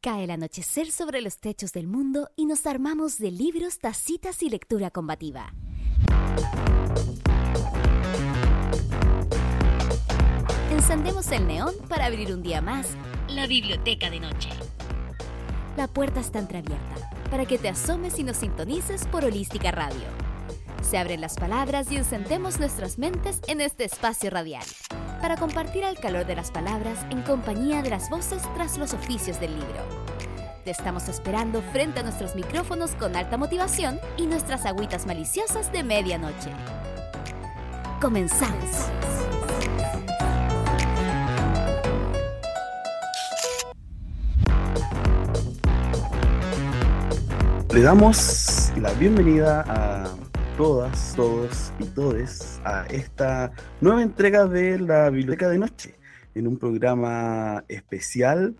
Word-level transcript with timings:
Cae 0.00 0.24
el 0.24 0.30
anochecer 0.30 0.92
sobre 0.92 1.20
los 1.20 1.38
techos 1.38 1.72
del 1.72 1.88
mundo 1.88 2.30
y 2.36 2.46
nos 2.46 2.66
armamos 2.66 3.18
de 3.18 3.32
libros, 3.32 3.80
tacitas 3.80 4.44
y 4.44 4.48
lectura 4.48 4.92
combativa. 4.92 5.52
Encendemos 10.70 11.32
el 11.32 11.48
neón 11.48 11.74
para 11.88 12.06
abrir 12.06 12.32
un 12.32 12.42
día 12.42 12.60
más 12.60 12.86
la 13.28 13.48
biblioteca 13.48 14.08
de 14.08 14.20
noche. 14.20 14.50
La 15.76 15.88
puerta 15.88 16.20
está 16.20 16.38
entreabierta 16.38 17.10
para 17.28 17.44
que 17.44 17.58
te 17.58 17.68
asomes 17.68 18.20
y 18.20 18.22
nos 18.22 18.36
sintonices 18.36 19.04
por 19.08 19.24
Holística 19.24 19.72
Radio. 19.72 20.06
Se 20.80 20.96
abren 20.96 21.20
las 21.20 21.34
palabras 21.34 21.90
y 21.90 21.96
encendemos 21.96 22.60
nuestras 22.60 22.98
mentes 22.98 23.40
en 23.48 23.60
este 23.60 23.84
espacio 23.84 24.30
radial 24.30 24.64
para 25.20 25.36
compartir 25.36 25.84
el 25.84 25.98
calor 25.98 26.26
de 26.26 26.36
las 26.36 26.50
palabras 26.50 26.98
en 27.10 27.22
compañía 27.22 27.82
de 27.82 27.90
las 27.90 28.10
voces 28.10 28.42
tras 28.54 28.78
los 28.78 28.94
oficios 28.94 29.40
del 29.40 29.54
libro. 29.54 29.82
Te 30.64 30.70
estamos 30.70 31.08
esperando 31.08 31.62
frente 31.62 32.00
a 32.00 32.02
nuestros 32.02 32.34
micrófonos 32.34 32.92
con 32.92 33.16
alta 33.16 33.36
motivación 33.36 34.00
y 34.16 34.26
nuestras 34.26 34.66
agüitas 34.66 35.06
maliciosas 35.06 35.72
de 35.72 35.82
medianoche. 35.82 36.50
Comenzamos. 38.00 38.90
Le 47.72 47.82
damos 47.82 48.72
la 48.76 48.92
bienvenida 48.92 49.64
a 49.66 50.27
todas, 50.58 51.14
todos 51.14 51.72
y 51.78 51.84
todes 51.84 52.60
a 52.64 52.84
esta 52.86 53.52
nueva 53.80 54.02
entrega 54.02 54.44
de 54.44 54.76
la 54.80 55.08
Biblioteca 55.08 55.48
de 55.48 55.56
Noche, 55.56 55.94
en 56.34 56.48
un 56.48 56.58
programa 56.58 57.64
especial, 57.68 58.56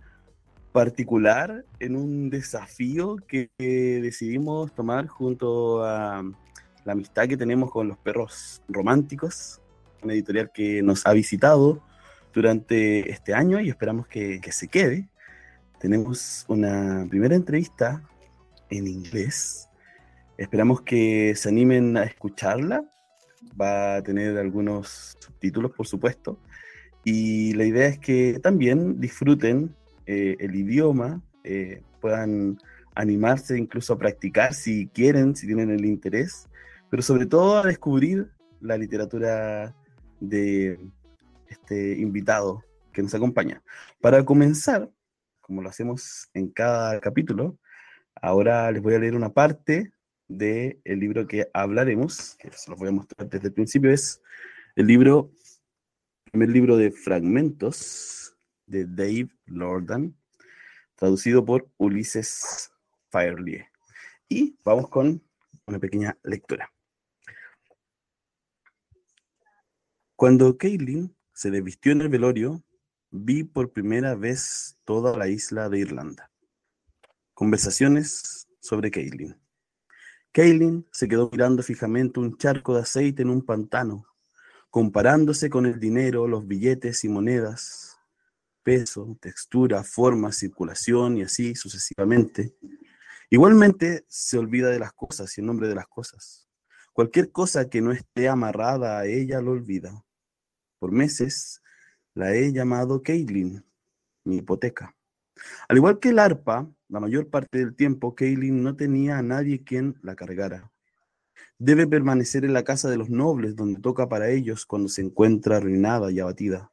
particular, 0.71 1.65
en 1.81 1.97
un 1.97 2.31
desafío 2.31 3.17
que, 3.27 3.51
decidimos 3.59 4.73
tomar 4.77 5.09
junto 5.09 5.83
a 5.83 6.23
la 6.85 6.93
amistad 6.93 7.27
que 7.27 7.37
tenemos 7.37 7.73
con 7.73 7.89
los 7.89 7.99
perros 7.99 8.63
románticos, 8.69 9.61
una 10.01 10.13
editorial 10.13 10.53
que 10.55 10.85
nos 10.85 11.05
ha 11.05 11.13
visitado 11.13 11.83
durante 12.33 13.11
este 13.11 13.35
año 13.35 13.59
y 13.59 13.71
esperamos 13.71 14.07
que, 14.07 14.41
que 14.41 14.53
se 14.53 14.69
quede. 14.69 15.09
Tenemos 15.81 16.45
una 16.47 17.05
primera 17.11 17.35
entrevista 17.35 18.01
en 18.71 18.87
inglés. 18.87 19.68
Esperamos 20.39 20.83
que 20.83 21.35
se 21.35 21.49
animen 21.49 21.97
a 21.97 22.05
escucharla. 22.05 22.85
Va 23.61 23.97
a 23.97 24.03
tener 24.03 24.39
algunos 24.39 25.17
subtítulos, 25.21 25.73
por 25.73 25.87
supuesto. 25.87 26.41
Y 27.05 27.53
la 27.55 27.65
idea 27.65 27.89
es 27.89 27.99
que 27.99 28.39
también 28.41 29.01
disfruten 29.01 29.75
eh, 30.07 30.37
el 30.41 30.55
idioma, 30.55 31.21
eh, 31.45 31.83
puedan 32.01 32.59
animarse 32.95 33.59
incluso 33.59 33.93
a 33.93 33.99
practicar 33.99 34.55
si 34.55 34.89
quieren, 34.89 35.37
si 35.37 35.47
tienen 35.47 35.71
el 35.71 35.85
interés, 35.85 36.49
pero 36.91 37.03
sobre 37.03 37.27
todo 37.27 37.59
a 37.59 37.67
descubrir 37.67 38.31
la 38.61 38.77
literatura 38.77 39.75
de 40.21 40.79
este 41.49 41.99
invitado 41.99 42.65
que 42.93 43.03
nos 43.03 43.15
acompaña. 43.15 43.63
Para 44.01 44.25
comenzar, 44.25 44.91
como 45.41 45.63
lo 45.63 45.69
hacemos 45.69 46.29
en 46.35 46.49
cada 46.49 47.01
capítulo, 47.01 47.59
Ahora 48.21 48.71
les 48.73 48.83
voy 48.83 48.95
a 48.95 48.99
leer 48.99 49.15
una 49.15 49.33
parte 49.33 49.93
del 50.29 50.81
libro 50.87 51.27
que 51.27 51.51
hablaremos, 51.53 52.37
que 52.37 52.51
se 52.53 52.71
los 52.71 52.79
voy 52.79 52.89
a 52.89 52.93
mostrar 52.93 53.29
desde 53.29 53.49
el 53.49 53.55
principio, 53.55 53.91
es 53.91 54.23
el 54.77 54.87
libro, 54.87 55.33
el 56.27 56.31
primer 56.33 56.51
libro 56.51 56.77
de 56.77 56.91
fragmentos 56.91 58.37
de 58.67 58.85
Dave 58.85 59.31
Lordan, 59.47 60.15
traducido 60.95 61.45
por 61.45 61.69
Ulises 61.79 62.71
Fairlie. 63.11 63.69
Y 64.29 64.57
vamos 64.65 64.89
con 64.89 65.23
una 65.67 65.79
pequeña 65.79 66.17
lectura. 66.23 66.71
Cuando 70.17 70.59
Caitlin 70.59 71.15
se 71.33 71.51
desvistió 71.51 71.93
en 71.93 72.01
el 72.01 72.09
velorio, 72.09 72.63
vi 73.11 73.45
por 73.45 73.73
primera 73.73 74.15
vez 74.15 74.79
toda 74.85 75.17
la 75.17 75.29
isla 75.29 75.69
de 75.69 75.79
Irlanda. 75.79 76.31
Conversaciones 77.35 78.49
sobre 78.61 78.91
Kaylin. 78.91 79.37
Kaylin 80.39 80.87
se 80.93 81.09
quedó 81.09 81.29
mirando 81.33 81.65
fijamente 81.65 82.21
un 82.21 82.39
charco 82.39 82.77
de 82.77 82.83
aceite 82.83 83.23
en 83.23 83.31
un 83.31 83.45
pantano, 83.45 84.07
comparándose 84.71 85.51
con 85.51 85.67
el 85.67 85.81
dinero, 85.81 86.29
los 86.29 86.47
billetes 86.47 87.03
y 87.03 87.09
monedas, 87.09 87.99
peso, 88.63 89.19
textura, 89.21 89.83
forma, 89.83 90.31
circulación 90.31 91.17
y 91.19 91.23
así 91.23 91.57
sucesivamente. 91.57 92.55
Igualmente 93.31 94.05
se 94.07 94.39
olvida 94.39 94.69
de 94.69 94.79
las 94.79 94.93
cosas 94.93 95.37
y 95.37 95.41
en 95.41 95.49
nombre 95.49 95.67
de 95.67 95.75
las 95.75 95.89
cosas. 95.89 96.49
Cualquier 96.93 97.33
cosa 97.33 97.69
que 97.69 97.81
no 97.81 97.91
esté 97.91 98.29
amarrada 98.29 98.97
a 98.97 99.07
ella 99.07 99.41
lo 99.41 99.51
olvida. 99.51 100.05
Por 100.79 100.93
meses 100.93 101.63
la 102.15 102.33
he 102.33 102.53
llamado 102.53 103.03
Kaylin, 103.03 103.67
mi 104.23 104.37
hipoteca. 104.37 104.95
Al 105.69 105.79
igual 105.79 105.99
que 105.99 106.11
el 106.11 106.21
arpa, 106.21 106.71
la 106.89 107.01
mayor 107.01 107.29
parte 107.29 107.59
del 107.59 107.75
tiempo 107.75 108.15
Kaylin 108.15 108.63
no 108.63 108.75
tenía 108.75 109.19
a 109.19 109.23
nadie 109.23 109.63
quien 109.63 109.99
la 110.03 110.17
cargara. 110.17 110.73
Debe 111.59 111.87
permanecer 111.87 112.45
en 112.45 112.53
la 112.53 112.65
casa 112.65 112.89
de 112.89 112.97
los 112.97 113.11
nobles 113.11 113.57
donde 113.57 113.81
toca 113.81 114.09
para 114.09 114.31
ellos 114.31 114.65
cuando 114.65 114.89
se 114.89 115.03
encuentra 115.03 115.59
arruinada 115.59 116.11
y 116.11 116.21
abatida. 116.21 116.73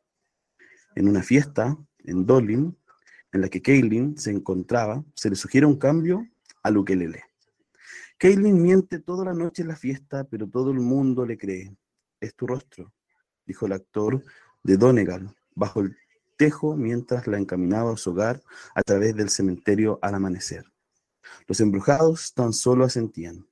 En 0.96 1.10
una 1.10 1.22
fiesta, 1.22 1.78
en 2.00 2.26
Dolin, 2.26 2.78
en 3.34 3.42
la 3.42 3.50
que 3.50 3.62
Kaylin 3.62 4.18
se 4.18 4.32
encontraba, 4.32 5.04
se 5.16 5.30
le 5.30 5.36
sugiere 5.36 5.66
un 5.66 5.78
cambio 5.78 6.26
a 6.64 6.72
Lukelele. 6.72 7.24
Kaylin 8.18 8.62
miente 8.62 9.00
toda 9.00 9.26
la 9.26 9.34
noche 9.34 9.64
en 9.64 9.68
la 9.68 9.76
fiesta, 9.76 10.24
pero 10.24 10.48
todo 10.48 10.72
el 10.72 10.80
mundo 10.80 11.26
le 11.26 11.38
cree. 11.38 11.76
Es 12.22 12.34
tu 12.36 12.48
rostro, 12.48 12.94
dijo 13.46 13.66
el 13.66 13.74
actor 13.74 14.24
de 14.64 14.78
Donegal, 14.78 15.36
bajo 15.54 15.82
el 15.82 15.98
tejo 16.38 16.76
mientras 16.76 17.28
la 17.28 17.38
encaminaba 17.38 17.94
a 17.94 17.98
su 17.98 18.12
hogar 18.12 18.42
a 18.74 18.82
través 18.84 19.16
del 19.16 19.30
cementerio 19.30 20.00
al 20.02 20.16
amanecer. 20.16 20.66
Los 21.48 21.60
embrujados 21.60 22.34
tan 22.34 22.54
solo 22.54 22.86
asentían. 22.86 23.48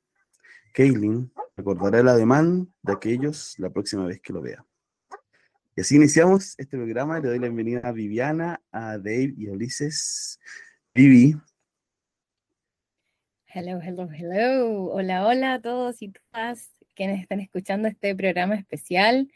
Kaylin 0.73 1.31
recordará 1.55 1.99
el 1.99 2.07
ademán 2.07 2.73
de 2.81 2.93
aquellos 2.93 3.55
la 3.59 3.69
próxima 3.69 4.05
vez 4.05 4.19
que 4.21 4.33
lo 4.33 4.41
vea. 4.41 4.65
Y 5.75 5.81
así 5.81 5.95
iniciamos 5.95 6.53
este 6.57 6.77
programa. 6.77 7.19
Le 7.19 7.29
doy 7.29 7.39
la 7.39 7.47
bienvenida 7.47 7.81
a 7.83 7.91
Viviana, 7.91 8.61
a 8.71 8.97
Dave 8.97 9.33
y 9.37 9.47
a 9.47 9.53
Ulises. 9.53 10.39
Vivi. 10.93 11.35
Hello, 13.47 13.79
hello, 13.81 14.07
hello. 14.11 14.85
Hola, 14.91 15.25
hola 15.25 15.53
a 15.55 15.61
todos 15.61 16.01
y 16.01 16.11
todas 16.11 16.71
quienes 16.95 17.21
están 17.21 17.39
escuchando 17.39 17.87
este 17.87 18.15
programa 18.15 18.55
especial. 18.55 19.31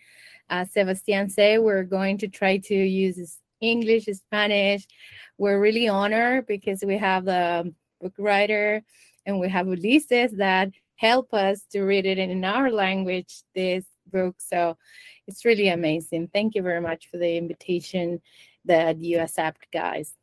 As 0.49 0.71
Sebastian 0.71 1.29
said, 1.29 1.61
we're 1.61 1.83
going 1.83 2.17
to 2.19 2.27
try 2.27 2.57
to 2.57 2.75
use 2.75 3.39
English, 3.61 4.05
Spanish. 4.05 4.87
We're 5.37 5.59
really 5.59 5.87
honored 5.87 6.47
because 6.47 6.83
we 6.85 6.97
have 6.97 7.25
the 7.25 7.73
book 8.01 8.13
writer 8.17 8.83
and 9.25 9.39
we 9.39 9.49
have 9.49 9.67
Ulises 9.67 10.37
that 10.37 10.71
help 10.95 11.33
us 11.33 11.63
to 11.71 11.81
read 11.81 12.05
it 12.05 12.17
in 12.17 12.43
our 12.43 12.71
language, 12.71 13.43
this 13.53 13.85
book. 14.11 14.35
So 14.39 14.77
it's 15.27 15.45
really 15.45 15.67
amazing. 15.67 16.29
Thank 16.33 16.55
you 16.55 16.61
very 16.61 16.81
much 16.81 17.09
for 17.09 17.17
the 17.17 17.37
invitation 17.37 18.21
that 18.65 19.01
you 19.01 19.19
accept, 19.19 19.67
guys. 19.71 20.13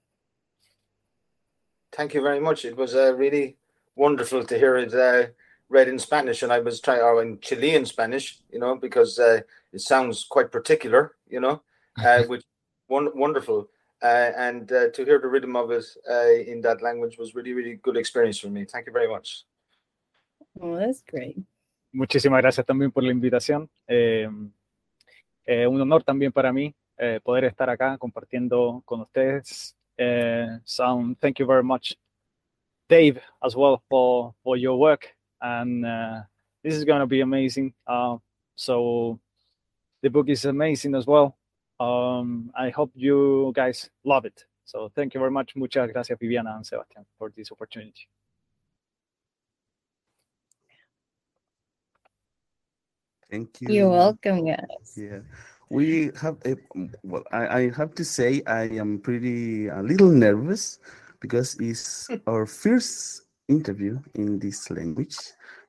Thank 1.93 2.15
you 2.15 2.23
very 2.23 2.41
much. 2.41 2.65
It 2.65 2.77
was 2.77 2.95
uh, 2.95 3.15
really 3.15 3.57
wonderful 3.95 4.45
to 4.45 4.59
hear 4.59 4.77
it 4.77 4.93
uh, 4.95 5.31
read 5.69 5.89
in 5.89 5.99
Spanish, 5.99 6.43
and 6.43 6.53
I 6.53 6.59
was 6.59 6.81
trying, 6.81 7.01
or 7.01 7.23
in 7.23 7.39
Chilean 7.41 7.87
Spanish, 7.87 8.41
you 8.51 8.59
know, 8.59 8.75
because 8.77 9.19
uh, 9.19 9.41
it 9.75 9.81
sounds 9.81 10.25
quite 10.25 10.51
particular, 10.51 11.17
you 11.29 11.41
know, 11.41 11.63
uh, 12.03 12.23
which 12.29 12.45
one, 12.87 13.09
wonderful. 13.15 13.69
Uh, 14.03 14.33
and 14.37 14.71
uh, 14.73 14.91
to 14.91 15.05
hear 15.05 15.19
the 15.19 15.29
rhythm 15.29 15.57
of 15.57 15.71
it 15.71 15.85
uh, 16.11 16.29
in 16.51 16.61
that 16.61 16.83
language 16.83 17.17
was 17.19 17.35
really, 17.35 17.53
really 17.53 17.77
good 17.83 17.97
experience 17.97 18.39
for 18.39 18.49
me. 18.49 18.65
Thank 18.65 18.87
you 18.87 18.93
very 18.93 19.09
much. 19.09 19.45
Oh, 20.61 20.77
that's 20.77 21.03
great. 21.03 21.37
Muchísimas 21.93 22.43
gracias 22.43 22.67
también 22.67 22.93
por 22.93 23.03
la 23.03 23.13
invitación. 23.13 23.71
Eh, 23.87 24.29
eh, 25.47 25.67
un 25.67 25.81
honor 25.81 26.03
también 26.03 26.33
para 26.33 26.53
mí 26.53 26.75
eh, 26.99 27.21
poder 27.23 27.45
estar 27.45 27.71
acá 27.71 27.97
compartiendo 27.99 28.83
con 28.85 29.03
ustedes. 29.03 29.77
Eh, 29.97 30.59
so, 30.65 31.15
thank 31.21 31.39
you 31.39 31.47
very 31.47 31.63
much, 31.63 31.97
Dave, 32.89 33.21
as 33.41 33.55
well 33.55 33.81
for 33.89 34.35
for 34.43 34.57
your 34.57 34.77
work. 34.77 35.15
And 35.41 35.85
uh, 35.85 36.23
this 36.63 36.75
is 36.75 36.85
going 36.85 37.01
to 37.01 37.07
be 37.07 37.21
amazing. 37.21 37.75
Uh, 37.87 38.19
so 38.57 39.19
the 40.05 40.11
book 40.11 40.29
is 40.29 40.45
amazing 40.45 40.95
as 40.95 41.07
well. 41.07 41.35
Um, 41.81 42.51
I 42.55 42.69
hope 42.69 42.93
you 42.95 43.53
guys 43.57 43.89
love 44.05 44.27
it. 44.27 44.45
So 44.67 44.91
thank 44.95 45.15
you 45.15 45.19
very 45.21 45.31
much. 45.31 45.57
Muchas 45.57 45.91
gracias, 45.93 46.19
Viviana 46.21 46.55
and 46.57 46.67
Sebastian, 46.67 47.07
for 47.19 47.33
this 47.35 47.51
opportunity. 47.51 48.07
Thank 53.31 53.63
you. 53.63 53.73
You're 53.73 53.89
welcome, 53.91 54.45
guys. 54.45 54.93
Yeah. 54.95 55.21
We 55.71 56.11
have 56.21 56.37
a, 56.45 56.55
well, 57.03 57.25
I, 57.33 57.47
I 57.59 57.71
have 57.73 57.95
to 57.95 58.05
say 58.05 58.43
I 58.47 58.65
am 58.77 59.01
pretty 59.01 59.69
a 59.69 59.81
little 59.83 60.11
nervous 60.11 60.79
because 61.21 61.57
it's 61.59 62.09
our 62.27 62.45
first 62.45 63.23
interview 63.49 63.99
in 64.15 64.39
this 64.39 64.71
language, 64.71 65.17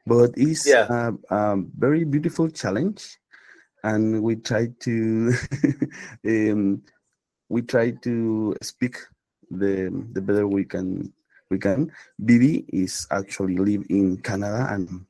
but 0.05 0.31
it's 0.35 0.67
Yeah. 0.67 0.87
a, 0.91 1.35
a 1.35 1.55
very 1.79 2.03
beautiful 2.03 2.49
challenge, 2.49 3.17
and 3.85 4.21
we 4.23 4.35
try 4.35 4.67
to 4.81 5.31
um, 6.25 6.81
we 7.49 7.61
try 7.61 7.91
to 8.01 8.55
speak 8.61 8.97
the 9.51 9.93
the 10.13 10.21
better 10.21 10.47
we 10.47 10.65
can 10.65 11.13
we 11.49 11.59
can. 11.59 11.91
Vivi 12.19 12.65
is 12.73 13.05
actually 13.11 13.57
live 13.57 13.85
in 13.89 14.17
Canada 14.17 14.67
and 14.73 15.05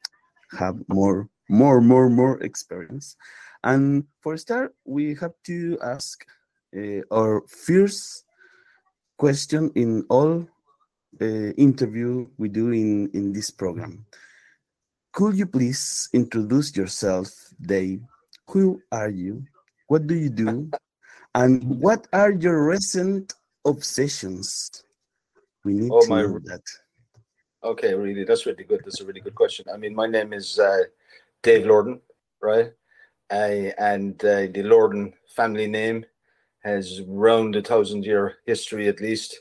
have 0.59 0.75
more 0.89 1.29
more 1.47 1.79
more 1.79 2.09
more 2.09 2.43
experience. 2.43 3.15
And 3.63 4.03
for 4.21 4.37
start, 4.37 4.75
we 4.83 5.15
have 5.15 5.33
to 5.47 5.79
ask 5.81 6.27
uh, 6.75 7.01
our 7.09 7.41
first 7.47 8.25
question 9.17 9.71
in 9.75 10.05
all 10.09 10.45
uh, 11.21 11.49
interview 11.55 12.27
we 12.37 12.49
do 12.49 12.75
in 12.75 13.09
in 13.15 13.31
this 13.31 13.49
program. 13.49 14.05
Could 15.15 15.39
you 15.39 15.47
please 15.47 16.09
introduce 16.11 16.75
yourself, 16.75 17.31
Dave? 17.55 18.03
Who 18.49 18.81
are 18.91 19.09
you? 19.09 19.43
What 19.87 20.07
do 20.07 20.15
you 20.15 20.29
do? 20.29 20.71
And 21.33 21.81
what 21.81 22.07
are 22.13 22.31
your 22.31 22.67
recent 22.67 23.33
obsessions? 23.65 24.83
We 25.63 25.73
need 25.73 25.91
Oh, 25.91 26.01
to 26.01 26.09
my 26.09 26.21
know 26.21 26.39
that. 26.45 26.61
Okay, 27.63 27.93
really, 27.93 28.23
that's 28.23 28.45
really 28.45 28.63
good. 28.63 28.81
That's 28.85 29.01
a 29.01 29.05
really 29.05 29.21
good 29.21 29.35
question. 29.35 29.65
I 29.73 29.77
mean, 29.77 29.95
my 29.95 30.05
name 30.05 30.33
is 30.33 30.59
uh, 30.59 30.83
Dave 31.41 31.65
Lordan, 31.65 31.99
right? 32.41 32.71
I, 33.31 33.73
and 33.79 34.23
uh, 34.23 34.41
the 34.41 34.63
Lordan 34.63 35.13
family 35.35 35.67
name 35.67 36.05
has 36.63 37.01
around 37.09 37.55
a 37.55 37.61
thousand 37.61 38.05
year 38.05 38.37
history 38.45 38.87
at 38.87 39.01
least 39.01 39.39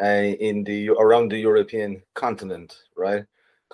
uh, 0.00 0.06
in 0.06 0.64
the 0.64 0.90
around 0.90 1.30
the 1.30 1.38
European 1.38 2.02
continent, 2.14 2.76
right? 2.96 3.24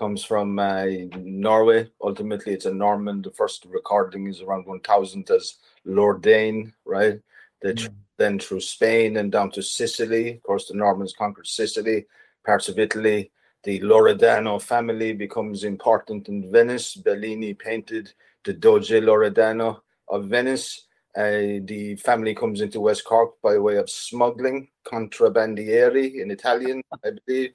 Comes 0.00 0.25
from 0.25 0.58
uh, 0.58 0.87
Norway. 1.19 1.91
Ultimately, 2.02 2.55
it's 2.55 2.64
a 2.64 2.73
Norman. 2.73 3.20
The 3.20 3.32
first 3.32 3.67
recording 3.69 4.29
is 4.29 4.41
around 4.41 4.64
1000 4.64 5.31
as 5.31 5.56
Lord 5.85 6.23
Dane, 6.23 6.73
right? 6.87 7.20
The 7.61 7.75
tr- 7.75 7.88
then 8.17 8.38
through 8.38 8.61
Spain 8.61 9.19
and 9.19 9.31
down 9.31 9.50
to 9.50 9.62
Sicily. 9.62 10.37
Of 10.37 10.43
course, 10.43 10.69
the 10.69 10.75
Normans 10.75 11.12
conquered 11.12 11.47
Sicily, 11.47 12.06
parts 12.47 12.70
of 12.70 12.79
Italy. 12.79 13.31
The 13.64 13.79
Loredano 13.81 14.62
family 14.62 15.12
becomes 15.12 15.64
important 15.64 16.29
in 16.29 16.50
Venice. 16.50 16.94
Bellini 16.94 17.53
painted 17.53 18.11
the 18.46 18.55
Doge 18.55 18.88
Loredano 18.88 19.82
of 20.08 20.29
Venice. 20.29 20.87
Uh, 21.14 21.61
the 21.64 21.99
family 22.03 22.35
comes 22.35 22.62
into 22.62 22.81
West 22.81 23.05
Cork 23.05 23.32
by 23.43 23.58
way 23.58 23.76
of 23.76 23.91
smuggling, 23.91 24.69
contrabandieri 24.87 26.23
in 26.23 26.31
Italian, 26.31 26.82
I 27.05 27.11
believe. 27.26 27.53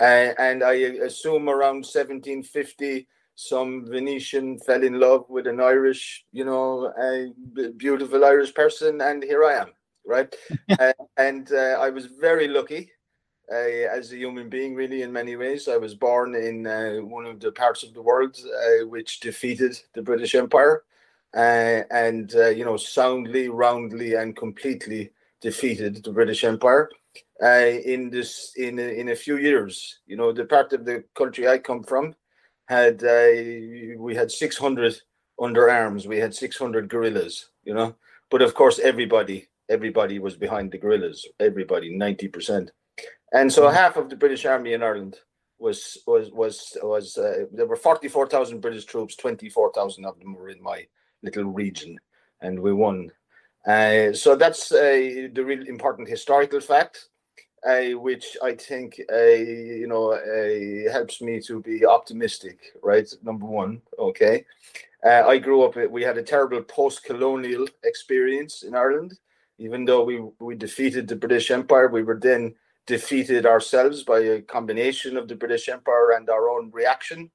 Uh, 0.00 0.32
and 0.38 0.62
I 0.62 0.74
assume 0.74 1.48
around 1.48 1.84
1750, 1.84 3.06
some 3.34 3.86
Venetian 3.86 4.58
fell 4.58 4.82
in 4.82 4.98
love 4.98 5.28
with 5.28 5.46
an 5.46 5.60
Irish, 5.60 6.24
you 6.32 6.44
know, 6.44 6.92
a 7.00 7.32
beautiful 7.76 8.24
Irish 8.24 8.54
person, 8.54 9.00
and 9.00 9.22
here 9.22 9.44
I 9.44 9.60
am, 9.60 9.72
right? 10.04 10.34
uh, 10.78 10.92
and 11.16 11.50
uh, 11.52 11.78
I 11.80 11.90
was 11.90 12.06
very 12.06 12.48
lucky 12.48 12.90
uh, 13.50 13.56
as 13.56 14.12
a 14.12 14.16
human 14.16 14.48
being, 14.48 14.74
really, 14.74 15.02
in 15.02 15.12
many 15.12 15.36
ways. 15.36 15.68
I 15.68 15.76
was 15.76 15.94
born 15.94 16.34
in 16.34 16.66
uh, 16.66 16.96
one 16.96 17.26
of 17.26 17.40
the 17.40 17.52
parts 17.52 17.82
of 17.82 17.94
the 17.94 18.02
world 18.02 18.36
uh, 18.44 18.86
which 18.86 19.20
defeated 19.20 19.78
the 19.94 20.02
British 20.02 20.34
Empire, 20.34 20.82
uh, 21.34 21.82
and 21.90 22.34
uh, 22.34 22.48
you 22.48 22.64
know, 22.64 22.76
soundly, 22.76 23.48
roundly, 23.48 24.14
and 24.14 24.36
completely 24.36 25.10
defeated 25.40 26.02
the 26.02 26.12
British 26.12 26.44
Empire. 26.44 26.90
Uh, 27.42 27.78
in 27.84 28.10
this, 28.10 28.52
in 28.56 28.78
a, 28.78 29.00
in 29.00 29.10
a 29.10 29.16
few 29.16 29.36
years, 29.36 30.00
you 30.06 30.16
know, 30.16 30.32
the 30.32 30.44
part 30.44 30.72
of 30.72 30.84
the 30.84 31.04
country 31.14 31.48
I 31.48 31.58
come 31.58 31.82
from 31.82 32.14
had 32.66 33.02
uh, 33.02 33.98
we 33.98 34.14
had 34.14 34.30
600 34.30 35.00
under 35.40 35.70
arms. 35.70 36.06
We 36.06 36.18
had 36.18 36.34
600 36.34 36.88
guerrillas, 36.88 37.50
you 37.64 37.74
know. 37.74 37.94
But 38.30 38.42
of 38.42 38.54
course, 38.54 38.78
everybody, 38.78 39.48
everybody 39.68 40.18
was 40.18 40.36
behind 40.36 40.72
the 40.72 40.78
guerrillas. 40.78 41.26
Everybody, 41.40 41.96
90 41.96 42.28
percent. 42.28 42.70
And 43.32 43.52
so 43.52 43.68
half 43.68 43.96
of 43.96 44.08
the 44.08 44.16
British 44.16 44.44
Army 44.44 44.72
in 44.72 44.82
Ireland 44.82 45.18
was 45.58 45.98
was 46.06 46.30
was 46.30 46.76
was 46.82 47.16
uh, 47.18 47.44
there 47.52 47.66
were 47.66 47.76
forty 47.76 48.08
four 48.08 48.26
thousand 48.26 48.60
British 48.60 48.84
troops. 48.84 49.16
Twenty 49.16 49.48
four 49.48 49.72
thousand 49.72 50.04
of 50.04 50.18
them 50.18 50.34
were 50.34 50.48
in 50.48 50.62
my 50.62 50.86
little 51.22 51.44
region, 51.44 51.98
and 52.40 52.58
we 52.58 52.72
won. 52.72 53.10
Uh, 53.68 54.14
so 54.14 54.34
that's 54.34 54.72
uh, 54.72 55.28
the 55.34 55.44
real 55.44 55.66
important 55.68 56.08
historical 56.08 56.58
fact, 56.58 57.10
uh, 57.68 57.98
which 57.98 58.34
I 58.42 58.54
think 58.54 58.98
uh, 59.12 59.16
you 59.16 59.86
know 59.86 60.12
uh, 60.12 60.90
helps 60.90 61.20
me 61.20 61.38
to 61.42 61.60
be 61.60 61.84
optimistic. 61.84 62.58
Right, 62.82 63.06
number 63.22 63.44
one. 63.44 63.82
Okay, 63.98 64.46
uh, 65.04 65.24
I 65.26 65.36
grew 65.36 65.64
up. 65.64 65.76
We 65.90 66.02
had 66.02 66.16
a 66.16 66.22
terrible 66.22 66.62
post-colonial 66.62 67.66
experience 67.84 68.62
in 68.62 68.74
Ireland. 68.74 69.18
Even 69.58 69.84
though 69.84 70.02
we 70.02 70.22
we 70.40 70.54
defeated 70.54 71.06
the 71.06 71.16
British 71.16 71.50
Empire, 71.50 71.88
we 71.88 72.02
were 72.02 72.18
then 72.18 72.54
defeated 72.86 73.44
ourselves 73.44 74.02
by 74.02 74.20
a 74.20 74.40
combination 74.40 75.18
of 75.18 75.28
the 75.28 75.36
British 75.36 75.68
Empire 75.68 76.12
and 76.12 76.30
our 76.30 76.48
own 76.48 76.70
reaction, 76.72 77.30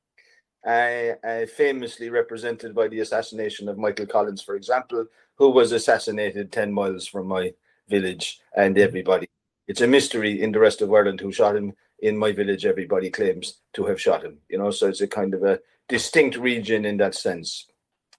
famously 1.56 2.10
represented 2.10 2.74
by 2.74 2.88
the 2.88 3.02
assassination 3.02 3.70
of 3.70 3.78
Michael 3.78 4.08
Collins, 4.08 4.42
for 4.42 4.56
example, 4.56 5.06
who 5.36 5.50
was 5.50 5.72
assassinated 5.72 6.52
10 6.52 6.72
miles 6.72 7.08
from 7.08 7.28
my 7.28 7.54
village, 7.90 8.40
and 8.56 8.78
everybody. 8.78 9.28
It's 9.68 9.82
a 9.82 9.88
mystery 9.88 10.42
in 10.42 10.52
the 10.52 10.60
rest 10.60 10.82
of 10.82 10.94
Ireland 10.94 11.20
who 11.20 11.32
shot 11.32 11.56
him. 11.56 11.74
In 12.00 12.18
my 12.18 12.34
village, 12.34 12.66
everybody 12.66 13.10
claims 13.10 13.60
to 13.74 13.86
have 13.86 14.02
shot 14.02 14.26
him, 14.26 14.38
you 14.50 14.58
know, 14.58 14.72
so 14.72 14.88
it's 14.88 15.02
a 15.02 15.08
kind 15.08 15.34
of 15.34 15.44
a 15.44 15.60
distinct 15.88 16.36
region 16.38 16.84
in 16.86 16.98
that 16.98 17.16
sense. 17.16 17.68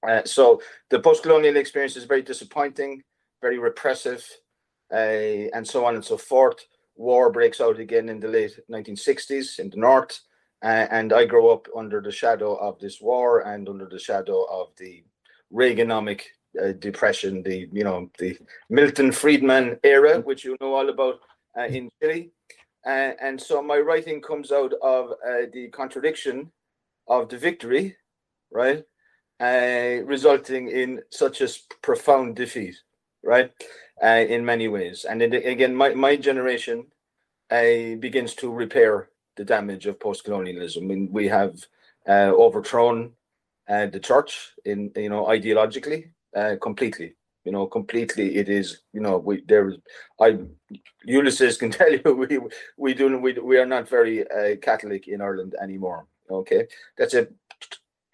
Uh, 0.06 0.22
so 0.24 0.62
the 0.90 1.00
post 1.00 1.22
colonial 1.22 1.56
experience 1.56 1.96
is 1.96 2.04
very 2.04 2.22
disappointing, 2.22 3.02
very 3.42 3.58
repressive, 3.58 4.26
uh, 4.92 4.96
and 5.54 5.66
so 5.66 5.84
on 5.84 5.94
and 5.94 6.04
so 6.04 6.16
forth 6.16 6.66
war 6.96 7.30
breaks 7.30 7.60
out 7.60 7.78
again 7.78 8.08
in 8.08 8.20
the 8.20 8.28
late 8.28 8.58
1960s 8.70 9.58
in 9.58 9.70
the 9.70 9.76
north 9.76 10.20
uh, 10.62 10.86
and 10.90 11.12
i 11.12 11.24
grow 11.24 11.48
up 11.48 11.66
under 11.76 12.00
the 12.00 12.12
shadow 12.12 12.54
of 12.54 12.78
this 12.78 13.00
war 13.00 13.40
and 13.40 13.68
under 13.68 13.86
the 13.86 13.98
shadow 13.98 14.44
of 14.44 14.68
the 14.78 15.02
reaganomic 15.52 16.22
uh, 16.62 16.72
depression 16.72 17.42
the 17.42 17.68
you 17.72 17.84
know 17.84 18.10
the 18.18 18.36
milton 18.68 19.10
friedman 19.12 19.78
era 19.82 20.20
which 20.20 20.44
you 20.44 20.56
know 20.60 20.74
all 20.74 20.88
about 20.88 21.20
uh, 21.58 21.64
in 21.64 21.90
chile 22.00 22.30
uh, 22.86 23.12
and 23.20 23.40
so 23.40 23.62
my 23.62 23.78
writing 23.78 24.20
comes 24.20 24.52
out 24.52 24.72
of 24.82 25.12
uh, 25.26 25.46
the 25.52 25.68
contradiction 25.72 26.50
of 27.08 27.28
the 27.28 27.38
victory 27.38 27.96
right 28.50 28.84
uh, 29.40 30.02
resulting 30.04 30.68
in 30.68 31.00
such 31.10 31.40
a 31.40 31.48
profound 31.82 32.36
defeat 32.36 32.76
right 33.22 33.50
uh, 34.02 34.24
in 34.28 34.44
many 34.44 34.68
ways. 34.68 35.04
And 35.04 35.22
it, 35.22 35.34
again, 35.46 35.74
my, 35.74 35.94
my 35.94 36.16
generation 36.16 36.86
uh, 37.50 37.96
begins 37.98 38.34
to 38.36 38.50
repair 38.50 39.08
the 39.36 39.44
damage 39.44 39.86
of 39.86 40.00
post-colonialism. 40.00 40.82
I 40.82 40.86
mean, 40.86 41.08
we 41.10 41.28
have 41.28 41.56
uh, 42.08 42.32
overthrown 42.32 43.12
uh, 43.68 43.86
the 43.86 44.00
church 44.00 44.52
in 44.66 44.90
you 44.94 45.08
know 45.08 45.24
ideologically 45.24 46.10
uh, 46.34 46.56
completely. 46.60 47.14
You 47.44 47.52
know, 47.52 47.66
completely. 47.66 48.36
It 48.36 48.48
is 48.48 48.80
you 48.92 49.00
know 49.00 49.18
we 49.18 49.42
there. 49.46 49.74
I 50.20 50.38
Ulysses 51.04 51.58
can 51.58 51.70
tell 51.78 51.92
you 51.92 52.00
we 52.14 52.38
we 52.76 52.94
do 52.94 53.18
we 53.18 53.32
we 53.34 53.58
are 53.58 53.66
not 53.66 53.88
very 53.88 54.28
uh, 54.30 54.56
Catholic 54.56 55.08
in 55.08 55.20
Ireland 55.20 55.54
anymore. 55.62 56.06
Okay, 56.30 56.66
that's 56.96 57.14
a 57.14 57.28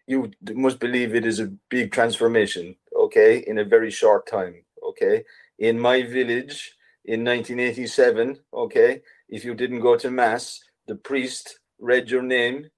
you 0.07 0.31
must 0.55 0.81
believe 0.81 1.15
it 1.15 1.25
is 1.25 1.39
a 1.39 1.53
big 1.69 1.93
transformation. 1.93 2.75
Okay, 2.97 3.45
in 3.47 3.59
a 3.59 3.65
very 3.65 3.91
short 3.91 4.27
time. 4.27 4.65
Okay, 4.83 5.25
in 5.59 5.79
my 5.79 6.03
village 6.03 6.75
in 7.05 7.25
1987, 7.25 8.39
okay, 8.53 9.01
if 9.29 9.45
you 9.45 9.55
didn't 9.55 9.81
go 9.81 9.97
to 9.97 10.11
mass, 10.11 10.61
the 10.87 10.97
priest 10.97 11.61
read 11.79 12.11
your 12.11 12.23
name. 12.23 12.69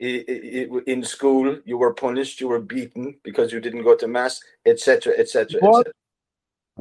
I- 0.00 0.24
I- 0.28 0.68
I- 0.76 0.82
In 0.86 1.02
school, 1.04 1.60
you 1.64 1.76
were 1.78 1.92
punished, 1.92 2.40
you 2.40 2.48
were 2.48 2.60
beaten 2.60 3.18
because 3.24 3.52
you 3.52 3.60
didn't 3.60 3.82
go 3.82 3.96
to 3.96 4.06
mass, 4.06 4.40
etc., 4.64 5.14
etc., 5.16 5.58
etc. 5.58 5.92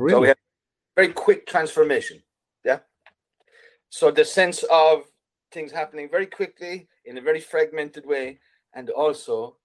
So 0.10 0.20
we 0.20 0.28
have 0.28 0.38
very 0.96 1.14
quick 1.14 1.48
transformation. 1.48 2.22
Yeah. 2.64 2.80
So 3.90 4.12
the 4.12 4.26
sense 4.26 4.64
of 4.64 5.10
things 5.52 5.72
happening 5.72 6.10
very 6.10 6.28
quickly 6.28 6.88
in 7.06 7.18
a 7.18 7.22
very 7.22 7.40
fragmented 7.40 8.06
way, 8.06 8.40
and 8.74 8.90
also 8.92 9.58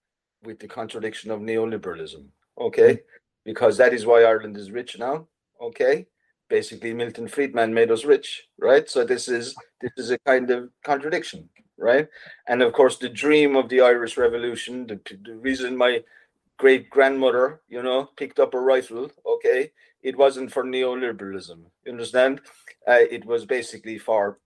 with 0.42 0.58
the 0.58 0.68
contradiction 0.68 1.30
of 1.30 1.40
neoliberalism. 1.40 2.26
Okay, 2.58 2.94
mm-hmm. 2.94 3.04
because 3.44 3.76
that 3.76 3.92
is 3.92 4.06
why 4.06 4.24
Ireland 4.24 4.56
is 4.56 4.70
rich 4.70 4.98
now. 4.98 5.28
Okay, 5.60 6.06
basically 6.48 6.92
Milton 6.92 7.28
Friedman 7.28 7.72
made 7.72 7.90
us 7.90 8.04
rich, 8.04 8.48
right? 8.58 8.88
So 8.88 9.04
this 9.04 9.28
is 9.28 9.54
this 9.80 9.92
is 9.96 10.10
a 10.10 10.18
kind 10.20 10.50
of 10.50 10.70
contradiction, 10.84 11.48
right? 11.82 12.08
And 12.48 12.62
of 12.62 12.72
course, 12.72 12.96
the 12.96 13.08
dream 13.08 13.56
of 13.56 13.68
the 13.68 13.80
Irish 13.80 14.16
Revolution, 14.16 14.86
the, 14.86 15.00
the 15.24 15.36
reason 15.36 15.76
my 15.76 16.02
great 16.58 16.88
grandmother, 16.90 17.60
you 17.68 17.82
know, 17.82 18.08
picked 18.16 18.38
up 18.38 18.54
a 18.54 18.60
rifle, 18.60 19.10
okay, 19.26 19.72
it 20.02 20.16
wasn't 20.16 20.52
for 20.52 20.64
neoliberalism. 20.64 21.58
You 21.84 21.92
understand? 21.92 22.40
Uh, 22.86 23.04
it 23.10 23.24
was 23.24 23.44
basically 23.44 23.98
for 23.98 24.38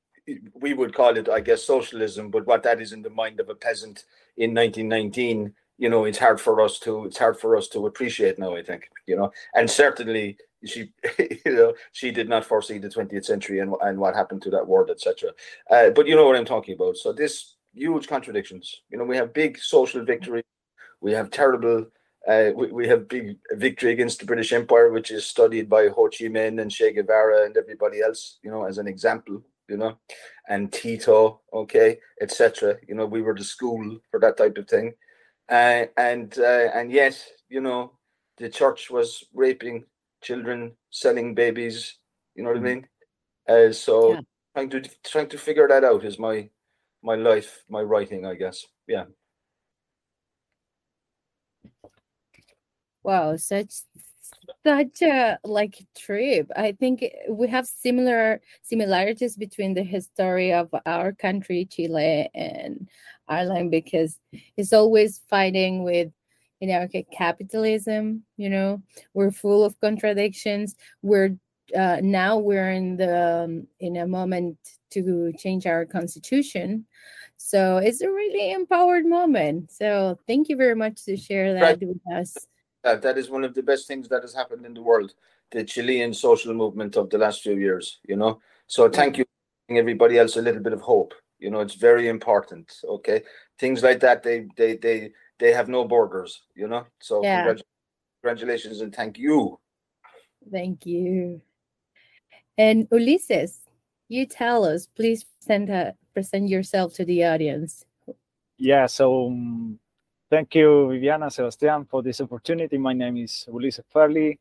we 0.55 0.75
would 0.75 0.95
call 0.95 1.17
it, 1.17 1.29
I 1.29 1.41
guess, 1.41 1.63
socialism, 1.63 2.31
but 2.31 2.47
what 2.47 2.63
that 2.65 2.81
is 2.81 2.93
in 2.93 3.03
the 3.03 3.11
mind 3.11 3.39
of 3.39 3.49
a 3.49 3.55
peasant 3.55 4.05
in 4.37 4.55
1919, 4.55 5.55
you 5.79 5.89
know, 5.89 6.05
it's 6.05 6.19
hard 6.19 6.41
for 6.41 6.61
us 6.61 6.79
to 6.81 7.05
it's 7.05 7.19
hard 7.19 7.39
for 7.39 7.57
us 7.57 7.69
to 7.69 7.87
appreciate 7.87 8.39
now. 8.39 8.57
I 8.57 8.63
think, 8.63 8.91
you 9.07 9.17
know, 9.17 9.31
and 9.55 9.71
certainly 9.71 10.37
she, 10.69 10.93
you 11.19 11.55
know, 11.55 11.75
she 11.93 12.11
did 12.11 12.29
not 12.29 12.45
foresee 12.45 12.79
the 12.79 12.89
20th 12.89 13.25
century 13.25 13.61
and 13.61 13.75
and 13.83 13.99
what 13.99 14.15
happened 14.15 14.43
to 14.43 14.51
that 14.51 14.67
world, 14.67 14.91
etc. 14.91 15.31
Uh, 15.71 15.91
but 15.91 16.07
you 16.07 16.15
know 16.17 16.27
what 16.27 16.37
I'm 16.37 16.45
talking 16.45 16.75
about. 16.75 16.97
So 16.97 17.13
this 17.13 17.57
huge 17.75 18.09
contradictions. 18.09 18.83
You 18.91 18.99
know, 18.99 19.05
we 19.05 19.17
have 19.17 19.33
big 19.33 19.59
social 19.59 20.05
victory, 20.05 20.43
we 21.01 21.13
have 21.13 21.31
terrible. 21.31 21.87
Uh, 22.27 22.51
we, 22.57 22.73
we 22.73 22.89
have 22.89 23.07
big 23.07 23.37
victory 23.53 23.93
against 23.93 24.19
the 24.19 24.27
British 24.27 24.53
Empire, 24.53 24.91
which 24.91 25.13
is 25.13 25.25
studied 25.25 25.69
by 25.69 25.87
Ho 25.87 26.09
Chi 26.09 26.25
Minh 26.25 26.61
and 26.61 26.73
Che 26.73 26.93
Guevara 26.93 27.45
and 27.45 27.57
everybody 27.57 28.01
else, 28.01 28.39
you 28.43 28.51
know, 28.51 28.65
as 28.65 28.79
an 28.79 28.89
example 28.89 29.45
you 29.69 29.77
know, 29.77 29.99
and 30.49 30.73
Tito, 30.73 31.41
okay, 31.53 31.99
etc. 32.21 32.77
You 32.87 32.95
know, 32.95 33.07
we 33.07 33.23
were 33.23 33.35
the 33.35 33.45
school 33.45 33.99
for 34.11 34.21
that 34.21 34.37
type 34.37 34.57
of 34.59 34.69
thing, 34.69 34.95
uh, 35.49 35.85
and 35.97 36.37
uh, 36.39 36.71
and 36.75 36.91
yet, 36.91 37.23
you 37.49 37.61
know, 37.61 37.93
the 38.39 38.49
church 38.49 38.91
was 38.91 39.25
raping 39.35 39.85
children, 40.27 40.73
selling 40.91 41.35
babies. 41.35 41.99
You 42.35 42.43
know 42.43 42.51
what 42.51 42.59
mm-hmm. 42.59 42.67
I 42.67 43.55
mean? 43.63 43.69
Uh, 43.69 43.73
so 43.73 44.15
yeah. 44.15 44.21
trying 44.55 44.71
to 44.71 44.81
trying 45.05 45.29
to 45.29 45.39
figure 45.39 45.69
that 45.69 45.85
out 45.85 46.05
is 46.05 46.19
my 46.19 46.51
my 47.03 47.15
life, 47.15 47.65
my 47.69 47.83
writing, 47.83 48.27
I 48.27 48.35
guess. 48.35 48.67
Yeah. 48.89 49.05
Wow, 53.05 53.37
such 53.37 53.73
such 54.67 55.03
a 55.03 55.39
like 55.45 55.87
trip. 55.97 56.51
I 56.57 56.73
think 56.73 57.05
we 57.31 57.47
have 57.49 57.67
similar 57.67 58.41
similarities 58.63 59.37
between 59.37 59.75
the 59.75 59.85
history 59.85 60.53
of 60.53 60.75
our 60.85 61.13
country, 61.13 61.69
Chile 61.71 62.29
and 62.35 62.89
Ireland, 63.29 63.71
because 63.71 64.19
it's 64.57 64.73
always 64.73 65.23
fighting 65.31 65.85
with 65.85 66.11
you 66.61 66.69
know 66.69 66.89
capitalism. 67.13 68.25
You 68.37 68.51
know, 68.51 68.83
we're 69.15 69.31
full 69.31 69.65
of 69.65 69.79
contradictions. 69.81 70.75
We're 71.03 71.37
uh, 71.77 71.99
now 72.03 72.39
we're 72.39 72.71
in 72.71 72.97
the 72.97 73.45
um, 73.45 73.67
in 73.81 73.97
a 73.97 74.07
moment 74.07 74.59
to 74.91 75.33
change 75.39 75.67
our 75.67 75.85
constitution. 75.85 76.87
So 77.37 77.77
it's 77.79 78.01
a 78.01 78.11
really 78.11 78.53
empowered 78.53 79.05
moment. 79.05 79.71
So 79.71 80.19
thank 80.27 80.49
you 80.49 80.57
very 80.57 80.75
much 80.75 81.05
to 81.05 81.17
share 81.17 81.55
that 81.55 81.63
right. 81.63 81.81
with 81.81 82.01
us 82.15 82.47
that. 82.87 83.03
That 83.03 83.19
is 83.19 83.29
one 83.29 83.45
of 83.45 83.55
the 83.55 83.63
best 83.63 83.87
things 83.87 84.09
that 84.09 84.23
has 84.23 84.35
happened 84.35 84.65
in 84.65 84.73
the 84.73 84.83
world, 84.83 85.13
the 85.51 85.65
Chilean 85.65 86.15
social 86.15 86.55
movement 86.55 86.97
of 86.97 87.11
the 87.11 87.19
last 87.19 87.43
few 87.43 87.57
years, 87.57 87.99
you 88.09 88.17
know. 88.17 88.41
So 88.67 88.89
thank 88.89 89.19
you 89.19 89.25
everybody 89.69 90.17
else 90.19 90.37
a 90.37 90.43
little 90.43 90.63
bit 90.63 90.73
of 90.73 90.81
hope. 90.81 91.13
You 91.39 91.51
know, 91.51 91.61
it's 91.61 91.75
very 91.75 92.09
important. 92.09 92.73
Okay. 92.85 93.23
Things 93.59 93.83
like 93.83 94.01
that, 94.01 94.23
they 94.23 94.47
they 94.57 94.77
they 94.77 95.13
they 95.39 95.53
have 95.53 95.69
no 95.69 95.85
borders, 95.85 96.43
you 96.55 96.69
know. 96.69 96.87
So 97.01 97.23
yeah. 97.23 97.55
congratulations 98.23 98.81
and 98.81 98.95
thank 98.95 99.19
you. 99.19 99.59
Thank 100.51 100.87
you. 100.87 101.41
And 102.59 102.89
Ulises, 102.91 103.61
you 104.09 104.27
tell 104.27 104.65
us, 104.65 104.87
please 104.87 105.25
present, 105.25 105.71
uh, 105.71 105.93
present 106.15 106.49
yourself 106.49 106.95
to 106.95 107.05
the 107.05 107.25
audience. 107.25 107.85
Yeah, 108.57 108.87
so 108.87 109.27
um, 109.27 109.79
Thank 110.29 110.57
you, 110.57 110.89
Viviana, 110.91 111.31
Sebastian, 111.31 111.85
for 111.85 112.03
this 112.03 112.21
opportunity. 112.21 112.79
My 112.79 112.93
name 112.93 113.17
is 113.19 113.47
Ulises 113.49 113.85
Fairlie. 113.95 114.41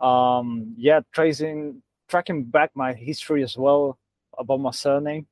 Um, 0.00 0.74
yeah, 0.78 1.00
tracing, 1.12 1.82
tracking 2.08 2.44
back 2.44 2.70
my 2.74 2.94
history 2.94 3.42
as 3.42 3.54
well 3.54 3.98
about 4.38 4.60
my 4.60 4.70
surname. 4.70 5.26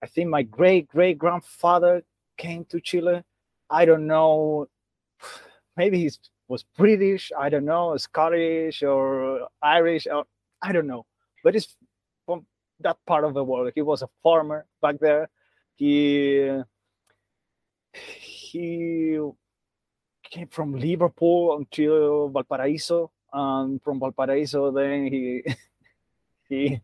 I 0.00 0.06
think 0.06 0.30
my 0.30 0.44
great 0.44 0.86
great 0.86 1.18
grandfather 1.18 2.04
came 2.36 2.64
to 2.66 2.80
Chile. 2.80 3.24
I 3.72 3.86
don't 3.86 4.06
know, 4.06 4.68
maybe 5.76 5.98
he 5.98 6.10
was 6.46 6.64
British. 6.76 7.32
I 7.36 7.48
don't 7.48 7.64
know, 7.64 7.96
Scottish 7.96 8.82
or 8.82 9.48
Irish. 9.62 10.06
Or, 10.06 10.24
I 10.60 10.72
don't 10.72 10.86
know, 10.86 11.06
but 11.42 11.56
it's 11.56 11.74
from 12.26 12.46
that 12.80 12.98
part 13.06 13.24
of 13.24 13.32
the 13.32 13.42
world. 13.42 13.72
He 13.74 13.80
was 13.80 14.02
a 14.02 14.08
farmer 14.22 14.66
back 14.82 15.00
there. 15.00 15.30
He 15.76 16.60
he 17.94 19.18
came 20.22 20.48
from 20.48 20.78
Liverpool 20.78 21.56
until 21.56 22.28
Valparaiso, 22.28 23.10
and 23.32 23.82
from 23.82 23.98
Valparaiso, 24.00 24.70
then 24.70 25.06
he 25.06 25.42
he 26.48 26.80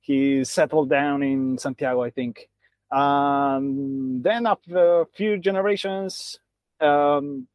he 0.00 0.44
settled 0.44 0.90
down 0.90 1.22
in 1.22 1.56
Santiago, 1.58 2.02
I 2.02 2.10
think. 2.10 2.48
Um, 2.90 4.22
then 4.22 4.46
after 4.46 5.02
a 5.02 5.06
few 5.14 5.38
generations, 5.38 6.38
um, 6.80 7.46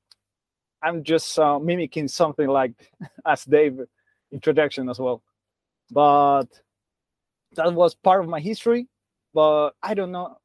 I'm 0.82 1.04
just 1.04 1.40
uh, 1.40 1.60
mimicking 1.60 2.08
something 2.08 2.48
like 2.48 2.74
as 3.26 3.46
Dave 3.46 3.80
introduction 4.32 4.90
as 4.90 5.00
well. 5.00 5.24
But 5.92 6.46
that 7.56 7.74
was 7.74 7.96
part 7.96 8.24
of 8.24 8.30
my 8.30 8.40
history. 8.40 8.88
But 9.34 9.72
I 9.82 9.94
don't 9.94 10.12
know 10.12 10.38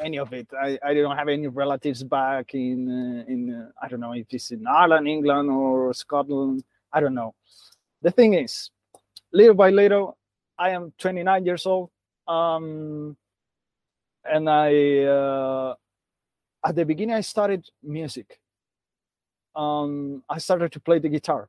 any 0.00 0.18
of 0.18 0.32
it. 0.32 0.48
I, 0.60 0.78
I 0.82 0.94
don't 0.94 1.16
have 1.16 1.28
any 1.28 1.46
relatives 1.46 2.02
back 2.02 2.54
in 2.54 2.88
uh, 2.88 3.30
in 3.30 3.54
uh, 3.54 3.70
I 3.80 3.88
don't 3.88 4.00
know 4.00 4.12
if 4.12 4.26
it's 4.30 4.50
in 4.50 4.66
Ireland, 4.66 5.06
England, 5.08 5.50
or 5.50 5.92
Scotland. 5.94 6.64
I 6.92 7.00
don't 7.00 7.14
know. 7.14 7.34
The 8.02 8.10
thing 8.10 8.34
is, 8.34 8.70
little 9.32 9.54
by 9.54 9.70
little, 9.70 10.18
I 10.58 10.70
am 10.70 10.92
29 10.98 11.46
years 11.46 11.66
old, 11.66 11.90
um, 12.26 13.16
and 14.24 14.48
I 14.48 15.04
uh, 15.04 15.74
at 16.64 16.74
the 16.74 16.84
beginning 16.84 17.14
I 17.14 17.20
started 17.20 17.68
music. 17.82 18.38
Um, 19.54 20.22
I 20.30 20.38
started 20.38 20.72
to 20.72 20.80
play 20.80 20.98
the 20.98 21.10
guitar, 21.10 21.48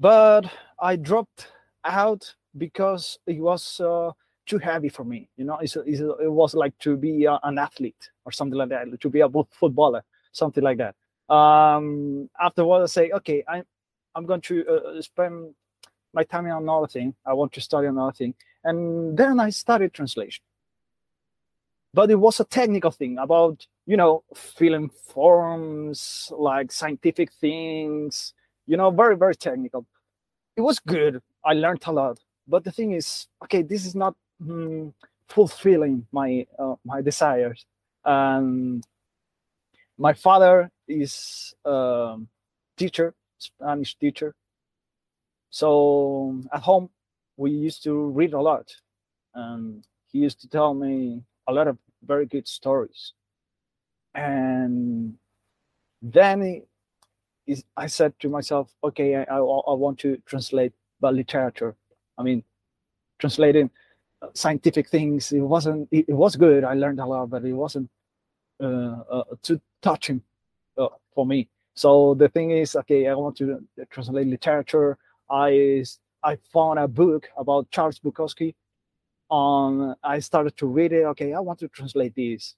but 0.00 0.50
I 0.80 0.96
dropped 0.96 1.46
out 1.84 2.34
because 2.58 3.18
it 3.26 3.38
was 3.38 3.80
uh, 3.80 4.10
too 4.46 4.58
heavy 4.58 4.88
for 4.88 5.04
me. 5.04 5.28
You 5.36 5.44
know, 5.44 5.58
it's, 5.58 5.76
it's, 5.76 6.00
it 6.00 6.30
was 6.30 6.54
like 6.54 6.76
to 6.80 6.96
be 6.96 7.24
a, 7.24 7.38
an 7.44 7.58
athlete 7.58 8.10
or 8.24 8.32
something 8.32 8.58
like 8.58 8.70
that, 8.70 9.00
to 9.00 9.10
be 9.10 9.20
a 9.20 9.28
footballer, 9.50 10.02
something 10.32 10.64
like 10.64 10.78
that. 10.78 10.96
Um, 11.32 12.28
afterwards, 12.40 12.90
I 12.90 13.02
say, 13.02 13.10
okay, 13.12 13.44
I'm 13.48 13.64
I'm 14.14 14.26
going 14.26 14.42
to 14.42 14.66
uh, 14.68 15.00
spend 15.00 15.54
my 16.12 16.24
time 16.24 16.46
on 16.46 16.62
another 16.64 16.86
thing. 16.86 17.14
I 17.24 17.32
want 17.32 17.52
to 17.52 17.60
study 17.60 17.86
another 17.86 18.12
thing, 18.12 18.34
and 18.64 19.16
then 19.16 19.40
I 19.40 19.50
studied 19.50 19.94
translation. 19.94 20.44
But 21.94 22.10
it 22.10 22.16
was 22.16 22.40
a 22.40 22.44
technical 22.44 22.90
thing 22.90 23.18
about 23.18 23.66
you 23.86 23.96
know 23.96 24.24
filling 24.34 24.88
forms, 24.88 26.32
like 26.36 26.72
scientific 26.72 27.32
things. 27.32 28.34
You 28.66 28.76
know, 28.76 28.90
very 28.90 29.16
very 29.16 29.34
technical. 29.36 29.86
It 30.56 30.62
was 30.62 30.78
good. 30.78 31.22
I 31.44 31.54
learned 31.54 31.82
a 31.86 31.92
lot. 31.92 32.18
But 32.48 32.64
the 32.64 32.72
thing 32.72 32.92
is, 32.92 33.28
okay, 33.44 33.62
this 33.62 33.86
is 33.86 33.94
not 33.94 34.14
mm, 34.42 34.92
fulfilling 35.28 36.06
my 36.12 36.46
uh, 36.58 36.76
my 36.84 37.02
desires. 37.02 37.66
And 38.04 38.84
my 39.98 40.12
father 40.12 40.70
is 40.88 41.54
a 41.64 42.16
teacher, 42.76 43.14
Spanish 43.38 43.96
teacher. 43.96 44.34
So 45.50 46.40
at 46.52 46.62
home, 46.62 46.88
we 47.36 47.50
used 47.50 47.82
to 47.84 48.08
read 48.08 48.32
a 48.32 48.40
lot, 48.40 48.74
and 49.34 49.86
he 50.10 50.18
used 50.20 50.40
to 50.40 50.48
tell 50.48 50.74
me 50.74 51.22
a 51.48 51.52
lot 51.52 51.68
of 51.68 51.78
very 52.04 52.26
good 52.26 52.46
stories. 52.48 53.12
And 54.14 55.14
then 56.00 56.62
he, 57.46 57.64
I 57.76 57.86
said 57.86 58.18
to 58.20 58.28
myself, 58.28 58.70
okay, 58.84 59.16
I, 59.16 59.22
I, 59.24 59.36
I 59.38 59.74
want 59.74 59.98
to 60.00 60.16
translate 60.26 60.72
literature. 61.00 61.74
I 62.18 62.22
mean, 62.22 62.44
translating 63.18 63.70
scientific 64.34 64.88
things. 64.88 65.32
It 65.32 65.40
wasn't. 65.40 65.88
It, 65.90 66.06
it, 66.08 66.14
was 66.14 66.36
good. 66.36 66.64
I 66.64 66.74
learned 66.74 67.00
a 67.00 67.06
lot, 67.06 67.30
but 67.30 67.44
it 67.44 67.52
wasn't 67.52 67.90
uh, 68.62 69.02
uh, 69.10 69.24
too 69.42 69.60
touching 69.80 70.22
uh, 70.78 70.88
for 71.14 71.26
me. 71.26 71.48
So 71.74 72.14
the 72.14 72.28
thing 72.28 72.50
is, 72.50 72.76
okay, 72.76 73.08
I 73.08 73.14
want 73.14 73.36
to 73.38 73.60
translate 73.90 74.26
literature. 74.26 74.98
I 75.30 75.84
I 76.22 76.36
found 76.52 76.78
a 76.78 76.86
book 76.86 77.28
about 77.36 77.70
Charles 77.70 77.98
Bukowski. 77.98 78.54
Um, 79.30 79.94
I 80.02 80.18
started 80.18 80.56
to 80.58 80.66
read 80.66 80.92
it. 80.92 81.04
Okay, 81.04 81.32
I 81.32 81.40
want 81.40 81.58
to 81.60 81.68
translate 81.68 82.14
this. 82.14 82.54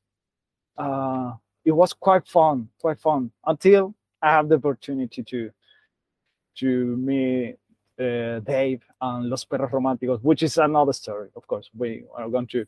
Uh, 0.76 1.32
it 1.64 1.72
was 1.72 1.92
quite 1.92 2.26
fun, 2.26 2.68
quite 2.80 2.98
fun 2.98 3.30
until 3.46 3.94
I 4.20 4.30
have 4.30 4.48
the 4.48 4.56
opportunity 4.56 5.22
to 5.22 5.50
to 6.56 6.96
meet 6.96 7.56
uh, 7.98 8.38
Dave 8.40 8.82
and 9.00 9.28
Los 9.28 9.44
Perros 9.44 9.70
Románticos, 9.70 10.22
which 10.22 10.42
is 10.42 10.56
another 10.58 10.92
story. 10.92 11.28
Of 11.36 11.46
course, 11.46 11.70
we 11.76 12.04
are 12.14 12.28
going 12.28 12.46
to 12.48 12.64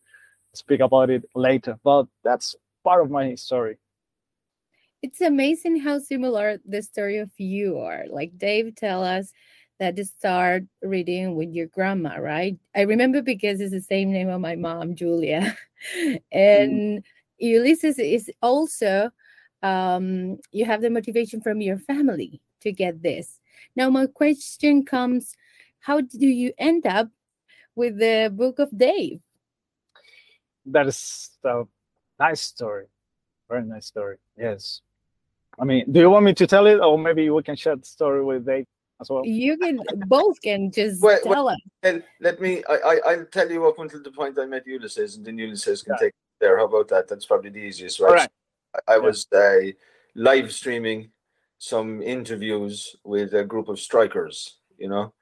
speak 0.55 0.81
about 0.81 1.11
it 1.11 1.25
later, 1.35 1.79
but 1.85 2.07
that's 2.25 2.57
part 2.83 3.03
of 3.03 3.11
my 3.11 3.35
story. 3.35 3.79
It's 5.03 5.21
amazing 5.21 5.81
how 5.81 5.99
similar 5.99 6.59
the 6.67 6.83
story 6.83 7.19
of 7.19 7.31
you 7.39 7.79
are. 7.79 8.07
Like 8.09 8.39
Dave 8.39 8.75
tell 8.75 9.05
us 9.05 9.33
that 9.79 9.99
start 10.07 10.65
reading 10.83 11.35
with 11.35 11.51
your 11.51 11.67
grandma, 11.67 12.17
right? 12.17 12.57
I 12.75 12.83
remember 12.83 13.23
because 13.23 13.61
it's 13.61 13.73
the 13.73 13.81
same 13.81 14.13
name 14.13 14.29
of 14.29 14.41
my 14.41 14.57
mom, 14.57 14.95
Julia. 14.95 15.57
Mm. 15.95 16.21
and 16.33 17.05
Ulysses 17.39 17.99
is 17.99 18.31
also 18.41 19.11
um, 19.63 20.39
you 20.53 20.65
have 20.65 20.81
the 20.81 20.89
motivation 20.89 21.43
from 21.43 21.61
your 21.61 21.79
family 21.79 22.41
to 22.63 22.73
get 22.73 23.03
this. 23.03 23.41
Now, 23.77 23.91
my 23.91 24.07
question 24.07 24.85
comes: 24.85 25.37
How 25.81 26.01
do 26.01 26.27
you 26.27 26.53
end 26.59 26.87
up 26.87 27.09
with 27.75 27.99
the 27.99 28.33
Book 28.35 28.59
of 28.59 28.77
Dave? 28.77 29.21
That 30.65 30.87
is 30.87 31.31
a 31.45 31.65
nice 32.19 32.41
story. 32.41 32.87
Very 33.49 33.65
nice 33.65 33.87
story. 33.87 34.17
Yes. 34.37 34.81
I 35.59 35.65
mean, 35.65 35.91
do 35.91 36.01
you 36.01 36.11
want 36.11 36.25
me 36.25 36.35
to 36.35 36.47
tell 36.47 36.67
it, 36.67 36.81
or 36.81 36.99
maybe 36.99 37.31
we 37.31 37.43
can 37.43 37.57
share 37.57 37.77
the 37.77 37.85
story 37.85 38.25
with 38.25 38.47
Dave 38.47 38.67
as 39.01 39.11
well? 39.11 39.25
You 39.25 39.57
can 39.57 39.81
both 40.07 40.41
can 40.41 40.71
just 40.71 41.03
Wait, 41.03 41.25
wait. 41.25 41.35
tell 41.35 41.49
us. 41.49 41.59
And 41.83 42.03
let 42.21 42.41
me, 42.41 42.63
I, 42.69 42.75
I, 42.75 43.01
I'll 43.07 43.27
tell 43.27 43.51
you 43.51 43.67
up 43.67 43.79
until 43.79 44.03
the 44.03 44.11
point 44.11 44.39
I 44.39 44.47
met 44.47 44.67
Ulysses, 44.67 45.17
and 45.17 45.25
then 45.27 45.39
Ulysses 45.39 45.83
can 45.83 45.93
Yeah. 45.95 45.99
take 45.99 46.09
it 46.09 46.41
there. 46.41 46.59
How 46.59 46.65
about 46.65 46.89
that? 46.89 47.09
That's 47.09 47.27
probably 47.27 47.51
the 47.51 47.61
easiest, 47.61 48.01
right? 48.01 48.09
All 48.09 48.15
right. 48.15 48.31
I, 48.89 48.95
I 48.95 48.97
Yeah. 48.97 49.03
was 49.03 49.27
uh, 49.33 49.73
live 50.15 50.53
streaming 50.53 51.11
some 51.59 52.03
interviews 52.03 52.97
with 53.05 53.35
a 53.35 53.45
group 53.45 53.69
of 53.69 53.79
strikers, 53.79 54.59
you 54.79 54.89
know, 54.89 55.13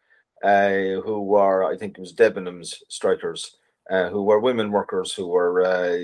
uh, 0.42 1.00
who 1.02 1.22
were, 1.22 1.64
I 1.64 1.76
think 1.76 1.96
it 1.96 2.00
was 2.00 2.14
Debenhams 2.14 2.82
strikers, 2.88 3.56
uh, 3.90 4.08
who 4.08 4.22
were 4.22 4.40
women 4.40 4.70
workers 4.72 5.12
who 5.12 5.28
were 5.28 5.62
uh, 5.62 5.96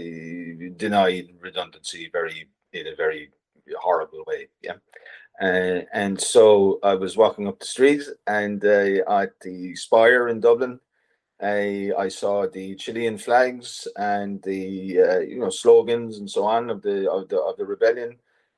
denied 0.77 1.31
redundancy 1.41 2.11
very 2.12 2.49
in 2.73 2.87
a 2.87 2.95
very 2.95 3.31
horrible 3.81 4.25
way. 4.27 4.49
Yeah. 4.62 4.75
Uh, 5.40 5.80
and 5.94 6.20
so 6.20 6.78
I 6.82 6.94
was 6.94 7.16
walking 7.16 7.49
up 7.49 7.59
the 7.59 7.66
street 7.66 8.02
and 8.26 8.62
uh, 8.64 9.02
at 9.09 9.38
the 9.40 9.75
Spire 9.75 10.28
in 10.28 10.40
Dublin, 10.40 10.78
I, 11.42 11.90
I 11.97 12.09
saw 12.09 12.47
the 12.47 12.75
Chilean 12.75 13.16
flags 13.16 13.88
and 13.97 14.42
the 14.42 15.00
uh, 15.00 15.18
you 15.20 15.38
know 15.38 15.49
slogans 15.49 16.18
and 16.18 16.30
so 16.30 16.44
on 16.44 16.68
of 16.68 16.82
the 16.82 17.11
of 17.11 17.28
the 17.28 17.40
of 17.40 17.56
the 17.56 17.64
rebellion, 17.64 18.16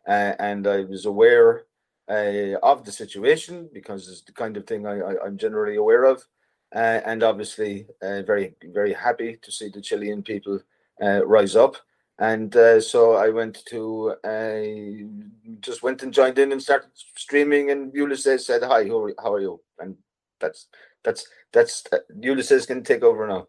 uh, 0.08 0.34
and 0.40 0.66
I 0.66 0.80
was 0.80 1.06
aware 1.06 1.66
uh, 2.08 2.58
of 2.62 2.84
the 2.84 2.90
situation 2.90 3.68
because 3.72 4.08
it's 4.08 4.22
the 4.22 4.32
kind 4.32 4.56
of 4.56 4.66
thing 4.66 4.86
I, 4.86 4.98
I 4.98 5.24
I'm 5.24 5.38
generally 5.38 5.76
aware 5.76 6.04
of, 6.04 6.26
uh, 6.74 7.00
and 7.06 7.22
obviously 7.22 7.86
uh, 8.02 8.22
very 8.22 8.56
very 8.72 8.92
happy 8.92 9.38
to 9.42 9.52
see 9.52 9.68
the 9.68 9.80
Chilean 9.80 10.22
people 10.22 10.60
uh, 11.00 11.24
rise 11.24 11.54
up. 11.54 11.76
And 12.18 12.54
uh, 12.54 12.80
so 12.80 13.14
I 13.14 13.30
went 13.30 13.64
to 13.66 14.14
uh, 14.22 15.56
just 15.60 15.82
went 15.82 16.02
and 16.02 16.12
joined 16.12 16.38
in 16.38 16.52
and 16.52 16.62
started 16.62 16.90
streaming. 17.16 17.70
And 17.70 17.92
Ulysses 17.94 18.46
said, 18.46 18.62
"Hi, 18.62 18.86
how 18.86 19.04
are, 19.04 19.14
how 19.20 19.32
are 19.34 19.40
you?" 19.40 19.60
And 19.78 19.96
that's 20.40 20.68
that's 21.02 21.26
that's 21.52 21.84
uh, 21.92 21.98
Ulysses 22.20 22.66
can 22.66 22.84
take 22.84 23.02
over 23.02 23.26
now. 23.26 23.48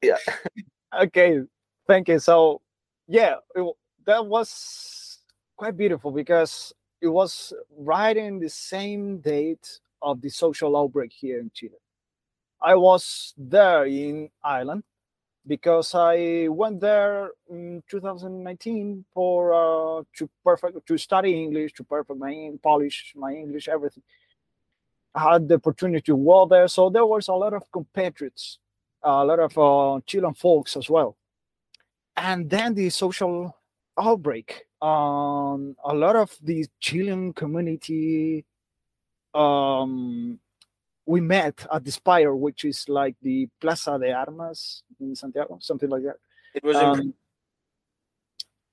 Yeah, 0.00 0.16
okay 1.00 1.40
thank 1.86 2.08
you 2.08 2.18
so 2.18 2.60
yeah 3.08 3.36
it, 3.54 3.74
that 4.04 4.24
was 4.24 5.18
quite 5.56 5.76
beautiful 5.76 6.10
because 6.10 6.72
it 7.00 7.08
was 7.08 7.52
right 7.76 8.16
in 8.16 8.38
the 8.38 8.48
same 8.48 9.18
date 9.18 9.80
of 10.02 10.20
the 10.20 10.28
social 10.28 10.76
outbreak 10.76 11.12
here 11.12 11.40
in 11.40 11.50
chile 11.54 11.78
i 12.60 12.74
was 12.74 13.32
there 13.38 13.86
in 13.86 14.28
ireland 14.44 14.82
because 15.46 15.94
i 15.94 16.46
went 16.48 16.80
there 16.80 17.30
in 17.50 17.82
2019 17.88 19.04
for 19.12 19.52
uh, 19.52 20.02
to 20.16 20.28
perfect 20.44 20.86
to 20.86 20.96
study 20.96 21.42
english 21.42 21.72
to 21.72 21.84
perfect 21.84 22.18
my 22.18 22.50
polish 22.62 23.12
my 23.16 23.32
english 23.32 23.68
everything 23.68 24.02
i 25.14 25.32
had 25.32 25.48
the 25.48 25.54
opportunity 25.54 26.02
to 26.02 26.16
work 26.16 26.48
there 26.48 26.68
so 26.68 26.88
there 26.90 27.06
was 27.06 27.28
a 27.28 27.32
lot 27.32 27.52
of 27.52 27.62
compatriots 27.72 28.58
a 29.02 29.24
lot 29.24 29.40
of 29.40 29.58
uh, 29.58 30.00
Chilean 30.06 30.34
folks 30.34 30.76
as 30.76 30.88
well. 30.88 31.16
And 32.16 32.48
then 32.48 32.74
the 32.74 32.90
social 32.90 33.56
outbreak. 33.98 34.64
Um, 34.80 35.76
a 35.84 35.94
lot 35.94 36.16
of 36.16 36.36
the 36.42 36.66
Chilean 36.80 37.32
community 37.32 38.44
um, 39.34 40.38
we 41.06 41.20
met 41.20 41.66
at 41.72 41.84
the 41.84 41.90
Spire, 41.92 42.34
which 42.34 42.64
is 42.64 42.88
like 42.88 43.16
the 43.22 43.48
Plaza 43.60 43.98
de 43.98 44.12
Armas 44.12 44.82
in 45.00 45.14
Santiago, 45.14 45.58
something 45.60 45.88
like 45.88 46.02
that. 46.04 46.16
it 46.54 46.62
was 46.64 46.76
imp- 46.76 46.98
Um, 46.98 47.14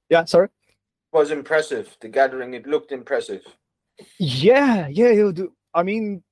yeah, 0.10 0.26
sorry. 0.26 0.50
It 0.68 1.18
was 1.18 1.32
impressive. 1.32 1.96
The 2.02 2.08
gathering 2.10 2.54
it 2.54 2.68
looked 2.68 2.92
impressive. 2.92 3.44
Yeah, 4.20 4.88
yeah, 4.88 5.10
you 5.12 5.34
do. 5.34 5.54
I 5.74 5.84
mean, 5.84 6.24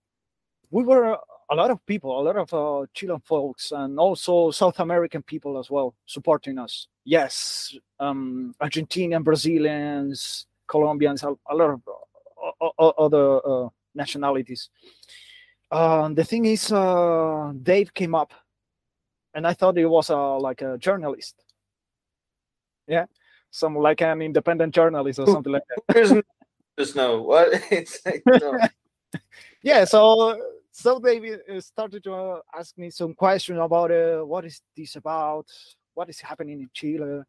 we 0.69 0.83
were 0.83 1.17
a 1.49 1.55
lot 1.55 1.71
of 1.71 1.83
people, 1.85 2.19
a 2.19 2.23
lot 2.23 2.37
of 2.37 2.53
uh, 2.53 2.85
Chilean 2.93 3.19
folks, 3.21 3.71
and 3.71 3.99
also 3.99 4.51
South 4.51 4.79
American 4.79 5.21
people 5.23 5.57
as 5.57 5.69
well 5.69 5.95
supporting 6.05 6.57
us. 6.59 6.87
Yes, 7.05 7.75
um, 7.99 8.53
Argentinian, 8.61 9.23
Brazilians, 9.23 10.45
Colombians, 10.67 11.23
a, 11.23 11.33
a 11.49 11.55
lot 11.55 11.69
of 11.71 11.81
uh, 12.79 12.87
other 12.97 13.39
uh, 13.45 13.69
nationalities. 13.95 14.69
Uh, 15.69 16.09
the 16.09 16.23
thing 16.23 16.45
is, 16.45 16.71
uh, 16.71 17.51
Dave 17.61 17.93
came 17.93 18.15
up, 18.15 18.33
and 19.33 19.45
I 19.45 19.53
thought 19.53 19.77
he 19.77 19.85
was 19.85 20.09
uh, 20.09 20.37
like 20.39 20.61
a 20.61 20.77
journalist. 20.77 21.35
Yeah, 22.87 23.05
some 23.51 23.75
like 23.75 24.01
an 24.01 24.21
independent 24.21 24.73
journalist 24.73 25.19
or 25.19 25.27
something 25.27 25.51
like 25.51 25.63
that. 25.69 25.83
There's 25.93 26.11
n- 26.11 26.23
just 26.79 26.95
no 26.95 27.21
what 27.21 27.49
it's 27.71 27.99
like, 28.05 28.23
no. 28.25 28.59
yeah 29.63 29.85
so 29.85 30.39
so 30.71 30.99
they 30.99 31.33
uh, 31.33 31.59
started 31.59 32.03
to 32.03 32.13
uh, 32.13 32.39
ask 32.57 32.77
me 32.77 32.89
some 32.89 33.13
questions 33.13 33.59
about 33.59 33.91
uh, 33.91 34.21
what 34.21 34.45
is 34.45 34.61
this 34.75 34.95
about 34.95 35.45
what 35.93 36.09
is 36.09 36.19
happening 36.19 36.61
in 36.61 36.69
chile 36.73 37.23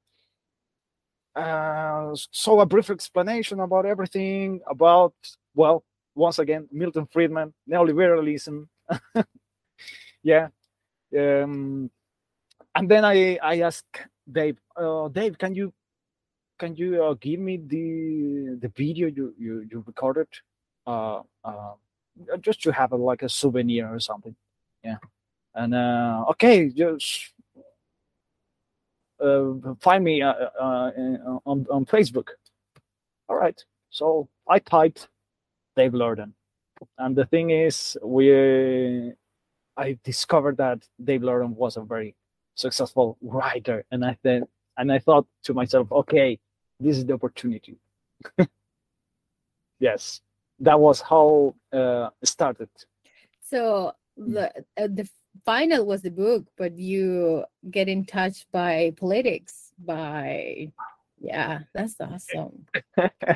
uh, 1.34 2.10
so 2.30 2.60
a 2.60 2.66
brief 2.66 2.90
explanation 2.90 3.60
about 3.60 3.86
everything 3.86 4.60
about 4.68 5.14
well 5.54 5.84
once 6.18 6.38
again 6.38 6.68
milton 6.72 7.06
friedman 7.06 7.52
neoliberalism 7.70 8.66
yeah 10.22 10.48
um, 11.18 11.90
and 12.74 12.88
then 12.88 13.04
i 13.04 13.38
i 13.42 13.60
asked 13.60 14.00
dave 14.30 14.58
uh, 14.76 15.08
dave 15.08 15.38
can 15.38 15.54
you 15.54 15.72
can 16.58 16.74
you 16.74 17.02
uh, 17.02 17.14
give 17.20 17.40
me 17.40 17.56
the 17.56 18.58
the 18.60 18.68
video 18.76 19.08
you 19.08 19.34
you, 19.38 19.66
you 19.70 19.84
recorded 19.86 20.28
uh, 20.86 21.22
uh, 21.44 21.74
just 22.40 22.62
to 22.62 22.72
have 22.72 22.92
a, 22.92 22.96
like 22.96 23.22
a 23.22 23.28
souvenir 23.28 23.92
or 23.94 24.00
something. 24.00 24.34
Yeah. 24.82 24.96
And 25.54 25.74
uh, 25.74 26.24
okay, 26.30 26.68
just 26.70 27.32
uh, 29.20 29.52
find 29.80 30.02
me 30.02 30.22
on 30.22 31.66
on 31.70 31.84
Facebook. 31.86 32.28
All 33.28 33.36
right. 33.36 33.62
So 33.90 34.28
I 34.48 34.58
typed 34.58 35.08
Dave 35.78 35.92
Lordan, 35.92 36.32
and 36.98 37.14
the 37.14 37.26
thing 37.26 37.50
is, 37.50 37.96
we 38.02 39.12
I 39.76 39.96
discovered 40.02 40.56
that 40.56 40.78
Dave 41.02 41.22
Lordan 41.22 41.54
was 41.54 41.76
a 41.76 41.82
very 41.82 42.16
successful 42.54 43.16
writer, 43.22 43.84
and 43.92 44.04
I 44.04 44.18
then 44.22 44.42
and 44.76 44.92
I 44.92 44.98
thought 44.98 45.26
to 45.44 45.54
myself, 45.54 45.90
okay, 45.92 46.38
this 46.80 46.98
is 46.98 47.04
the 47.06 47.14
opportunity. 47.14 47.76
yes, 49.80 50.20
that 50.60 50.78
was 50.78 51.00
how 51.00 51.54
uh, 51.72 52.10
it 52.22 52.28
started. 52.28 52.70
So 53.40 53.92
the 54.16 54.50
uh, 54.76 54.88
the 54.98 55.08
final 55.44 55.86
was 55.86 56.02
the 56.02 56.10
book, 56.10 56.46
but 56.56 56.76
you 56.76 57.44
get 57.70 57.88
in 57.88 58.04
touch 58.04 58.46
by 58.50 58.92
politics 58.98 59.72
by 59.78 60.72
yeah, 61.20 61.60
that's 61.74 61.96
awesome. 62.00 62.66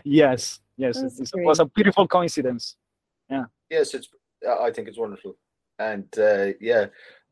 yes, 0.04 0.60
yes, 0.82 0.96
it, 0.98 1.12
That's 1.16 1.32
it 1.34 1.44
was 1.44 1.60
a 1.60 1.66
beautiful 1.66 2.06
coincidence. 2.06 2.76
Yeah. 3.30 3.44
Yes, 3.70 3.94
it's. 3.94 4.08
I 4.66 4.70
think 4.72 4.88
it's 4.88 4.98
wonderful, 4.98 5.36
and 5.78 6.06
uh, 6.18 6.48
yeah, 6.60 6.86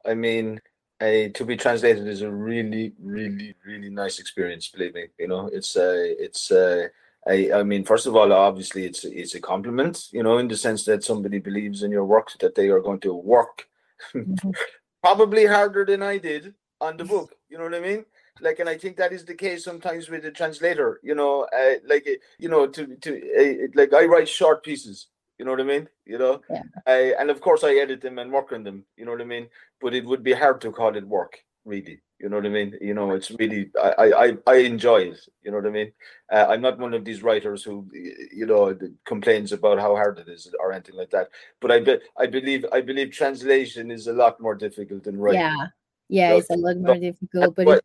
I 0.07 0.15
mean, 0.15 0.61
uh, 1.01 1.29
to 1.35 1.45
be 1.45 1.57
translated 1.57 2.07
is 2.07 2.23
a 2.23 2.31
really, 2.31 2.93
really, 3.03 3.55
really 3.67 3.91
nice 3.91 4.21
experience. 4.21 4.69
Believe 4.69 4.95
me, 4.95 5.07
you 5.19 5.29
know, 5.29 5.51
it's 5.53 5.77
uh, 5.77 6.05
it's. 6.27 6.51
Uh, 6.51 6.89
I, 7.27 7.51
I 7.53 7.63
mean, 7.65 7.85
first 7.85 8.07
of 8.07 8.17
all, 8.17 8.33
obviously, 8.33 8.87
it's 8.87 9.05
it's 9.05 9.35
a 9.35 9.41
compliment, 9.41 10.07
you 10.13 10.23
know, 10.23 10.39
in 10.39 10.49
the 10.49 10.57
sense 10.57 10.85
that 10.85 11.05
somebody 11.05 11.39
believes 11.39 11.83
in 11.83 11.91
your 11.91 12.05
work, 12.05 12.31
that 12.41 12.55
they 12.55 12.69
are 12.69 12.81
going 12.81 13.01
to 13.01 13.13
work 13.15 13.67
Mhm. 14.15 14.55
probably 15.03 15.47
harder 15.47 15.85
than 15.85 16.03
I 16.03 16.19
did 16.19 16.55
on 16.81 16.97
the 16.97 17.05
book. 17.05 17.35
You 17.51 17.59
know 17.59 17.65
what 17.65 17.75
I 17.75 17.81
mean? 17.81 18.05
Like, 18.41 18.59
and 18.59 18.69
I 18.69 18.77
think 18.77 18.97
that 18.97 19.13
is 19.13 19.25
the 19.25 19.35
case 19.35 19.65
sometimes 19.65 20.09
with 20.09 20.23
the 20.23 20.31
translator. 20.31 21.01
You 21.03 21.15
know, 21.15 21.47
uh, 21.57 21.75
like 21.87 22.07
uh, 22.07 22.19
you 22.39 22.49
know, 22.49 22.67
to 22.67 22.97
to 22.97 23.11
uh, 23.41 23.69
like 23.75 23.93
I 23.93 24.05
write 24.05 24.29
short 24.29 24.63
pieces. 24.63 25.09
You 25.39 25.47
know 25.47 25.53
what 25.53 25.61
I 25.61 25.65
mean? 25.65 25.89
You 26.05 26.19
know, 26.19 26.43
Yeah. 26.51 26.63
I, 26.87 27.15
and 27.19 27.31
of 27.31 27.41
course 27.41 27.65
I 27.65 27.77
edit 27.77 28.03
them 28.03 28.19
and 28.19 28.31
work 28.31 28.53
on 28.53 28.63
them. 28.63 28.85
You 28.99 29.07
know 29.07 29.13
what 29.13 29.23
I 29.23 29.25
mean? 29.25 29.49
But 29.81 29.95
it 29.95 30.05
would 30.05 30.23
be 30.23 30.35
hard 30.35 30.61
to 30.61 30.71
call 30.71 30.95
it 30.97 31.07
work. 31.07 31.39
really. 31.65 32.03
You 32.21 32.29
know 32.29 32.37
what 32.37 32.45
I 32.47 32.51
mean? 32.51 32.77
You 32.83 32.93
know, 32.93 33.13
it's 33.13 33.31
really 33.31 33.71
I 33.81 34.13
I 34.25 34.37
I 34.47 34.57
enjoy 34.57 35.01
it. 35.13 35.21
You 35.43 35.51
know 35.51 35.57
what 35.57 35.67
I 35.67 35.71
mean? 35.71 35.93
Uh, 36.31 36.47
I'm 36.51 36.61
not 36.61 36.79
one 36.79 36.93
of 36.93 37.03
these 37.03 37.23
writers 37.23 37.63
who 37.63 37.89
you 37.95 38.45
know 38.45 38.77
complains 39.07 39.53
about 39.53 39.79
how 39.81 39.97
hard 39.97 40.19
it 40.19 40.29
is 40.29 40.55
or 40.61 40.73
anything 40.73 40.97
like 40.97 41.11
that. 41.11 41.31
But 41.61 41.71
I 41.71 41.81
be, 41.81 41.99
I 42.19 42.27
believe 42.27 42.67
I 42.73 42.83
believe 42.83 43.11
translation 43.11 43.91
is 43.91 44.07
a 44.07 44.13
lot 44.13 44.39
more 44.39 44.55
difficult 44.55 45.05
than 45.05 45.19
writing. 45.19 45.41
Yeah, 45.41 45.67
yeah, 46.09 46.31
so, 46.31 46.37
it's 46.39 46.51
a 46.51 46.57
lot 46.57 46.77
more 46.77 46.99
difficult. 46.99 47.57
But 47.57 47.85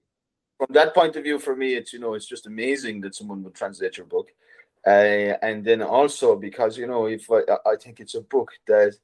from 0.57 0.67
that 0.71 0.93
point 0.93 1.15
of 1.15 1.23
view, 1.23 1.39
for 1.39 1.55
me, 1.55 1.75
it's 1.75 1.93
you 1.93 1.99
know 1.99 2.13
it's 2.13 2.27
just 2.27 2.47
amazing 2.47 3.01
that 3.01 3.15
someone 3.15 3.43
would 3.43 3.55
translate 3.55 3.97
your 3.97 4.05
book, 4.05 4.29
uh, 4.85 5.35
and 5.41 5.63
then 5.63 5.81
also 5.81 6.35
because 6.35 6.77
you 6.77 6.87
know 6.87 7.05
if 7.05 7.29
I, 7.31 7.41
I 7.65 7.75
think 7.75 7.99
it's 7.99 8.15
a 8.15 8.21
book 8.21 8.51
that. 8.67 8.95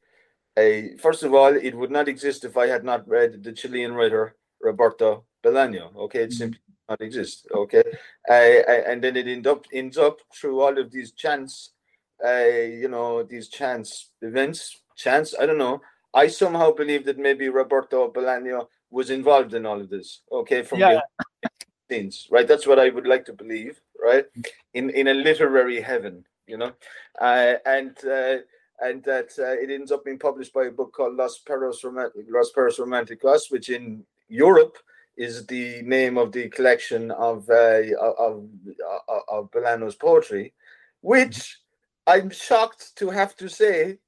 Uh, 0.57 0.97
first 0.99 1.23
of 1.23 1.33
all, 1.33 1.55
it 1.55 1.73
would 1.73 1.91
not 1.91 2.09
exist 2.09 2.43
if 2.43 2.57
I 2.57 2.67
had 2.67 2.83
not 2.83 3.07
read 3.07 3.41
the 3.41 3.53
Chilean 3.53 3.93
writer 3.93 4.35
Roberto 4.59 5.23
Bolaño. 5.41 5.95
Okay, 5.95 6.23
it 6.23 6.31
mm-hmm. 6.31 6.37
simply 6.37 6.59
not 6.89 7.01
exist. 7.01 7.47
Okay, 7.55 7.83
uh, 8.29 8.33
and 8.33 9.01
then 9.01 9.15
it 9.15 9.27
end 9.27 9.47
up 9.47 9.65
ends 9.73 9.97
up 9.97 10.19
through 10.35 10.59
all 10.61 10.77
of 10.77 10.91
these 10.91 11.13
chance, 11.13 11.71
uh, 12.25 12.43
you 12.83 12.89
know, 12.89 13.23
these 13.23 13.47
chance 13.47 14.11
events, 14.21 14.81
chance. 14.97 15.33
I 15.39 15.45
don't 15.45 15.57
know. 15.57 15.81
I 16.13 16.27
somehow 16.27 16.71
believe 16.71 17.05
that 17.05 17.17
maybe 17.17 17.47
Roberto 17.47 18.11
Bolaño 18.11 18.67
was 18.89 19.09
involved 19.09 19.53
in 19.53 19.65
all 19.65 19.79
of 19.79 19.89
this. 19.89 20.21
Okay, 20.31 20.63
from 20.63 20.79
yeah. 20.79 20.99
Scenes, 21.91 22.27
right? 22.31 22.47
That's 22.47 22.67
what 22.67 22.79
I 22.79 22.89
would 22.89 23.07
like 23.07 23.25
to 23.25 23.33
believe, 23.33 23.81
right? 24.01 24.25
In 24.73 24.89
in 24.89 25.07
a 25.07 25.13
literary 25.13 25.81
heaven, 25.81 26.25
you 26.47 26.57
know, 26.57 26.71
uh, 27.19 27.55
and. 27.65 27.95
Uh, 28.05 28.37
and 28.83 29.03
that 29.03 29.29
uh, 29.37 29.53
it 29.63 29.69
ends 29.69 29.91
up 29.91 30.03
being 30.03 30.17
published 30.17 30.53
by 30.53 30.65
a 30.65 30.71
book 30.71 30.91
called 30.91 31.15
Los 31.15 31.37
Perros, 31.37 31.83
Romantic, 31.83 32.25
Los 32.27 32.51
Perros 32.51 32.79
Romanticos, 32.79 33.51
which 33.51 33.69
in 33.69 34.03
Europe 34.27 34.75
is 35.15 35.45
the 35.45 35.83
name 35.83 36.17
of 36.17 36.31
the 36.31 36.49
collection 36.49 37.11
of 37.11 37.47
uh, 37.47 37.81
of, 37.99 38.49
of, 39.07 39.49
of 39.53 39.99
poetry, 39.99 40.51
which 41.01 41.59
I'm 42.07 42.31
shocked 42.31 42.95
to 42.95 43.11
have 43.11 43.35
to 43.35 43.47
say, 43.47 43.99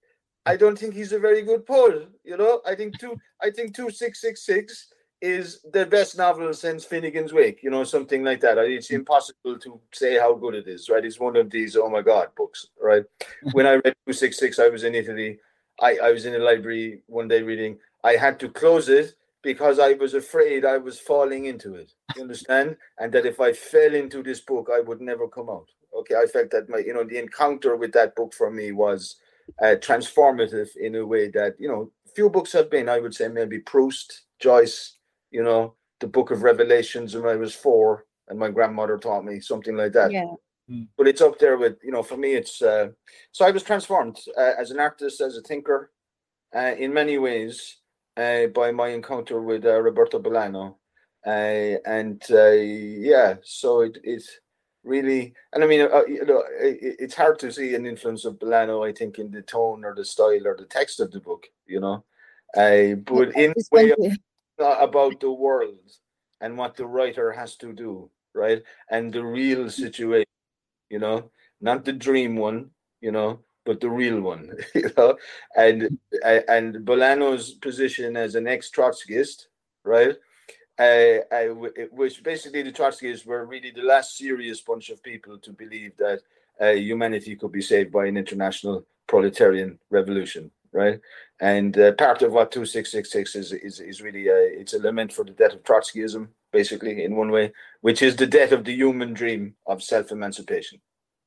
I 0.47 0.57
don't 0.57 0.79
think 0.79 0.95
he's 0.95 1.13
a 1.13 1.19
very 1.19 1.43
good 1.43 1.67
poet. 1.67 2.09
You 2.23 2.37
know, 2.37 2.61
I 2.65 2.73
think 2.73 2.97
two 2.97 3.15
I 3.41 3.51
think 3.51 3.75
two 3.75 3.91
six 3.91 4.21
six 4.21 4.43
six 4.43 4.92
is 5.23 5.61
the 5.71 5.85
best 5.85 6.17
novel 6.17 6.53
since 6.53 6.83
Finnegan's 6.83 7.31
Wake. 7.31 7.63
You 7.63 7.69
know, 7.69 7.85
something 7.85 8.25
like 8.25 8.41
that. 8.41 8.57
It's 8.57 8.91
impossible 8.91 9.57
to 9.57 9.79
say 9.93 10.19
how 10.19 10.33
good 10.33 10.53
it 10.53 10.67
is. 10.67 10.89
Right? 10.89 11.05
It's 11.05 11.19
one 11.19 11.37
of 11.37 11.49
these 11.49 11.77
oh 11.77 11.89
my 11.89 12.01
god 12.01 12.27
books. 12.35 12.67
Right? 12.81 13.05
when 13.53 13.65
I 13.65 13.75
read 13.75 13.95
two 14.05 14.13
six 14.13 14.37
six, 14.37 14.59
I 14.59 14.67
was 14.67 14.83
in 14.83 14.93
Italy. 14.93 15.39
I, 15.81 15.97
I 16.03 16.11
was 16.11 16.25
in 16.25 16.35
a 16.35 16.39
library 16.39 17.03
one 17.07 17.29
day 17.29 17.41
reading. 17.41 17.79
I 18.03 18.13
had 18.13 18.37
to 18.41 18.49
close 18.49 18.89
it 18.89 19.15
because 19.41 19.79
I 19.79 19.93
was 19.93 20.13
afraid 20.13 20.65
I 20.65 20.77
was 20.77 20.99
falling 20.99 21.45
into 21.45 21.75
it. 21.75 21.93
You 22.15 22.23
understand? 22.23 22.75
and 22.99 23.11
that 23.13 23.25
if 23.25 23.39
I 23.39 23.53
fell 23.53 23.95
into 23.95 24.21
this 24.21 24.41
book, 24.41 24.69
I 24.73 24.81
would 24.81 25.01
never 25.01 25.27
come 25.27 25.49
out. 25.49 25.69
Okay, 25.95 26.15
I 26.15 26.25
felt 26.25 26.51
that 26.51 26.69
my, 26.69 26.79
you 26.79 26.93
know, 26.93 27.03
the 27.03 27.19
encounter 27.19 27.75
with 27.77 27.93
that 27.93 28.15
book 28.15 28.33
for 28.33 28.51
me 28.51 28.71
was 28.71 29.15
uh, 29.61 29.75
transformative 29.79 30.75
in 30.75 30.95
a 30.95 31.05
way 31.05 31.29
that, 31.29 31.55
you 31.59 31.67
know, 31.67 31.91
few 32.13 32.29
books 32.29 32.51
have 32.53 32.69
been. 32.69 32.89
I 32.89 32.99
would 32.99 33.13
say 33.13 33.27
maybe 33.27 33.59
Proust, 33.59 34.23
Joyce, 34.39 34.92
you 35.33 35.43
know, 35.43 35.75
the 35.99 36.07
Book 36.07 36.31
of 36.31 36.43
Revelations 36.43 37.15
when 37.15 37.25
I 37.25 37.35
was 37.35 37.53
four, 37.55 38.05
and 38.29 38.39
my 38.39 38.49
grandmother 38.49 38.97
taught 38.97 39.25
me 39.25 39.39
something 39.39 39.75
like 39.75 39.93
that. 39.93 40.11
Yeah. 40.11 40.31
Hmm. 40.69 40.83
But 40.97 41.07
it's 41.07 41.21
up 41.21 41.39
there 41.39 41.57
with, 41.57 41.77
you 41.83 41.91
know, 41.91 42.03
for 42.03 42.15
me, 42.15 42.35
it's 42.35 42.61
uh, 42.61 42.89
so 43.31 43.45
I 43.45 43.51
was 43.51 43.63
transformed 43.63 44.17
uh, 44.37 44.53
as 44.57 44.71
an 44.71 44.79
artist, 44.79 45.19
as 45.19 45.35
a 45.35 45.41
thinker, 45.41 45.91
uh, 46.55 46.73
in 46.77 46.93
many 46.93 47.17
ways 47.17 47.77
uh, 48.15 48.47
by 48.47 48.71
my 48.71 48.89
encounter 48.89 49.41
with 49.41 49.65
uh, 49.65 49.81
Roberto 49.81 50.19
Bolaño. 50.19 50.75
Uh, 51.25 51.79
and 51.85 52.21
uh, 52.31 52.51
yeah, 52.51 53.35
so 53.43 53.81
it, 53.81 53.97
it 54.03 54.23
really, 54.83 55.33
and 55.53 55.63
I 55.63 55.67
mean, 55.67 55.81
uh, 55.81 56.05
you 56.07 56.25
know, 56.25 56.43
it, 56.59 56.95
it's 56.99 57.15
hard 57.15 57.39
to 57.39 57.51
see 57.51 57.75
an 57.75 57.85
influence 57.85 58.23
of 58.25 58.39
Bolaño, 58.39 58.87
I 58.87 58.93
think, 58.93 59.19
in 59.19 59.31
the 59.31 59.41
tone 59.41 59.83
or 59.83 59.95
the 59.95 60.05
style 60.05 60.47
or 60.47 60.55
the 60.57 60.65
text 60.65 60.99
of 60.99 61.11
the 61.11 61.19
book, 61.19 61.47
you 61.65 61.79
know. 61.79 62.03
Uh, 62.55 62.95
but 62.95 63.35
in 63.35 63.53
way 63.71 63.91
of, 63.91 63.97
about 64.63 65.19
the 65.19 65.31
world 65.31 65.79
and 66.41 66.57
what 66.57 66.75
the 66.75 66.85
writer 66.85 67.31
has 67.31 67.55
to 67.57 67.73
do, 67.73 68.09
right? 68.33 68.61
And 68.89 69.13
the 69.13 69.23
real 69.23 69.69
situation, 69.69 70.25
you 70.89 70.99
know, 70.99 71.31
not 71.61 71.85
the 71.85 71.93
dream 71.93 72.35
one, 72.35 72.71
you 73.01 73.11
know, 73.11 73.39
but 73.65 73.79
the 73.79 73.89
real 73.89 74.21
one, 74.21 74.51
you 74.75 74.89
know. 74.97 75.17
And 75.55 75.97
and 76.23 76.75
Bolaño's 76.85 77.51
position 77.51 78.17
as 78.17 78.35
an 78.35 78.47
ex-Trotskyist, 78.47 79.47
right? 79.83 80.15
Uh, 80.79 81.19
uh, 81.31 81.53
which 81.91 82.23
basically 82.23 82.63
the 82.63 82.71
Trotskyists 82.71 83.27
were 83.27 83.45
really 83.45 83.69
the 83.69 83.83
last 83.83 84.17
serious 84.17 84.59
bunch 84.59 84.89
of 84.89 85.03
people 85.03 85.37
to 85.37 85.51
believe 85.51 85.95
that 85.97 86.21
uh, 86.59 86.71
humanity 86.71 87.35
could 87.35 87.51
be 87.51 87.61
saved 87.61 87.91
by 87.91 88.07
an 88.07 88.17
international 88.17 88.83
proletarian 89.05 89.77
revolution, 89.91 90.49
right? 90.73 90.99
And 91.39 91.77
uh, 91.77 91.93
part 91.93 92.21
of 92.21 92.33
what 92.33 92.51
2666 92.51 93.35
is 93.35 93.51
is 93.53 93.79
is 93.79 94.01
really 94.01 94.27
a, 94.27 94.33
uh, 94.33 94.59
it's 94.61 94.73
a 94.73 94.79
lament 94.79 95.13
for 95.13 95.25
the 95.25 95.31
death 95.31 95.53
of 95.53 95.63
Trotskyism, 95.63 96.27
basically 96.51 97.03
in 97.03 97.15
one 97.15 97.31
way, 97.31 97.51
which 97.81 98.01
is 98.01 98.15
the 98.15 98.27
death 98.27 98.51
of 98.51 98.63
the 98.63 98.73
human 98.73 99.13
dream 99.13 99.55
of 99.67 99.83
self-emancipation, 99.83 100.79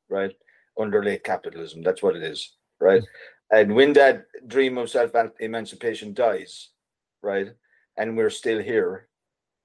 right? 0.09 0.32
under 0.78 1.02
late 1.02 1.24
capitalism. 1.24 1.82
That's 1.82 2.02
what 2.02 2.16
it 2.16 2.22
is, 2.22 2.52
right? 2.80 3.02
Mm-hmm. 3.02 3.56
And 3.56 3.74
when 3.74 3.92
that 3.94 4.24
dream 4.46 4.78
of 4.78 4.90
self 4.90 5.12
emancipation 5.40 6.14
dies, 6.14 6.70
right, 7.22 7.48
and 7.96 8.16
we're 8.16 8.30
still 8.30 8.61
here, 8.61 9.09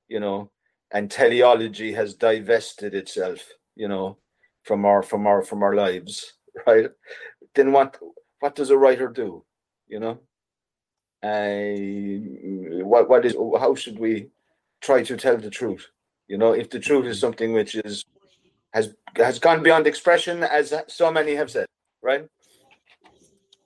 you 0.07 0.19
know, 0.19 0.51
and 0.91 1.09
teleology 1.09 1.91
has 1.93 2.13
divested 2.13 2.93
itself, 2.93 3.39
you 3.75 3.87
know, 3.87 4.17
from 4.63 4.85
our 4.85 5.01
from 5.01 5.25
our 5.25 5.41
from 5.43 5.63
our 5.63 5.75
lives, 5.75 6.33
right? 6.67 6.89
Then 7.55 7.71
what 7.71 7.97
what 8.39 8.55
does 8.55 8.69
a 8.69 8.77
writer 8.77 9.07
do, 9.07 9.43
you 9.91 9.99
know? 9.99 10.17
Uh, 11.21 12.82
what 12.84 13.08
what 13.08 13.25
is 13.25 13.36
how 13.60 13.75
should 13.75 13.99
we 13.99 14.30
try 14.82 15.04
to 15.04 15.15
tell 15.17 15.38
the 15.38 15.51
truth? 15.51 15.86
You 16.27 16.38
know, 16.39 16.54
if 16.54 16.69
the 16.71 16.80
truth 16.80 17.06
is 17.06 17.19
something 17.19 17.54
which 17.54 17.75
is 17.75 18.06
has 18.73 18.95
has 19.15 19.38
gone 19.38 19.62
beyond 19.62 19.86
expression, 19.86 20.41
as 20.43 20.73
so 20.88 21.12
many 21.12 21.36
have 21.36 21.51
said, 21.51 21.67
right? 22.01 22.25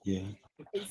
Yeah. 0.04 0.28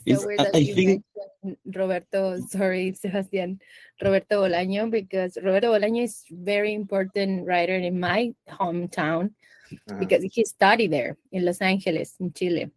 It's 0.05 0.21
so 0.21 0.27
weird 0.27 0.39
that 0.39 0.55
I, 0.55 0.59
you 0.59 0.73
think... 0.73 1.03
mentioned 1.43 1.75
Roberto, 1.75 2.39
sorry, 2.49 2.93
Sebastian, 2.93 3.59
Roberto 4.01 4.43
Bolaño, 4.43 4.89
because 4.89 5.37
Roberto 5.43 5.73
Bolaño 5.73 6.03
is 6.03 6.23
very 6.31 6.73
important 6.73 7.45
writer 7.45 7.75
in 7.75 7.99
my 7.99 8.33
hometown 8.49 9.31
uh-huh. 9.71 9.99
because 9.99 10.23
he 10.23 10.45
studied 10.45 10.91
there 10.91 11.17
in 11.31 11.45
Los 11.45 11.61
Angeles, 11.61 12.15
in 12.19 12.33
Chile, 12.33 12.71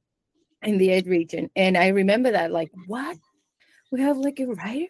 in 0.63 0.79
the 0.79 0.93
Ed 0.93 1.07
region. 1.07 1.51
And 1.57 1.77
I 1.77 1.89
remember 1.89 2.33
that, 2.33 2.51
like, 2.51 2.71
what? 2.87 3.17
We 3.91 4.01
have 4.01 4.19
like 4.19 4.41
a 4.41 4.47
writer? 4.47 4.87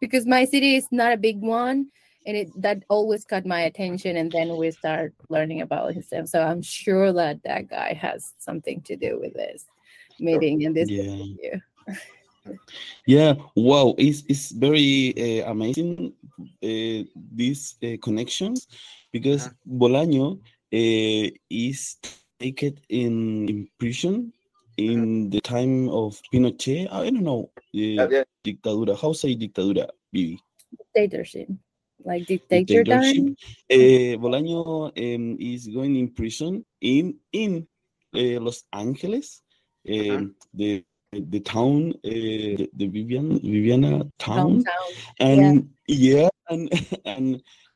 Because 0.00 0.26
my 0.26 0.44
city 0.44 0.76
is 0.76 0.86
not 0.90 1.12
a 1.12 1.16
big 1.16 1.40
one 1.40 1.90
and 2.28 2.36
it 2.36 2.50
that 2.60 2.84
always 2.88 3.24
caught 3.24 3.46
my 3.46 3.60
attention 3.62 4.16
and 4.16 4.30
then 4.30 4.54
we 4.56 4.70
start 4.70 5.14
learning 5.28 5.62
about 5.62 5.94
him 5.94 6.26
so 6.26 6.42
i'm 6.42 6.62
sure 6.62 7.12
that 7.12 7.42
that 7.42 7.68
guy 7.68 7.92
has 7.94 8.34
something 8.38 8.80
to 8.82 8.96
do 8.96 9.18
with 9.18 9.32
this 9.34 9.64
meeting 10.20 10.64
and 10.64 10.76
this 10.76 10.90
yeah 10.90 11.58
yeah 13.06 13.32
wow 13.56 13.94
it's, 13.98 14.22
it's 14.28 14.50
very 14.52 15.14
uh, 15.16 15.50
amazing 15.50 16.12
uh, 16.38 17.02
these 17.34 17.76
uh, 17.82 17.96
connections 18.02 18.68
because 19.12 19.46
uh-huh. 19.46 19.78
Bolaño 19.80 20.38
uh, 20.72 21.30
is 21.50 21.96
taken 22.38 22.78
in, 22.88 23.48
in 23.48 23.68
prison 23.78 24.32
in 24.78 25.28
the 25.30 25.40
time 25.40 25.88
of 25.90 26.20
Pinochet. 26.32 26.88
I 26.90 27.10
don't 27.10 27.22
know. 27.22 27.50
Uh, 27.58 27.60
yeah, 27.72 28.08
yeah. 28.10 28.24
Dictadura. 28.44 28.98
How 28.98 29.12
say 29.12 29.36
dictadura, 29.36 29.88
Vivi? 30.12 30.40
Dictatorship 30.78 31.48
like 32.04 32.26
dictator 32.26 32.84
time. 32.84 33.36
Uh, 33.70 34.16
Bolaño 34.22 34.92
um, 34.96 35.36
is 35.40 35.68
going 35.68 35.96
in 35.96 36.08
prison 36.10 36.64
in 36.80 37.16
in 37.32 37.66
uh, 38.14 38.40
Los 38.40 38.64
Angeles, 38.72 39.42
um, 39.88 40.10
uh-huh. 40.10 40.24
the 40.54 40.84
the 41.12 41.40
town, 41.40 41.92
uh, 42.04 42.10
the, 42.10 42.70
the 42.74 42.86
Vivian 42.86 43.38
Viviana 43.40 44.04
town, 44.18 44.62
Downtown. 44.62 44.92
and 45.20 45.70
yeah, 45.86 46.22
yeah 46.22 46.28
and 46.48 46.62
and 47.04 47.34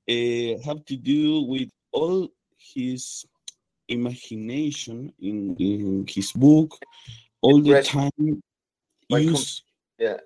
uh, 0.09 0.63
have 0.65 0.85
to 0.87 0.97
do 0.97 1.43
with 1.43 1.71
all 1.93 2.29
his 2.75 3.25
imagination 3.93 5.13
in, 5.21 5.57
in 5.59 6.07
his 6.09 6.33
book 6.33 6.79
all 7.41 7.61
the 7.61 7.83
time. 7.83 8.43
Use, 9.09 9.63
yeah. 9.99 10.19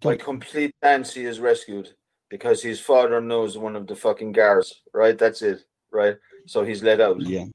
By 0.00 0.16
complete 0.16 0.74
fancy 0.80 1.20
he 1.20 1.26
is 1.26 1.40
rescued 1.40 1.94
because 2.28 2.62
his 2.62 2.80
father 2.80 3.20
knows 3.20 3.58
one 3.58 3.74
of 3.74 3.86
the 3.86 3.96
fucking 3.96 4.32
guards, 4.32 4.82
right? 4.94 5.18
That's 5.18 5.42
it, 5.42 5.64
right? 5.90 6.16
So 6.46 6.64
he's 6.64 6.82
let 6.82 7.00
out. 7.00 7.20
Yeah. 7.20 7.46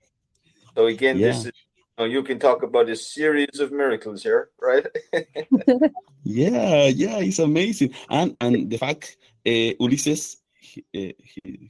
So 0.76 0.88
again, 0.88 1.18
yeah. 1.18 1.28
this 1.28 1.46
is 1.46 1.52
know, 1.98 2.06
you 2.06 2.24
can 2.24 2.40
talk 2.40 2.64
about 2.64 2.90
a 2.90 2.96
series 2.96 3.60
of 3.60 3.72
miracles 3.72 4.24
here, 4.24 4.50
right? 4.62 4.86
yeah, 6.24 6.88
yeah, 6.88 7.20
it's 7.20 7.40
amazing. 7.40 7.94
And 8.10 8.36
and 8.42 8.70
the 8.70 8.78
fact 8.78 9.18
uh, 9.46 9.74
Ulysses 9.80 10.38
uh, 10.96 11.14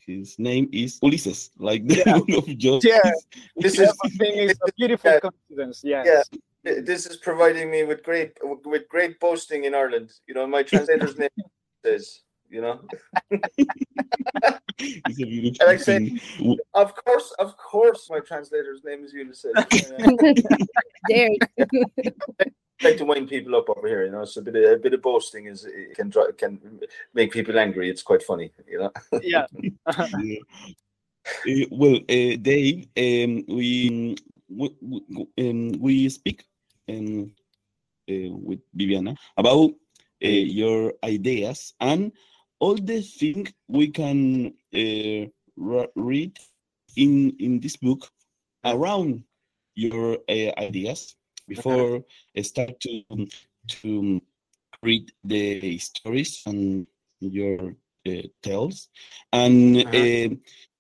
his 0.06 0.38
name 0.40 0.70
is 0.72 1.00
Ulysses, 1.02 1.52
like 1.58 1.88
the 1.88 2.04
yeah. 2.06 2.38
of 2.38 2.58
Job. 2.58 2.84
Yeah, 2.84 3.12
this 3.58 3.80
is, 3.80 3.92
thing 4.18 4.36
is 4.36 4.58
a 4.66 4.72
beautiful 4.74 5.12
yeah. 5.12 5.20
coincidence. 5.20 5.82
Yes. 5.84 6.30
Yeah, 6.64 6.80
this 6.82 7.06
is 7.06 7.18
providing 7.18 7.70
me 7.70 7.84
with 7.84 8.04
great 8.04 8.38
with 8.66 8.88
great 8.90 9.20
boasting 9.20 9.66
in 9.66 9.76
Ireland. 9.76 10.12
You 10.28 10.34
know, 10.34 10.48
my 10.48 10.64
translator's 10.64 11.18
name 11.18 11.30
is 11.84 12.24
you 12.50 12.62
know. 12.62 12.80
it's 14.80 15.20
a 15.20 15.26
beautiful 15.26 15.58
and 15.62 15.70
I 15.70 15.78
say, 15.78 16.20
of 16.74 16.96
course, 16.96 17.34
of 17.40 17.58
course, 17.58 18.10
my 18.10 18.20
translator's 18.20 18.84
name 18.84 19.04
is 19.04 19.12
Ulysses. 19.14 19.54
there. 21.10 21.30
Like 22.84 22.98
to 22.98 23.06
wind 23.06 23.30
people 23.30 23.56
up 23.56 23.70
over 23.70 23.88
here, 23.88 24.06
you 24.06 24.12
know. 24.12 24.26
So 24.26 24.42
a 24.42 24.44
bit 24.44 24.56
of, 24.56 24.72
a 24.72 24.78
bit 24.78 24.94
of 24.94 25.02
boasting 25.02 25.48
is 25.48 25.66
it 25.66 25.96
can 25.96 26.12
can 26.38 26.80
make 27.14 27.32
people 27.32 27.58
angry. 27.58 27.90
It's 27.90 28.04
quite 28.04 28.24
funny, 28.24 28.52
you 28.68 28.80
know. 28.80 28.92
yeah. 29.22 29.46
yeah. 30.20 30.40
Uh, 31.26 31.66
well, 31.72 31.96
uh, 31.96 32.36
Dave, 32.42 32.88
um, 32.98 33.46
we 33.48 34.16
we, 34.50 34.70
um, 35.40 35.72
we 35.80 36.10
speak 36.10 36.46
um, 36.90 37.32
uh, 38.10 38.30
with 38.32 38.60
Viviana 38.74 39.16
about 39.38 39.72
uh, 40.24 40.28
your 40.28 40.94
ideas 41.04 41.74
and 41.80 42.12
all 42.60 42.76
the 42.76 43.02
things 43.02 43.52
we 43.68 43.88
can 43.88 44.54
uh, 44.76 45.86
read 45.96 46.38
in 46.96 47.36
in 47.40 47.60
this 47.60 47.78
book 47.78 48.10
around 48.66 49.24
your 49.76 50.18
uh, 50.30 50.52
ideas 50.58 51.16
before 51.48 52.04
I 52.36 52.42
start 52.52 52.80
to 52.82 53.04
to 53.82 54.22
read 54.82 55.12
the 55.24 55.78
stories 55.78 56.44
and 56.46 56.88
your 57.20 57.76
uh, 58.08 58.22
tales, 58.42 58.90
and 59.32 59.78
uh-huh. 59.78 59.98
uh, 59.98 60.30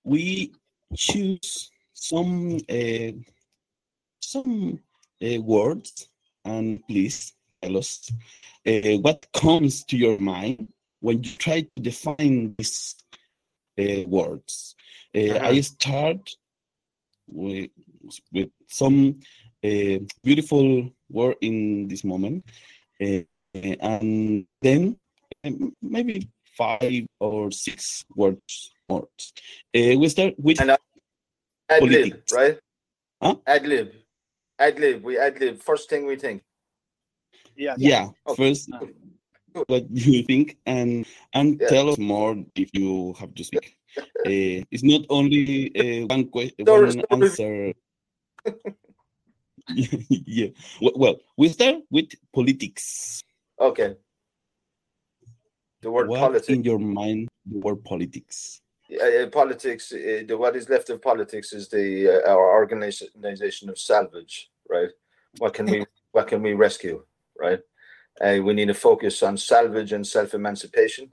we 0.03 0.53
choose 0.95 1.71
some 1.93 2.59
uh, 2.69 3.11
some 4.19 4.79
uh, 5.23 5.41
words, 5.41 6.09
and 6.45 6.85
please 6.87 7.33
tell 7.61 7.77
us 7.77 8.11
uh, 8.67 8.97
what 9.01 9.25
comes 9.33 9.83
to 9.85 9.97
your 9.97 10.19
mind 10.19 10.67
when 10.99 11.23
you 11.23 11.31
try 11.37 11.61
to 11.61 11.81
define 11.81 12.55
these 12.57 12.95
uh, 13.79 14.03
words. 14.07 14.75
Uh-huh. 15.15 15.39
I 15.41 15.61
start 15.61 16.29
with, 17.27 17.69
with 18.31 18.49
some 18.67 19.19
a 19.63 19.99
beautiful 20.23 20.89
word 21.09 21.37
in 21.41 21.87
this 21.87 22.03
moment, 22.03 22.45
uh, 23.01 23.21
and 23.53 24.45
then 24.61 24.97
um, 25.43 25.73
maybe 25.81 26.29
five 26.57 27.05
or 27.19 27.51
six 27.51 28.03
words 28.15 28.73
more. 28.89 29.07
Uh, 29.75 29.97
we 29.97 30.09
start 30.09 30.33
with 30.37 30.59
and, 30.61 30.71
uh, 30.71 30.77
ad 31.69 31.83
lib, 31.83 32.21
right? 32.33 32.59
Huh? 33.21 33.35
Ad 33.47 33.65
lib, 33.65 33.93
ad 34.59 34.79
lib. 34.79 35.03
We 35.03 35.17
ad 35.17 35.39
lib. 35.39 35.61
First 35.61 35.89
thing 35.89 36.05
we 36.05 36.15
think. 36.15 36.43
Yeah. 37.55 37.75
Yeah. 37.77 38.09
Okay. 38.27 38.49
First, 38.49 38.69
what 39.67 39.85
you 39.89 40.23
think, 40.23 40.57
and 40.65 41.05
and 41.33 41.59
yeah. 41.61 41.67
tell 41.67 41.89
us 41.89 41.97
more 41.97 42.35
if 42.55 42.69
you 42.73 43.13
have 43.19 43.33
to 43.35 43.43
speak. 43.43 43.77
uh, 43.97 44.03
it's 44.71 44.83
not 44.83 45.05
only 45.09 45.71
uh, 45.75 46.07
one 46.07 46.27
question, 46.29 46.65
one 46.65 47.03
answer. 47.11 47.73
yeah. 49.69 50.47
Well, 50.81 51.17
we 51.37 51.49
start 51.49 51.77
with 51.89 52.11
politics. 52.33 53.21
Okay. 53.59 53.95
The 55.81 55.91
word 55.91 56.07
what 56.07 56.19
politics. 56.19 56.49
in 56.49 56.63
your 56.63 56.79
mind, 56.79 57.29
the 57.45 57.59
word 57.59 57.83
politics? 57.83 58.61
Uh, 58.91 59.27
politics. 59.27 59.91
Uh, 59.91 60.23
the 60.27 60.35
what 60.37 60.55
is 60.55 60.69
left 60.69 60.89
of 60.89 61.01
politics 61.01 61.53
is 61.53 61.69
the 61.69 62.09
uh, 62.09 62.29
our 62.29 62.53
organization 62.53 63.69
of 63.69 63.77
salvage. 63.77 64.49
Right. 64.69 64.89
What 65.39 65.53
can 65.53 65.65
we 65.65 65.85
What 66.11 66.27
can 66.27 66.41
we 66.41 66.53
rescue? 66.53 67.03
Right. 67.39 67.59
Uh, 68.21 68.39
we 68.43 68.53
need 68.53 68.67
to 68.67 68.73
focus 68.73 69.23
on 69.23 69.37
salvage 69.37 69.93
and 69.93 70.05
self 70.05 70.33
emancipation. 70.33 71.11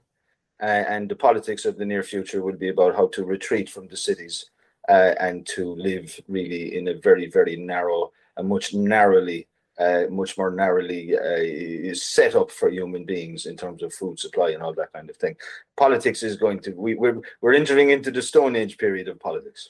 Uh, 0.61 0.85
and 0.87 1.09
the 1.09 1.15
politics 1.15 1.65
of 1.65 1.77
the 1.77 1.85
near 1.85 2.03
future 2.03 2.43
will 2.43 2.55
be 2.55 2.69
about 2.69 2.95
how 2.95 3.07
to 3.07 3.25
retreat 3.25 3.67
from 3.67 3.87
the 3.87 3.97
cities 3.97 4.51
uh, 4.89 5.15
and 5.19 5.47
to 5.47 5.73
live 5.73 6.19
really 6.27 6.77
in 6.77 6.87
a 6.89 6.93
very, 6.93 7.27
very 7.27 7.55
narrow 7.55 8.11
much 8.43 8.73
narrowly 8.73 9.47
uh, 9.79 10.03
much 10.09 10.37
more 10.37 10.51
narrowly 10.51 11.17
uh, 11.17 11.39
is 11.39 12.03
set 12.03 12.35
up 12.35 12.51
for 12.51 12.69
human 12.69 13.05
beings 13.05 13.45
in 13.45 13.57
terms 13.57 13.81
of 13.81 13.93
food 13.93 14.19
supply 14.19 14.51
and 14.51 14.61
all 14.61 14.73
that 14.73 14.93
kind 14.93 15.09
of 15.09 15.15
thing. 15.17 15.35
Politics 15.77 16.23
is 16.23 16.35
going 16.35 16.59
to 16.59 16.71
we, 16.71 16.93
we're 16.95 17.19
we're 17.41 17.53
entering 17.53 17.89
into 17.89 18.11
the 18.11 18.21
Stone 18.21 18.55
Age 18.55 18.77
period 18.77 19.07
of 19.07 19.19
politics. 19.19 19.69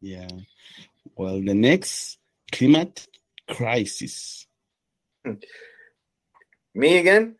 Yeah. 0.00 0.28
Well, 1.16 1.40
the 1.40 1.54
next 1.54 2.18
climate 2.52 3.06
crisis. 3.48 4.46
Me 6.74 6.98
again? 6.98 7.36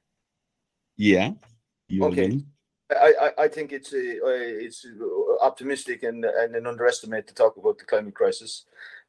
Yeah. 0.97 1.33
You 1.89 2.05
okay. 2.07 2.25
Again. 2.25 2.47
I, 2.91 3.15
I, 3.21 3.43
I 3.45 3.49
think 3.49 3.73
it's 3.73 3.93
a, 3.93 4.19
it's 4.65 4.87
optimistic 5.43 6.03
and, 6.03 6.25
and 6.25 6.57
an 6.57 6.67
underestimate 6.67 7.27
to 7.27 7.35
talk 7.35 7.59
about 7.59 7.79
the 7.79 7.85
climate 7.85 8.15
crisis. 8.15 8.65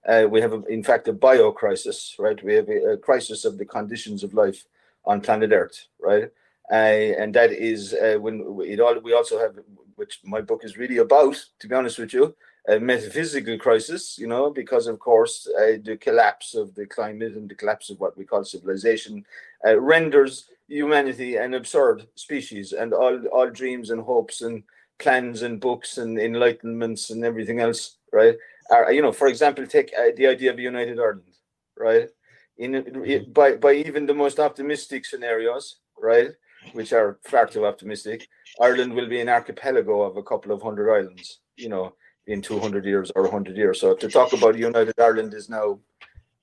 Uh, 0.07 0.25
we 0.29 0.41
have, 0.41 0.53
in 0.69 0.83
fact, 0.83 1.07
a 1.07 1.13
bio 1.13 1.51
crisis, 1.51 2.15
right? 2.17 2.41
We 2.43 2.53
have 2.55 2.69
a, 2.69 2.93
a, 2.93 2.97
crisis 2.97 3.45
of 3.45 3.57
the 3.57 3.65
conditions 3.65 4.23
of 4.23 4.33
life 4.33 4.65
on 5.05 5.21
planet 5.21 5.51
Earth, 5.51 5.87
right? 5.99 6.31
Uh, 6.71 6.75
and 7.19 7.33
that 7.33 7.51
is 7.51 7.93
uh, 7.93 8.17
when 8.19 8.59
it 8.65 8.79
all. 8.79 8.97
We 8.99 9.13
also 9.13 9.39
have, 9.39 9.59
which 9.95 10.19
my 10.23 10.41
book 10.41 10.63
is 10.63 10.77
really 10.77 10.97
about, 10.97 11.43
to 11.59 11.67
be 11.67 11.75
honest 11.75 11.99
with 11.99 12.13
you, 12.13 12.35
a 12.67 12.79
metaphysical 12.79 13.57
crisis. 13.57 14.17
You 14.17 14.27
know, 14.27 14.49
because 14.51 14.87
of 14.87 14.99
course 14.99 15.47
uh, 15.59 15.77
the 15.83 15.97
collapse 15.97 16.55
of 16.55 16.75
the 16.75 16.85
climate 16.85 17.33
and 17.33 17.49
the 17.49 17.55
collapse 17.55 17.89
of 17.89 17.99
what 17.99 18.17
we 18.17 18.23
call 18.23 18.43
civilization 18.43 19.25
uh, 19.65 19.79
renders 19.79 20.45
humanity 20.67 21.35
an 21.35 21.55
absurd 21.55 22.07
species, 22.15 22.71
and 22.71 22.93
all 22.93 23.19
all 23.33 23.49
dreams 23.49 23.89
and 23.89 24.01
hopes 24.01 24.41
and 24.41 24.63
plans 24.99 25.41
and 25.41 25.59
books 25.59 25.97
and 25.97 26.17
enlightenments 26.17 27.09
and 27.09 27.25
everything 27.25 27.59
else, 27.59 27.97
right? 28.13 28.37
Are, 28.69 28.91
you 28.91 29.01
know, 29.01 29.11
for 29.11 29.27
example, 29.27 29.65
take 29.65 29.91
uh, 29.97 30.11
the 30.15 30.27
idea 30.27 30.51
of 30.51 30.59
United 30.59 30.99
Ireland, 30.99 31.35
right? 31.77 32.09
In 32.57 32.71
mm-hmm. 32.71 33.31
by 33.31 33.55
by 33.55 33.73
even 33.73 34.05
the 34.05 34.13
most 34.13 34.39
optimistic 34.39 35.05
scenarios, 35.05 35.79
right, 35.97 36.31
which 36.73 36.93
are 36.93 37.19
far 37.23 37.45
too 37.47 37.65
optimistic, 37.65 38.27
Ireland 38.59 38.93
will 38.93 39.07
be 39.07 39.21
an 39.21 39.29
archipelago 39.29 40.01
of 40.01 40.17
a 40.17 40.23
couple 40.23 40.51
of 40.51 40.61
hundred 40.61 40.93
islands, 40.93 41.39
you 41.55 41.69
know, 41.69 41.93
in 42.27 42.41
200 42.41 42.85
years 42.85 43.11
or 43.15 43.23
100 43.23 43.55
years. 43.55 43.79
So 43.79 43.95
to 43.95 44.09
talk 44.09 44.33
about 44.33 44.57
United 44.57 44.99
Ireland 44.99 45.33
is 45.33 45.49
now, 45.49 45.79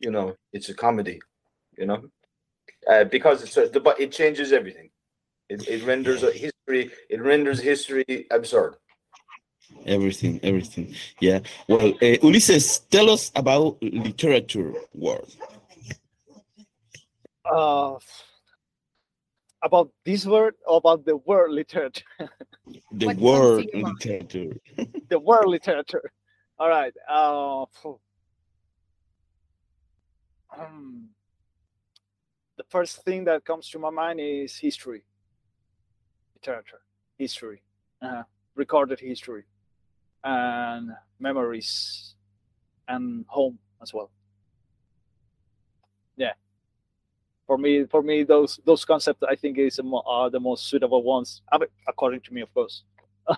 you 0.01 0.11
know, 0.11 0.37
it's 0.53 0.69
a 0.69 0.75
comedy, 0.75 1.21
you 1.77 1.87
know, 1.87 2.03
uh, 2.91 3.05
because 3.05 3.43
it's 3.43 3.57
a, 3.57 3.69
the, 3.69 3.95
it 3.99 4.11
changes 4.11 4.53
everything. 4.53 4.91
It, 5.49 5.69
it 5.69 5.85
renders 5.85 6.23
a 6.23 6.33
history. 6.33 6.91
It 7.09 7.23
renders 7.23 7.61
history 7.61 8.27
absurd 8.31 8.77
everything 9.87 10.41
everything. 10.43 10.95
Yeah. 11.21 11.41
Well 11.69 11.95
uh, 12.03 12.17
Ulysses 12.23 12.81
tell 12.91 13.11
us 13.11 13.31
about 13.35 13.79
literature 13.83 14.73
world. 14.95 15.35
Uh 17.45 17.99
about 19.63 19.91
this 20.05 20.27
word 20.27 20.55
or 20.67 20.77
about 20.79 21.05
the 21.05 21.17
world 21.17 21.55
literature. 21.55 22.05
The 22.93 23.15
world 23.15 23.67
literature. 23.73 24.57
The 25.09 25.21
world 25.21 25.51
literature. 25.51 26.11
All 26.59 26.69
right 26.69 26.95
uh 27.09 27.65
um, 30.59 31.11
the 32.57 32.65
first 32.71 33.05
thing 33.05 33.25
that 33.25 33.45
comes 33.45 33.69
to 33.71 33.79
my 33.79 33.91
mind 33.91 34.21
is 34.21 34.57
history. 34.57 35.03
Literature. 36.35 36.81
History. 37.19 37.63
Uh, 38.01 38.23
recorded 38.55 38.99
history 39.01 39.45
and 40.25 40.91
memories 41.19 42.15
and 42.89 43.25
home 43.29 43.59
as 43.83 43.93
well. 43.93 44.11
Yeah. 46.17 46.33
For 47.47 47.59
me 47.59 47.85
for 47.87 48.03
me 48.03 48.25
those 48.25 48.59
those 48.65 48.85
concepts 48.85 49.23
i 49.29 49.37
think 49.37 49.57
is 49.59 49.81
are 50.07 50.31
the 50.31 50.41
most 50.41 50.67
suitable 50.67 51.03
ones 51.05 51.43
according 51.87 52.21
to 52.23 52.35
me 52.35 52.41
of 52.41 52.53
course. 52.53 52.83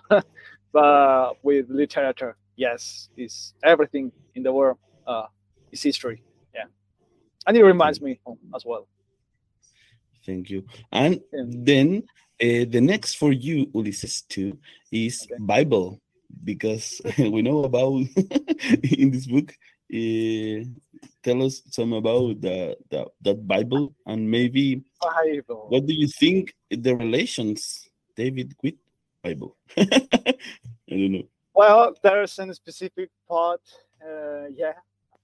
But 0.71 1.33
with 1.43 1.65
literature 1.69 2.35
yes 2.55 3.09
is 3.17 3.53
everything 3.63 4.11
in 4.35 4.43
the 4.43 4.51
world 4.51 4.77
uh 5.05 5.27
is 5.71 5.83
history. 5.83 6.23
Yeah. 6.53 6.65
And 7.45 7.57
it 7.57 7.63
reminds 7.63 8.01
me 8.01 8.19
as 8.55 8.65
well. 8.65 8.87
Thank 10.25 10.49
you. 10.49 10.65
And 10.91 11.21
yeah. 11.33 11.43
then 11.47 12.03
uh, 12.41 12.65
the 12.69 12.81
next 12.81 13.15
for 13.15 13.31
you 13.31 13.69
ulysses 13.73 14.21
too 14.23 14.57
is 14.91 15.27
okay. 15.31 15.35
bible 15.39 15.99
because 16.43 17.01
we 17.17 17.41
know 17.41 17.63
about 17.63 17.93
in 18.83 19.11
this 19.11 19.27
book 19.27 19.53
uh, 19.93 20.63
tell 21.23 21.41
us 21.43 21.61
some 21.71 21.93
about 21.93 22.41
the, 22.41 22.77
the 22.89 23.07
that 23.21 23.47
Bible 23.47 23.95
and 24.05 24.29
maybe 24.29 24.83
Bible. 25.01 25.67
what 25.69 25.85
do 25.85 25.93
you 25.93 26.07
think 26.07 26.53
the 26.69 26.95
relations 26.95 27.89
David 28.15 28.55
with 28.63 28.75
Bible? 29.23 29.57
I 29.77 30.35
don't 30.89 31.11
know. 31.11 31.27
Well, 31.53 31.93
there's 32.03 32.37
a 32.37 32.53
specific 32.53 33.09
part. 33.27 33.61
Uh, 34.01 34.47
yeah, 34.53 34.73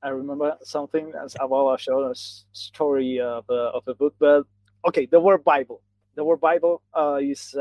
I 0.01 0.09
remember 0.09 0.57
something 0.63 1.13
as 1.23 1.35
about 1.39 1.79
a 1.87 2.15
story 2.51 3.19
of 3.19 3.45
a, 3.49 3.71
of 3.77 3.83
a 3.87 3.93
book. 3.93 4.15
But 4.19 4.43
okay, 4.87 5.05
the 5.05 5.19
word 5.19 5.43
Bible. 5.43 5.81
The 6.15 6.23
word 6.23 6.41
Bible 6.41 6.81
uh, 6.93 7.19
is 7.21 7.55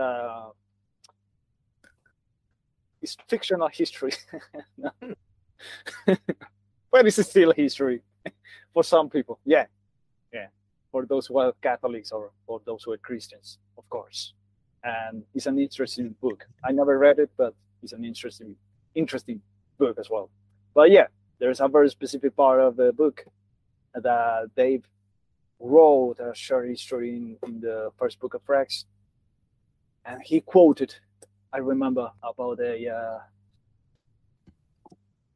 is 3.05 3.17
fictional 3.29 3.69
history. 3.69 4.13
Hmm. 5.01 5.13
but 6.93 7.07
it's 7.07 7.29
still 7.29 7.53
history 7.53 8.03
for 8.75 8.85
some 8.85 9.09
people. 9.09 9.39
Yeah, 9.45 9.67
yeah. 10.33 10.49
For 10.93 11.07
those 11.07 11.27
who 11.27 11.39
are 11.39 11.53
Catholics 11.63 12.13
or 12.13 12.33
for 12.47 12.61
those 12.67 12.83
who 12.83 12.93
are 12.93 12.99
Christians, 12.99 13.59
of 13.79 13.89
course. 13.89 14.35
And 14.83 15.23
it's 15.35 15.47
an 15.47 15.59
interesting 15.59 16.15
book. 16.21 16.45
I 16.63 16.73
never 16.73 16.99
read 16.99 17.19
it, 17.19 17.31
but 17.37 17.55
it's 17.83 17.93
an 17.93 18.05
interesting, 18.05 18.57
interesting 18.95 19.41
book 19.79 19.99
as 19.99 20.11
well. 20.11 20.29
But 20.75 20.91
yeah, 20.91 21.07
there's 21.39 21.61
a 21.61 21.69
very 21.69 21.89
specific 21.89 22.37
part 22.37 22.61
of 22.61 22.77
the 22.77 22.93
book 22.93 23.25
that 23.95 24.51
Dave 24.57 24.85
wrote 25.61 26.19
a 26.21 26.35
short 26.35 26.69
history 26.69 27.11
in, 27.11 27.37
in 27.47 27.61
the 27.61 27.91
first 27.99 28.21
book 28.21 28.35
of 28.35 28.43
Acts, 28.55 28.85
and 30.05 30.21
he 30.23 30.41
quoted, 30.41 30.95
I 31.55 31.59
remember 31.59 32.11
about 32.21 32.59
a 32.59 32.89
uh, 32.91 33.19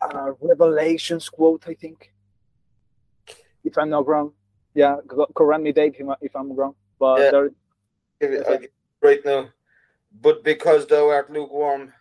uh, 0.01 0.33
Revelations 0.41 1.29
quote, 1.29 1.63
I 1.69 1.75
think, 1.75 2.13
if 3.63 3.79
I'm 3.79 3.91
not 3.91 4.09
wrong. 4.09 4.33
Yeah, 4.75 4.97
correct 5.35 5.63
me, 5.63 5.71
Dave, 5.71 5.95
if 6.21 6.35
I'm 6.35 6.53
wrong. 6.55 6.75
But 6.99 7.21
yeah. 7.21 7.31
there, 8.21 8.69
right 9.01 9.25
now, 9.25 9.51
but 10.21 10.43
because 10.43 10.89
thou 10.89 11.09
art 11.09 11.31
lukewarm 11.31 11.93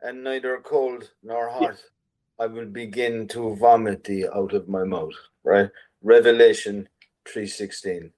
and 0.00 0.24
neither 0.24 0.58
cold 0.64 1.10
nor 1.22 1.50
hot, 1.50 1.60
yeah. 1.60 2.44
I 2.44 2.46
will 2.46 2.66
begin 2.66 3.28
to 3.28 3.54
vomit 3.56 4.04
thee 4.04 4.26
out 4.34 4.54
of 4.54 4.66
my 4.66 4.84
mouth. 4.84 5.12
Right, 5.44 5.68
Revelation 6.02 6.88
three 7.26 7.46
sixteen. 7.46 8.12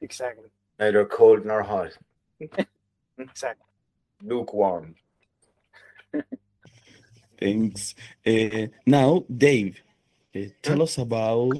Exactly. 0.00 0.50
Neither 0.78 1.04
cold 1.04 1.44
nor 1.44 1.62
hot. 1.64 1.98
exactly. 3.18 3.67
Lukewarm. 4.22 4.94
Thanks. 7.40 7.94
Uh, 8.26 8.66
now, 8.86 9.24
Dave, 9.34 9.80
uh, 10.34 10.40
tell 10.62 10.82
us 10.82 10.98
about 10.98 11.56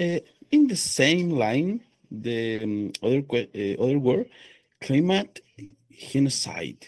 uh, 0.00 0.18
in 0.50 0.66
the 0.66 0.76
same 0.76 1.30
line 1.30 1.80
the 2.10 2.60
um, 2.62 2.92
other 3.02 3.22
other 3.78 3.98
word 3.98 4.28
climate 4.80 5.40
genocide. 5.90 6.84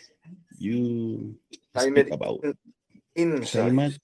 You 0.59 1.37
speak 1.77 2.11
about 2.11 2.44
climate 3.16 3.98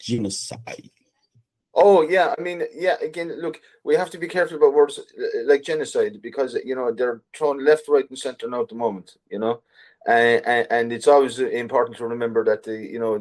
genocide. 0.00 0.90
Oh 1.78 2.02
yeah, 2.02 2.34
I 2.36 2.40
mean 2.40 2.62
yeah. 2.74 2.96
Again, 3.02 3.40
look, 3.40 3.60
we 3.84 3.94
have 3.96 4.10
to 4.10 4.18
be 4.18 4.28
careful 4.28 4.56
about 4.56 4.74
words 4.74 4.98
like 5.44 5.62
genocide 5.62 6.20
because 6.22 6.56
you 6.64 6.74
know 6.74 6.90
they're 6.90 7.20
thrown 7.36 7.64
left, 7.64 7.88
right, 7.88 8.08
and 8.08 8.18
center 8.18 8.48
now 8.48 8.62
at 8.62 8.68
the 8.68 8.74
moment. 8.74 9.16
You 9.30 9.38
know, 9.38 9.62
and, 10.06 10.66
and 10.70 10.92
it's 10.92 11.08
always 11.08 11.40
important 11.40 11.96
to 11.96 12.06
remember 12.06 12.44
that 12.44 12.62
the 12.62 12.76
you 12.76 12.98
know 12.98 13.18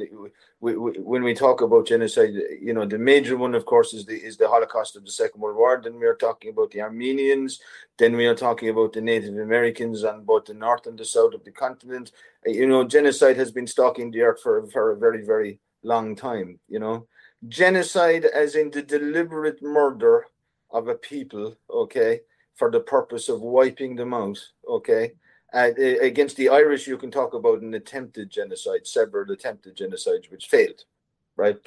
we, 0.60 0.76
we, 0.78 0.92
when 1.00 1.24
we 1.24 1.34
talk 1.34 1.62
about 1.62 1.88
genocide, 1.88 2.34
you 2.62 2.74
know 2.74 2.86
the 2.86 2.98
major 2.98 3.38
one, 3.38 3.56
of 3.56 3.66
course, 3.66 3.94
is 3.94 4.06
the 4.06 4.14
is 4.14 4.38
the 4.38 4.48
Holocaust 4.48 4.96
of 4.96 5.04
the 5.04 5.12
Second 5.12 5.42
World 5.42 5.58
War. 5.58 5.82
Then 5.84 6.00
we 6.00 6.06
are 6.06 6.16
talking 6.16 6.52
about 6.52 6.72
the 6.72 6.82
Armenians. 6.82 7.60
Then 7.98 8.16
we 8.16 8.28
are 8.28 8.36
talking 8.36 8.70
about 8.70 8.94
the 8.94 9.02
Native 9.02 9.38
Americans 9.38 10.04
on 10.04 10.24
both 10.24 10.46
the 10.46 10.54
north 10.54 10.86
and 10.86 10.98
the 10.98 11.06
south 11.06 11.34
of 11.34 11.44
the 11.44 11.52
continent. 11.52 12.12
Uh, 12.48 12.52
you 12.52 12.68
know, 12.68 12.84
genocide 12.84 13.38
has 13.38 13.52
been 13.52 13.68
stalking 13.68 14.12
the 14.12 14.22
earth 14.22 14.42
for 14.42 14.68
for 14.68 14.92
a 14.92 14.98
very 14.98 15.26
very 15.26 15.60
long 15.82 16.16
time. 16.16 16.60
You 16.68 16.80
know, 16.80 17.08
genocide 17.48 18.26
as 18.26 18.56
in 18.56 18.70
the 18.70 18.84
deliberate 18.84 19.62
murder 19.64 20.28
of 20.70 20.88
a 20.88 20.96
people. 20.96 21.58
Okay, 21.68 22.22
for 22.54 22.70
the 22.70 22.82
purpose 22.82 23.28
of 23.28 23.42
wiping 23.42 23.96
them 23.96 24.14
out. 24.14 24.38
Okay 24.68 25.14
uh, 25.56 25.72
against 26.02 26.36
the 26.36 26.50
Irish, 26.50 26.86
you 26.86 26.98
can 26.98 27.10
talk 27.10 27.34
about 27.34 27.62
an 27.62 27.74
attempted 27.74 28.30
genocide, 28.30 28.86
several 28.86 29.32
attempted 29.32 29.78
genocides 29.78 30.30
which 30.30 30.48
failed, 30.48 30.84
right? 31.38 31.58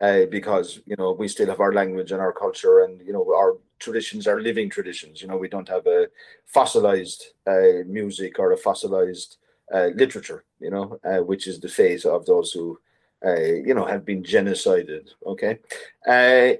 Uh, 0.00 0.26
because 0.26 0.80
you 0.84 0.96
know 0.96 1.12
we 1.12 1.28
still 1.28 1.46
have 1.46 1.60
our 1.60 1.72
language 1.72 2.10
and 2.10 2.20
our 2.20 2.32
culture, 2.32 2.80
and 2.80 3.00
you 3.06 3.12
know 3.12 3.24
our 3.34 3.56
traditions 3.78 4.26
are 4.26 4.40
living 4.40 4.68
traditions. 4.68 5.22
You 5.22 5.28
know 5.28 5.36
we 5.36 5.48
don't 5.48 5.68
have 5.68 5.86
a 5.86 6.08
fossilized 6.46 7.34
uh, 7.46 7.84
music 7.86 8.38
or 8.40 8.52
a 8.52 8.56
fossilized 8.56 9.36
uh, 9.72 9.90
literature. 9.94 10.44
You 10.58 10.70
know, 10.70 10.98
uh, 11.04 11.22
which 11.22 11.46
is 11.46 11.60
the 11.60 11.68
fate 11.68 12.04
of 12.04 12.26
those 12.26 12.50
who, 12.50 12.78
uh, 13.24 13.40
you 13.40 13.74
know, 13.74 13.84
have 13.84 14.04
been 14.04 14.24
genocided. 14.24 15.10
Okay, 15.24 15.60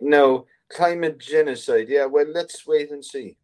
no 0.01 0.47
climate 0.69 1.19
genocide. 1.19 1.89
Yeah, 1.89 2.07
well, 2.07 2.27
let's 2.29 2.65
wait 2.67 2.91
and 2.93 3.05
see. 3.05 3.37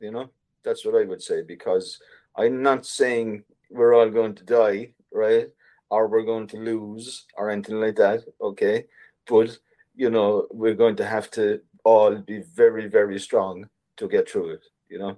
You 0.00 0.10
know, 0.10 0.30
that's 0.64 0.84
what 0.84 0.96
I 0.96 1.04
would 1.04 1.22
say 1.22 1.42
because 1.42 2.00
I'm 2.36 2.62
not 2.62 2.86
saying 2.86 3.44
we're 3.70 3.94
all 3.94 4.10
going 4.10 4.34
to 4.36 4.44
die, 4.44 4.92
right? 5.12 5.48
Or 5.90 6.08
we're 6.08 6.24
going 6.24 6.46
to 6.48 6.56
lose 6.56 7.26
or 7.36 7.50
anything 7.50 7.80
like 7.80 7.96
that. 7.96 8.24
Okay. 8.40 8.86
But, 9.26 9.58
you 9.94 10.10
know, 10.10 10.46
we're 10.50 10.74
going 10.74 10.96
to 10.96 11.06
have 11.06 11.30
to 11.32 11.60
all 11.84 12.14
be 12.16 12.42
very, 12.54 12.86
very 12.88 13.18
strong 13.18 13.68
to 13.96 14.08
get 14.08 14.28
through 14.28 14.50
it, 14.50 14.64
you 14.88 14.98
know? 14.98 15.16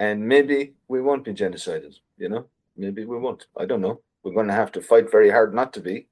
And 0.00 0.26
maybe 0.26 0.74
we 0.86 1.00
won't 1.00 1.24
be 1.24 1.34
genocided, 1.34 1.94
you 2.16 2.28
know? 2.28 2.46
Maybe 2.76 3.04
we 3.04 3.18
won't. 3.18 3.46
I 3.56 3.64
don't 3.64 3.80
know. 3.80 4.00
We're 4.22 4.34
going 4.34 4.46
to 4.48 4.52
have 4.54 4.72
to 4.72 4.80
fight 4.80 5.10
very 5.10 5.30
hard 5.30 5.54
not 5.54 5.72
to 5.74 5.80
be. 5.80 6.06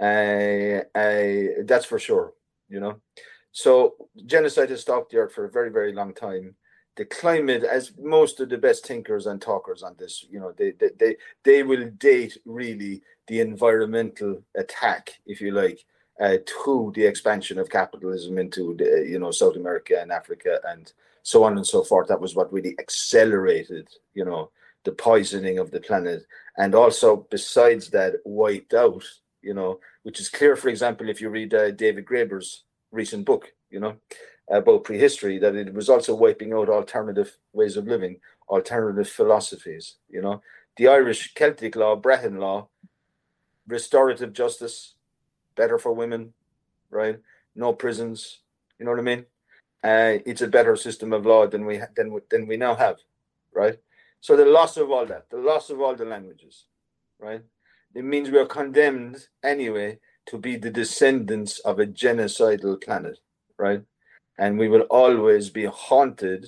Uh, 0.00 0.84
uh, 0.98 1.62
that's 1.64 1.84
for 1.84 1.98
sure, 1.98 2.32
you 2.68 2.80
know? 2.80 3.00
So 3.52 3.96
genocide 4.26 4.70
has 4.70 4.82
stalked 4.82 5.12
the 5.12 5.18
earth 5.18 5.34
for 5.34 5.44
a 5.44 5.50
very, 5.50 5.70
very 5.70 5.92
long 5.92 6.14
time 6.14 6.54
the 6.96 7.04
climate, 7.04 7.64
as 7.64 7.92
most 7.98 8.40
of 8.40 8.48
the 8.48 8.58
best 8.58 8.86
thinkers 8.86 9.26
and 9.26 9.40
talkers 9.40 9.82
on 9.82 9.94
this, 9.98 10.26
you 10.30 10.40
know, 10.40 10.52
they 10.52 10.72
they 10.72 10.90
they, 10.98 11.16
they 11.44 11.62
will 11.62 11.90
date 11.98 12.36
really 12.44 13.02
the 13.26 13.40
environmental 13.40 14.42
attack, 14.56 15.20
if 15.26 15.40
you 15.40 15.52
like, 15.52 15.84
uh, 16.20 16.36
to 16.64 16.92
the 16.94 17.04
expansion 17.04 17.58
of 17.58 17.70
capitalism 17.70 18.38
into 18.38 18.74
the, 18.76 19.06
you 19.08 19.18
know 19.18 19.30
South 19.30 19.56
America 19.56 20.00
and 20.00 20.12
Africa 20.12 20.60
and 20.68 20.92
so 21.22 21.44
on 21.44 21.56
and 21.56 21.66
so 21.66 21.82
forth. 21.82 22.08
That 22.08 22.20
was 22.20 22.34
what 22.34 22.52
really 22.52 22.74
accelerated, 22.78 23.88
you 24.14 24.24
know, 24.24 24.50
the 24.84 24.92
poisoning 24.92 25.58
of 25.58 25.70
the 25.70 25.80
planet, 25.80 26.26
and 26.56 26.74
also 26.74 27.26
besides 27.30 27.88
that, 27.90 28.14
wiped 28.24 28.74
out, 28.74 29.04
you 29.42 29.54
know, 29.54 29.80
which 30.02 30.20
is 30.20 30.28
clear. 30.28 30.56
For 30.56 30.68
example, 30.68 31.08
if 31.08 31.20
you 31.20 31.28
read 31.28 31.54
uh, 31.54 31.70
David 31.70 32.04
Graeber's 32.04 32.64
recent 32.90 33.24
book, 33.24 33.52
you 33.70 33.80
know, 33.80 33.96
about 34.50 34.84
prehistory 34.84 35.38
that 35.38 35.54
it 35.54 35.72
was 35.72 35.88
also 35.88 36.14
wiping 36.14 36.52
out 36.52 36.68
alternative 36.68 37.36
ways 37.52 37.76
of 37.76 37.86
living, 37.86 38.20
alternative 38.48 39.08
philosophies. 39.08 39.96
You 40.08 40.22
know, 40.22 40.42
the 40.76 40.88
Irish 40.88 41.34
Celtic 41.34 41.76
law, 41.76 41.96
Brehon 41.96 42.38
law, 42.38 42.68
restorative 43.66 44.32
justice, 44.32 44.94
better 45.56 45.78
for 45.78 45.92
women, 45.92 46.32
right? 46.90 47.18
No 47.54 47.72
prisons. 47.72 48.40
You 48.78 48.84
know 48.84 48.92
what 48.92 49.00
I 49.00 49.04
mean? 49.04 49.26
Uh, 49.82 50.18
it's 50.26 50.42
a 50.42 50.48
better 50.48 50.76
system 50.76 51.12
of 51.12 51.26
law 51.26 51.46
than 51.46 51.64
we 51.64 51.78
ha- 51.78 51.86
than 51.96 52.18
than 52.30 52.46
we 52.46 52.56
now 52.56 52.74
have, 52.74 52.98
right? 53.54 53.78
So 54.20 54.36
the 54.36 54.44
loss 54.44 54.76
of 54.76 54.90
all 54.90 55.06
that, 55.06 55.30
the 55.30 55.38
loss 55.38 55.70
of 55.70 55.80
all 55.80 55.94
the 55.94 56.04
languages, 56.04 56.66
right? 57.18 57.42
It 57.94 58.04
means 58.04 58.30
we 58.30 58.38
are 58.38 58.46
condemned 58.46 59.26
anyway 59.42 59.98
to 60.26 60.38
be 60.38 60.56
the 60.56 60.70
descendants 60.70 61.58
of 61.60 61.78
a 61.78 61.86
genocidal 61.86 62.82
planet, 62.82 63.18
right? 63.58 63.82
And 64.40 64.58
we 64.58 64.68
will 64.68 64.86
always 64.90 65.50
be 65.50 65.66
haunted 65.66 66.46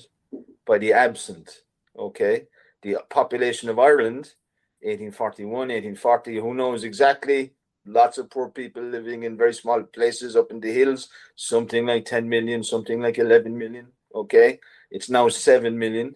by 0.65 0.79
the 0.79 0.91
absent. 0.91 1.61
Okay, 1.97 2.47
the 2.81 2.97
population 3.09 3.69
of 3.69 3.77
Ireland, 3.77 4.33
1841, 4.81 5.51
1840, 5.69 6.39
who 6.39 6.53
knows 6.55 6.83
exactly? 6.83 7.53
Lots 7.85 8.17
of 8.17 8.31
poor 8.31 8.49
people 8.49 8.81
living 8.81 9.23
in 9.23 9.37
very 9.37 9.53
small 9.53 9.83
places 9.83 10.35
up 10.35 10.49
in 10.49 10.59
the 10.59 10.71
hills, 10.71 11.09
something 11.35 11.85
like 11.85 12.05
10 12.05 12.27
million, 12.27 12.63
something 12.63 12.99
like 12.99 13.19
11 13.19 13.55
million. 13.55 13.87
Okay, 14.15 14.59
it's 14.89 15.09
now 15.09 15.29
7 15.29 15.77
million. 15.77 16.15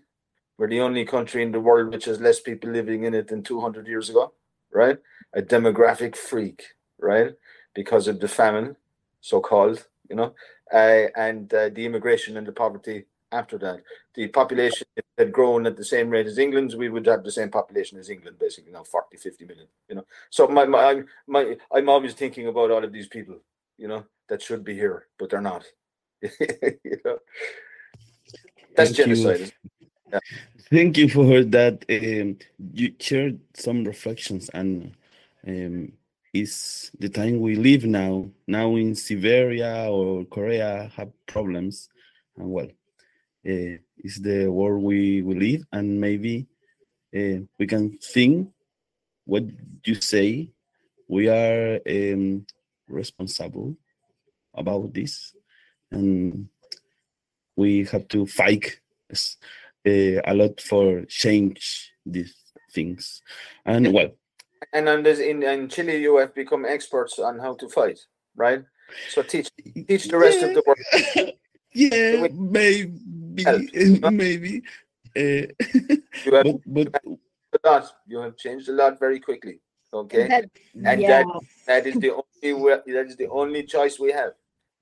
We're 0.57 0.69
the 0.69 0.81
only 0.81 1.05
country 1.05 1.43
in 1.43 1.51
the 1.51 1.59
world 1.59 1.93
which 1.93 2.05
has 2.05 2.19
less 2.19 2.39
people 2.39 2.71
living 2.71 3.03
in 3.03 3.13
it 3.13 3.27
than 3.27 3.43
200 3.43 3.85
years 3.85 4.09
ago, 4.09 4.33
right? 4.73 4.97
A 5.33 5.43
demographic 5.43 6.15
freak, 6.15 6.63
right? 6.97 7.33
Because 7.75 8.07
of 8.07 8.19
the 8.19 8.27
famine, 8.27 8.75
so 9.21 9.39
called, 9.39 9.85
you 10.09 10.15
know 10.15 10.33
uh, 10.73 11.07
and 11.15 11.53
uh, 11.53 11.69
the 11.69 11.85
immigration 11.85 12.37
and 12.37 12.47
the 12.47 12.51
poverty 12.51 13.05
after 13.31 13.57
that. 13.57 13.81
The 14.15 14.27
population 14.27 14.87
had 15.17 15.31
grown 15.31 15.65
at 15.65 15.75
the 15.75 15.83
same 15.83 16.09
rate 16.09 16.27
as 16.27 16.37
England's, 16.37 16.75
we 16.75 16.89
would 16.89 17.05
have 17.05 17.23
the 17.23 17.31
same 17.31 17.49
population 17.49 17.97
as 17.97 18.09
England, 18.09 18.39
basically 18.39 18.71
now 18.71 18.83
40, 18.83 19.17
50 19.17 19.45
million, 19.45 19.67
you 19.89 19.95
know. 19.95 20.05
So 20.29 20.47
my, 20.47 20.65
my, 20.65 20.83
I'm, 20.83 21.05
my, 21.27 21.57
I'm 21.73 21.89
always 21.89 22.13
thinking 22.13 22.47
about 22.47 22.71
all 22.71 22.83
of 22.83 22.93
these 22.93 23.07
people, 23.07 23.37
you 23.77 23.87
know, 23.87 24.05
that 24.29 24.41
should 24.41 24.63
be 24.63 24.73
here, 24.73 25.07
but 25.19 25.29
they're 25.29 25.41
not, 25.41 25.65
you 26.21 26.99
know, 27.05 27.19
that's 28.75 28.95
Thank 28.95 29.09
you. 29.09 29.15
genocide. 29.15 29.51
Yeah. 30.11 30.19
Thank 30.69 30.97
you 30.97 31.09
for 31.09 31.43
that. 31.43 31.85
Um, 31.89 32.37
you 32.73 32.93
shared 32.99 33.39
some 33.53 33.83
reflections, 33.83 34.49
and 34.53 34.93
um, 35.45 35.91
is 36.33 36.91
the 36.99 37.09
time 37.09 37.39
we 37.39 37.55
live 37.55 37.85
now. 37.85 38.29
Now 38.47 38.75
in 38.75 38.95
Siberia 38.95 39.89
or 39.89 40.25
Korea 40.25 40.91
have 40.95 41.11
problems, 41.25 41.89
and 42.37 42.49
well, 42.49 42.67
uh, 42.67 43.77
it's 43.97 44.19
the 44.19 44.47
world 44.47 44.83
we, 44.83 45.21
we 45.21 45.35
live, 45.35 45.65
and 45.71 45.99
maybe 45.99 46.47
uh, 47.15 47.41
we 47.57 47.67
can 47.67 47.97
think 47.97 48.49
what 49.25 49.43
you 49.85 49.95
say. 49.95 50.51
We 51.07 51.29
are 51.29 51.79
um, 51.89 52.45
responsible 52.87 53.77
about 54.53 54.93
this, 54.93 55.33
and 55.91 56.49
we 57.55 57.85
have 57.85 58.07
to 58.09 58.25
fight 58.25 58.79
uh, 59.11 60.21
a 60.25 60.33
lot 60.33 60.59
for 60.61 61.05
change 61.05 61.93
these 62.05 62.35
things. 62.73 63.21
And 63.65 63.93
well, 63.93 64.11
And 64.73 64.89
on 64.89 65.03
this, 65.03 65.19
in, 65.19 65.43
in 65.43 65.69
Chile, 65.69 65.97
you 65.97 66.17
have 66.17 66.33
become 66.33 66.65
experts 66.65 67.19
on 67.19 67.39
how 67.39 67.53
to 67.55 67.69
fight, 67.69 67.99
right? 68.35 68.63
So 69.09 69.21
teach 69.21 69.49
teach 69.87 70.07
the 70.07 70.17
rest 70.17 70.43
of 70.43 70.53
the 70.53 70.63
world. 70.65 71.33
yeah, 71.73 72.21
Wait. 72.21 72.33
maybe, 72.33 73.43
Help. 73.43 73.61
maybe. 74.13 74.63
Uh, 75.15 75.47
You 76.25 76.33
have 76.33 76.45
but 76.65 76.91
but 76.93 77.03
a 77.63 77.67
lot. 77.67 77.91
You 78.07 78.19
have 78.19 78.37
changed 78.37 78.69
a 78.69 78.73
lot 78.73 78.99
very 78.99 79.19
quickly. 79.19 79.59
Okay, 79.93 80.27
That- 80.27 80.49
And 80.85 81.01
yeah. 81.01 81.23
that- 81.23 81.43
that 81.67 81.87
is 81.87 81.95
the 81.99 82.11
only 82.11 82.53
wa- 82.53 82.81
that 82.85 83.07
is 83.07 83.15
the 83.17 83.27
only 83.27 83.63
choice 83.63 83.99
we 83.99 84.11
have. 84.11 84.33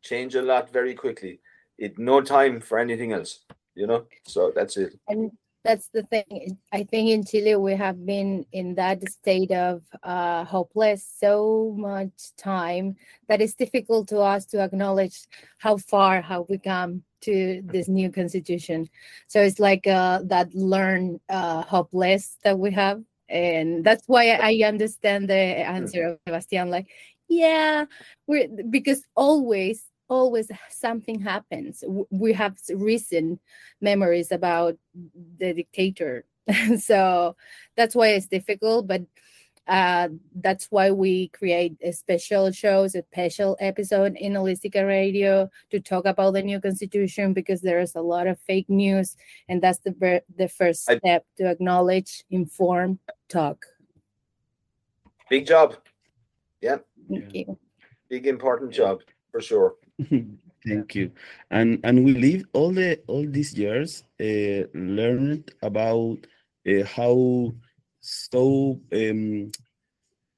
Change 0.04 0.36
a 0.36 0.42
lot 0.42 0.70
very 0.72 0.94
quickly. 0.94 1.40
It 1.78 1.98
no 1.98 2.22
time 2.22 2.62
for 2.62 2.78
anything 2.80 3.12
else. 3.12 3.40
You 3.76 3.88
know. 3.88 4.06
So 4.26 4.52
that's 4.56 4.78
it. 4.78 4.98
and 5.08 5.32
that's 5.66 5.90
the 5.90 6.04
thing. 6.04 6.58
I 6.72 6.84
think 6.84 7.10
in 7.10 7.26
chile 7.26 7.56
we 7.56 7.76
have 7.76 8.06
been 8.06 8.46
in 8.52 8.76
that 8.76 9.02
state 9.10 9.52
of 9.52 9.82
uh, 10.04 10.46
hopeless 10.46 11.04
so 11.20 11.74
much 11.76 12.36
time 12.38 12.96
that 13.28 13.42
it's 13.42 13.56
difficult 13.56 14.08
to 14.10 14.20
us 14.20 14.46
to 14.48 14.62
acknowledge 14.62 15.26
how 15.58 15.78
far 15.78 16.22
have 16.22 16.44
we 16.50 16.60
come 16.60 17.02
to 17.22 17.64
this 17.66 17.88
new 17.88 18.12
constitution. 18.12 18.88
So 19.28 19.42
it's 19.42 19.60
like 19.60 19.88
uh, 19.88 20.20
that 20.26 20.54
learn 20.54 21.20
uh, 21.30 21.64
hopeless 21.64 22.38
that 22.44 22.60
we 22.60 22.72
have. 22.72 23.02
And 23.28 23.84
that's 23.84 24.04
why 24.06 24.38
i 24.40 24.62
understand 24.64 25.28
the 25.28 25.34
answer 25.34 26.10
of 26.10 26.20
sebastian 26.28 26.70
like 26.70 26.86
yeah 27.28 27.86
we're 28.28 28.48
because 28.70 29.02
always 29.16 29.84
always 30.08 30.52
something 30.70 31.20
happens 31.20 31.84
we 32.10 32.32
have 32.34 32.56
recent 32.76 33.40
memories 33.82 34.32
about 34.32 34.76
the 35.40 35.54
dictator 35.54 36.26
so 36.80 37.36
that's 37.76 37.96
why 37.96 38.10
it's 38.10 38.28
difficult 38.28 38.88
but 38.88 39.02
uh, 39.68 40.10
that's 40.36 40.68
why 40.70 40.92
we 40.92 41.30
create 41.30 41.76
a 41.82 41.92
special 41.92 42.52
shows 42.52 42.94
a 42.94 43.02
special 43.12 43.58
episode 43.60 44.16
in 44.18 44.34
holistica 44.34 44.86
radio 44.88 45.50
to 45.72 45.80
talk 45.80 46.06
about 46.06 46.34
the 46.36 46.42
new 46.44 46.62
constitution 46.62 47.34
because 47.34 47.62
there's 47.62 47.96
a 47.96 48.02
lot 48.02 48.28
of 48.28 48.40
fake 48.42 48.70
news 48.70 49.18
and 49.50 49.64
that's 49.64 49.80
the 49.80 49.92
ver- 49.92 50.22
the 50.38 50.48
first 50.48 50.88
I- 50.88 50.98
step 51.00 51.26
to 51.38 51.50
acknowledge 51.50 52.24
inform 52.30 53.00
talk 53.28 53.66
Big 55.32 55.48
job. 55.48 55.74
thank 56.62 57.34
Yeah. 57.34 57.44
you 57.48 57.58
Big 58.08 58.28
important 58.28 58.72
job 58.72 59.02
for 59.32 59.42
sure. 59.42 59.74
Thank 60.68 60.96
you. 60.96 61.12
And 61.52 61.80
and 61.84 62.04
we 62.04 62.14
live 62.14 62.46
all 62.54 62.72
the 62.72 63.00
all 63.08 63.26
these 63.28 63.54
years 63.54 64.04
uh, 64.20 64.66
learned 64.74 65.54
about 65.62 66.18
uh, 66.68 66.84
how 66.86 67.54
so 68.02 68.80
um, 68.94 69.52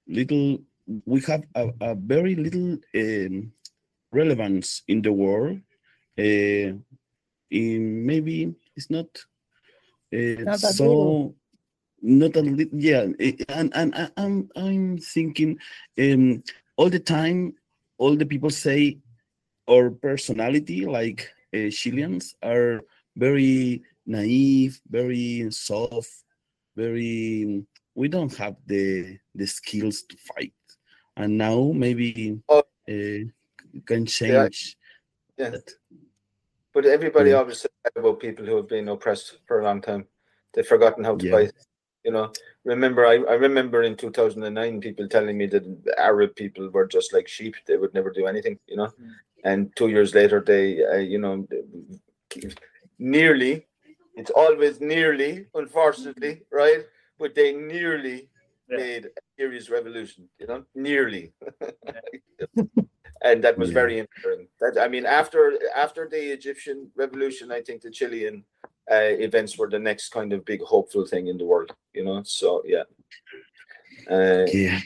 little 0.08 0.60
we 1.06 1.22
have 1.22 1.44
a, 1.56 1.70
a 1.82 1.96
very 1.96 2.36
little 2.36 2.78
um, 2.96 3.52
relevance 4.12 4.84
in 4.88 5.02
the 5.02 5.12
world. 5.12 5.60
Uh, 6.20 6.76
in 7.52 8.06
maybe 8.06 8.54
it's 8.76 8.90
not 8.90 9.08
uh, 10.14 10.44
Not 10.44 10.60
so 10.60 10.84
little. 10.84 11.36
not 12.02 12.36
a 12.36 12.42
little 12.42 12.80
yeah 12.80 13.06
eh, 13.20 13.34
and 13.50 13.72
and 13.76 13.96
I, 13.96 14.10
I'm 14.18 14.50
I'm 14.56 14.98
thinking 14.98 15.58
um 16.00 16.44
all 16.78 16.90
the 16.90 17.00
time 17.00 17.56
all 17.98 18.16
the 18.16 18.26
people 18.26 18.50
say 18.50 18.98
our 19.70 19.90
personality 19.92 20.86
like 20.86 21.30
uh, 21.54 21.70
Chileans 21.70 22.36
are 22.44 22.82
very 23.16 23.84
naive 24.06 24.80
very 24.90 25.50
soft 25.52 26.24
very 26.76 27.64
we 27.96 28.08
don't 28.08 28.36
have 28.38 28.56
the 28.66 29.18
the 29.36 29.46
skills 29.48 30.04
to 30.04 30.16
fight 30.18 30.54
and 31.18 31.38
now 31.38 31.72
maybe 31.74 32.40
Oh. 32.48 32.64
uh, 32.88 33.24
can 33.86 34.06
change 34.06 34.78
Yeah. 35.38 35.50
that. 35.50 35.68
But 36.74 36.86
everybody 36.86 37.32
Yeah. 37.32 37.38
always 37.38 37.60
says 37.62 37.72
that 37.84 37.98
about 38.00 38.20
people 38.20 38.46
who 38.46 38.56
have 38.58 38.68
been 38.70 38.88
oppressed 38.90 39.40
for 39.48 39.60
a 39.60 39.64
long 39.64 39.82
time. 39.82 40.08
They've 40.54 40.66
forgotten 40.66 41.04
how 41.04 41.16
to 41.18 41.26
Yeah. 41.26 41.32
fight. 41.32 41.52
You 42.06 42.12
know, 42.12 42.32
remember 42.64 43.06
I, 43.06 43.16
I 43.34 43.34
remember 43.34 43.84
in 43.84 43.96
2009 43.98 44.80
people 44.80 45.08
telling 45.10 45.38
me 45.38 45.48
that 45.48 45.66
Arab 45.98 46.36
people 46.36 46.70
were 46.70 46.88
just 46.88 47.14
like 47.14 47.28
sheep. 47.28 47.56
They 47.66 47.78
would 47.78 47.94
never 47.94 48.12
do 48.12 48.28
anything, 48.28 48.60
you 48.68 48.78
know. 48.78 48.88
Mm. 49.02 49.14
And 49.44 49.76
two 49.76 49.90
years 49.90 50.14
later, 50.14 50.44
they, 50.46 50.84
uh, 50.84 50.98
you 50.98 51.20
know, 51.20 51.48
nearly, 52.98 53.68
it's 54.16 54.32
always 54.32 54.82
nearly, 54.82 55.46
unfortunately, 55.54 56.42
right? 56.52 56.86
But 57.20 57.36
they 57.36 57.54
nearly 57.54 58.30
Yeah. 58.70 58.78
made 58.78 59.06
a 59.06 59.22
serious 59.38 59.70
revolution, 59.70 60.30
you 60.40 60.48
know, 60.48 60.66
nearly. 60.76 61.34
and 63.24 63.44
that 63.44 63.58
was 63.58 63.70
Yeah. 63.70 63.82
very 63.82 64.00
interesting. 64.00 64.48
That 64.60 64.78
I 64.78 64.88
mean, 64.88 65.06
after 65.06 65.42
after 65.76 66.10
the 66.10 66.22
Egyptian 66.38 66.92
revolution, 66.96 67.52
I 67.52 67.62
think 67.62 67.82
the 67.82 67.92
Chilean 67.92 68.44
uh, 68.92 69.14
events 69.28 69.58
were 69.58 69.70
the 69.70 69.80
next 69.80 70.10
kind 70.10 70.34
of 70.34 70.44
big 70.44 70.62
hopeful 70.62 71.06
thing 71.06 71.28
in 71.28 71.38
the 71.38 71.46
world. 71.46 71.72
You 71.94 72.04
know, 72.06 72.24
so 72.24 72.64
yeah. 72.66 72.86
Uh, 74.10 74.46
yeah 74.52 74.82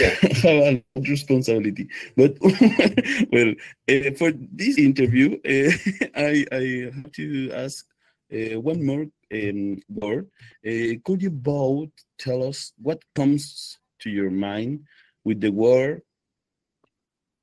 Yeah. 0.00 0.78
responsibility 1.08 1.88
but 2.16 2.36
well 3.32 3.54
uh, 3.88 4.10
for 4.16 4.32
this 4.52 4.78
interview 4.78 5.34
uh, 5.44 5.72
i 6.16 6.44
i 6.52 6.90
have 6.94 7.12
to 7.12 7.50
ask 7.52 7.86
uh, 8.32 8.60
one 8.60 8.84
more 8.84 9.06
um, 9.32 9.78
word 9.88 10.28
uh, 10.66 10.94
could 11.04 11.22
you 11.22 11.30
both 11.30 11.90
tell 12.18 12.42
us 12.42 12.72
what 12.80 13.02
comes 13.14 13.78
to 14.00 14.10
your 14.10 14.30
mind 14.30 14.80
with 15.24 15.40
the 15.40 15.50
word 15.50 16.02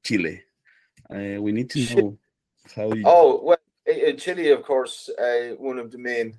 chile 0.03 0.41
uh, 1.09 1.41
we 1.41 1.51
need 1.51 1.69
to 1.69 1.95
know 1.95 2.17
how 2.75 2.91
you 2.93 3.03
oh 3.05 3.41
well, 3.43 3.57
Chile, 4.17 4.51
of 4.51 4.63
course, 4.63 5.09
uh, 5.19 5.55
one 5.57 5.79
of 5.79 5.91
the 5.91 5.97
main 5.97 6.37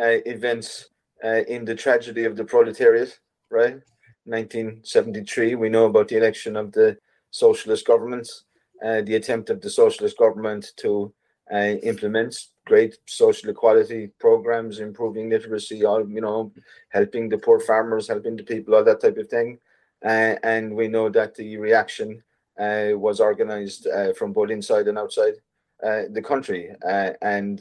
uh, 0.00 0.18
events 0.26 0.88
uh, 1.24 1.42
in 1.46 1.64
the 1.64 1.74
tragedy 1.74 2.24
of 2.24 2.36
the 2.36 2.44
proletariat, 2.44 3.18
right? 3.50 3.80
1973. 4.28 5.54
We 5.54 5.68
know 5.68 5.86
about 5.86 6.08
the 6.08 6.16
election 6.16 6.56
of 6.56 6.72
the 6.72 6.98
socialist 7.30 7.86
governments, 7.86 8.44
uh, 8.84 9.02
the 9.02 9.16
attempt 9.16 9.50
of 9.50 9.60
the 9.60 9.70
socialist 9.70 10.18
government 10.18 10.72
to 10.76 11.12
uh, 11.52 11.76
implement 11.82 12.36
great 12.66 12.98
social 13.06 13.50
equality 13.50 14.10
programs, 14.20 14.80
improving 14.80 15.30
literacy, 15.30 15.84
all 15.84 16.08
you 16.08 16.20
know, 16.20 16.52
helping 16.90 17.28
the 17.28 17.38
poor 17.38 17.58
farmers, 17.58 18.08
helping 18.08 18.36
the 18.36 18.42
people, 18.42 18.74
all 18.74 18.84
that 18.84 19.00
type 19.00 19.16
of 19.16 19.28
thing. 19.28 19.58
Uh, 20.04 20.36
and 20.42 20.74
we 20.74 20.86
know 20.86 21.08
that 21.08 21.34
the 21.34 21.56
reaction 21.56 22.22
uh, 22.58 22.90
was 22.94 23.20
organized 23.20 23.86
uh, 23.86 24.12
from 24.12 24.32
both 24.32 24.50
inside 24.50 24.88
and 24.88 24.98
outside 24.98 25.34
uh, 25.82 26.02
the 26.10 26.22
country. 26.22 26.70
And 27.22 27.60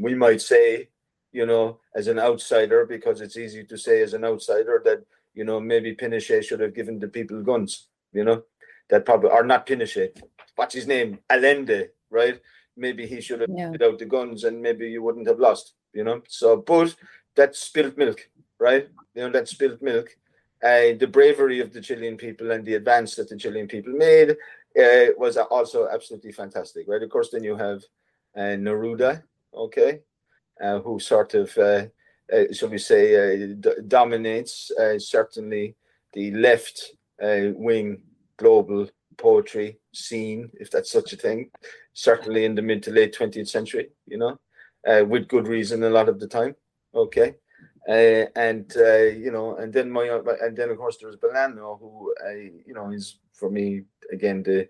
we 0.00 0.14
might 0.14 0.40
say, 0.40 0.88
you 1.32 1.46
know, 1.46 1.80
as 1.94 2.08
an 2.08 2.18
outsider, 2.18 2.86
because 2.86 3.20
it's 3.20 3.36
easy 3.36 3.64
to 3.64 3.76
say 3.76 4.02
as 4.02 4.14
an 4.14 4.24
outsider 4.24 4.82
that, 4.84 5.02
you 5.34 5.44
know, 5.44 5.60
maybe 5.60 5.94
Pinochet 5.94 6.44
should 6.44 6.60
have 6.60 6.74
given 6.74 6.98
the 6.98 7.08
people 7.08 7.42
guns, 7.42 7.88
you 8.12 8.24
know, 8.24 8.42
that 8.90 9.04
probably, 9.04 9.30
or 9.30 9.44
not 9.44 9.66
Pinochet, 9.66 10.20
what's 10.56 10.74
his 10.74 10.86
name? 10.86 11.18
Allende, 11.30 11.88
right? 12.10 12.40
Maybe 12.76 13.06
he 13.06 13.20
should 13.20 13.40
have 13.40 13.50
Yeah. 13.50 13.70
put 13.70 13.82
out 13.82 13.98
the 13.98 14.06
guns 14.06 14.44
and 14.44 14.60
maybe 14.60 14.88
you 14.88 15.02
wouldn't 15.02 15.26
have 15.26 15.38
lost, 15.40 15.74
you 15.92 16.04
know. 16.04 16.22
So, 16.28 16.56
but 16.56 16.94
that's 17.34 17.58
spilled 17.58 17.96
milk, 17.96 18.28
right? 18.58 18.88
You 19.14 19.22
know, 19.22 19.30
that's 19.30 19.50
spilled 19.52 19.80
milk. 19.82 20.16
Uh, 20.62 20.94
the 20.98 21.08
bravery 21.10 21.60
of 21.60 21.72
the 21.72 21.80
Chilean 21.80 22.16
people 22.16 22.52
and 22.52 22.64
the 22.64 22.74
advance 22.74 23.16
that 23.16 23.28
the 23.28 23.36
Chilean 23.36 23.66
people 23.66 23.92
made 23.92 24.30
uh, 24.30 25.06
was 25.18 25.36
also 25.36 25.88
absolutely 25.88 26.32
fantastic, 26.32 26.86
right? 26.88 27.02
Of 27.02 27.10
course, 27.10 27.30
then 27.30 27.42
you 27.42 27.56
have 27.56 27.82
uh, 28.36 28.56
Neruda, 28.56 29.22
okay, 29.52 30.00
uh, 30.62 30.78
who 30.80 31.00
sort 31.00 31.34
of, 31.34 31.56
uh, 31.58 31.86
shall 32.52 32.68
we 32.68 32.78
say, 32.78 33.44
uh, 33.44 33.70
dominates 33.88 34.70
uh, 34.72 34.98
certainly 34.98 35.76
the 36.12 36.30
left 36.32 36.92
uh, 37.22 37.52
wing 37.54 38.02
global 38.36 38.88
poetry 39.16 39.78
scene, 39.92 40.50
if 40.54 40.70
that's 40.70 40.90
such 40.90 41.12
a 41.12 41.16
thing, 41.16 41.50
certainly 41.92 42.44
in 42.44 42.54
the 42.54 42.62
mid 42.62 42.82
to 42.82 42.90
late 42.90 43.14
20th 43.14 43.48
century, 43.48 43.90
you 44.06 44.18
know, 44.18 44.38
uh, 44.86 45.04
with 45.06 45.28
good 45.28 45.46
reason 45.46 45.82
a 45.84 45.90
lot 45.90 46.08
of 46.08 46.18
the 46.18 46.26
time. 46.26 46.54
Okay. 46.94 47.36
Uh, 47.88 48.26
and 48.36 48.72
uh, 48.76 49.02
you 49.24 49.32
know, 49.32 49.56
and 49.56 49.72
then 49.72 49.90
my 49.90 50.04
and 50.40 50.56
then 50.56 50.70
of 50.70 50.78
course 50.78 50.98
there's 50.98 51.16
Bolano, 51.16 51.80
who 51.80 52.14
uh, 52.24 52.30
you 52.30 52.74
know 52.74 52.90
is 52.90 53.18
for 53.32 53.50
me 53.50 53.82
again 54.12 54.42
the 54.44 54.68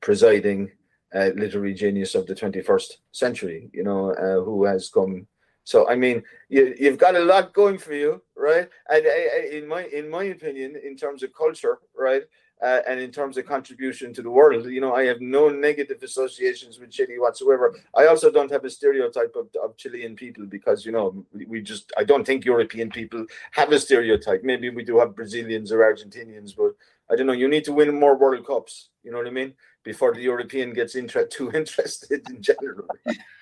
presiding 0.00 0.70
uh, 1.14 1.30
literary 1.36 1.74
genius 1.74 2.14
of 2.14 2.26
the 2.26 2.34
21st 2.34 2.86
century. 3.12 3.70
You 3.74 3.84
know, 3.84 4.12
uh, 4.12 4.42
who 4.42 4.64
has 4.64 4.88
come. 4.88 5.26
So 5.64 5.88
I 5.88 5.96
mean, 5.96 6.22
you, 6.48 6.74
you've 6.78 6.98
got 6.98 7.16
a 7.16 7.24
lot 7.24 7.52
going 7.54 7.78
for 7.78 7.94
you, 7.94 8.22
right? 8.36 8.68
And 8.90 9.06
in 9.06 9.66
my 9.66 9.84
in 9.84 10.08
my 10.08 10.24
opinion, 10.24 10.76
in 10.76 10.96
terms 10.96 11.22
of 11.22 11.34
culture, 11.34 11.78
right, 11.96 12.22
uh, 12.62 12.80
and 12.88 13.00
in 13.00 13.10
terms 13.10 13.36
of 13.36 13.46
contribution 13.46 14.12
to 14.14 14.22
the 14.22 14.30
world, 14.30 14.66
you 14.66 14.80
know, 14.80 14.94
I 14.94 15.04
have 15.04 15.20
no 15.20 15.48
negative 15.48 16.02
associations 16.02 16.78
with 16.78 16.90
Chile 16.90 17.18
whatsoever. 17.18 17.74
I 17.94 18.06
also 18.06 18.30
don't 18.30 18.50
have 18.50 18.64
a 18.64 18.70
stereotype 18.70 19.34
of, 19.36 19.48
of 19.62 19.76
Chilean 19.76 20.16
people 20.16 20.46
because, 20.46 20.86
you 20.86 20.92
know, 20.92 21.26
we 21.46 21.60
just, 21.60 21.92
I 21.96 22.04
don't 22.04 22.24
think 22.24 22.44
European 22.44 22.90
people 22.90 23.26
have 23.50 23.72
a 23.72 23.78
stereotype. 23.78 24.44
Maybe 24.44 24.70
we 24.70 24.84
do 24.84 24.98
have 24.98 25.16
Brazilians 25.16 25.72
or 25.72 25.78
Argentinians, 25.78 26.56
but 26.56 26.72
I 27.10 27.16
don't 27.16 27.26
know. 27.26 27.32
You 27.34 27.48
need 27.48 27.64
to 27.64 27.72
win 27.72 27.98
more 27.98 28.16
World 28.16 28.46
Cups, 28.46 28.88
you 29.02 29.10
know 29.10 29.18
what 29.18 29.26
I 29.26 29.30
mean? 29.30 29.52
Before 29.84 30.14
the 30.14 30.22
European 30.22 30.72
gets 30.72 30.94
inter- 30.94 31.26
too 31.38 31.52
interested 31.52 32.28
in 32.28 32.42
general. 32.42 32.88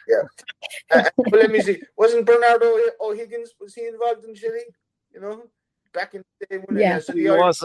yeah. 0.08 0.22
Uh, 0.90 1.08
but 1.16 1.32
let 1.32 1.50
me 1.50 1.60
see. 1.60 1.80
Wasn't 1.96 2.26
Bernardo 2.26 2.76
O'Higgins, 3.00 3.54
was 3.60 3.74
he 3.74 3.86
involved 3.86 4.24
in 4.24 4.34
Chile? 4.34 4.64
You 5.14 5.20
know, 5.20 5.44
back 5.92 6.14
in 6.14 6.24
the 6.40 6.46
day 6.46 6.62
when 6.66 6.78
yeah. 6.78 7.00
he 7.12 7.30
was. 7.30 7.64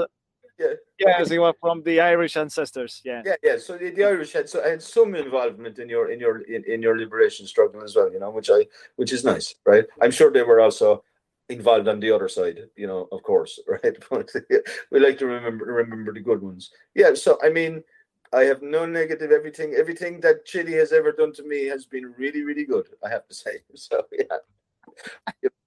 Yeah. 0.60 0.74
Yes, 0.98 1.30
he 1.30 1.38
was 1.38 1.54
from 1.62 1.84
the 1.84 2.02
Irish 2.02 2.36
ancestors. 2.36 3.02
Yeah. 3.06 3.22
Yeah, 3.24 3.36
yeah. 3.44 3.58
So 3.60 3.78
the, 3.78 3.92
the 3.92 4.04
Irish 4.04 4.34
had 4.34 4.50
so 4.50 4.64
had 4.64 4.82
some 4.82 5.14
involvement 5.14 5.78
in 5.78 5.88
your 5.88 6.10
in 6.10 6.20
your 6.20 6.42
in, 6.42 6.64
in 6.66 6.82
your 6.82 6.98
liberation 6.98 7.46
struggle 7.46 7.84
as 7.84 7.96
well, 7.96 8.12
you 8.12 8.20
know, 8.20 8.32
which 8.32 8.50
I 8.50 8.66
which 8.96 9.14
is 9.14 9.24
nice, 9.24 9.54
right? 9.66 9.86
I'm 10.02 10.10
sure 10.10 10.32
they 10.32 10.42
were 10.42 10.60
also 10.60 11.04
involved 11.50 11.88
on 11.88 12.00
the 12.00 12.12
other 12.12 12.28
side, 12.28 12.60
you 12.76 12.88
know, 12.88 13.08
of 13.12 13.22
course, 13.24 13.60
right? 13.68 13.96
But 14.10 14.32
we 14.92 15.00
like 15.00 15.20
to 15.20 15.28
remember 15.28 15.66
remember 15.66 16.12
the 16.12 16.22
good 16.22 16.42
ones. 16.42 16.72
Yeah, 16.96 17.14
so 17.14 17.38
I 17.44 17.50
mean, 17.50 17.84
I 18.34 18.44
have 18.44 18.62
no 18.62 18.86
negative. 18.86 19.32
Everything 19.32 19.74
everything 19.74 20.20
that 20.22 20.46
Chile 20.46 20.74
has 20.74 20.92
ever 20.92 21.12
done 21.12 21.34
to 21.34 21.44
me 21.44 21.66
has 21.66 21.86
been 21.86 22.14
really, 22.18 22.44
really 22.44 22.66
good. 22.66 22.88
I 23.04 23.10
have 23.10 23.28
to 23.28 23.34
say. 23.34 23.60
So 23.76 24.06
yeah. 24.12 24.38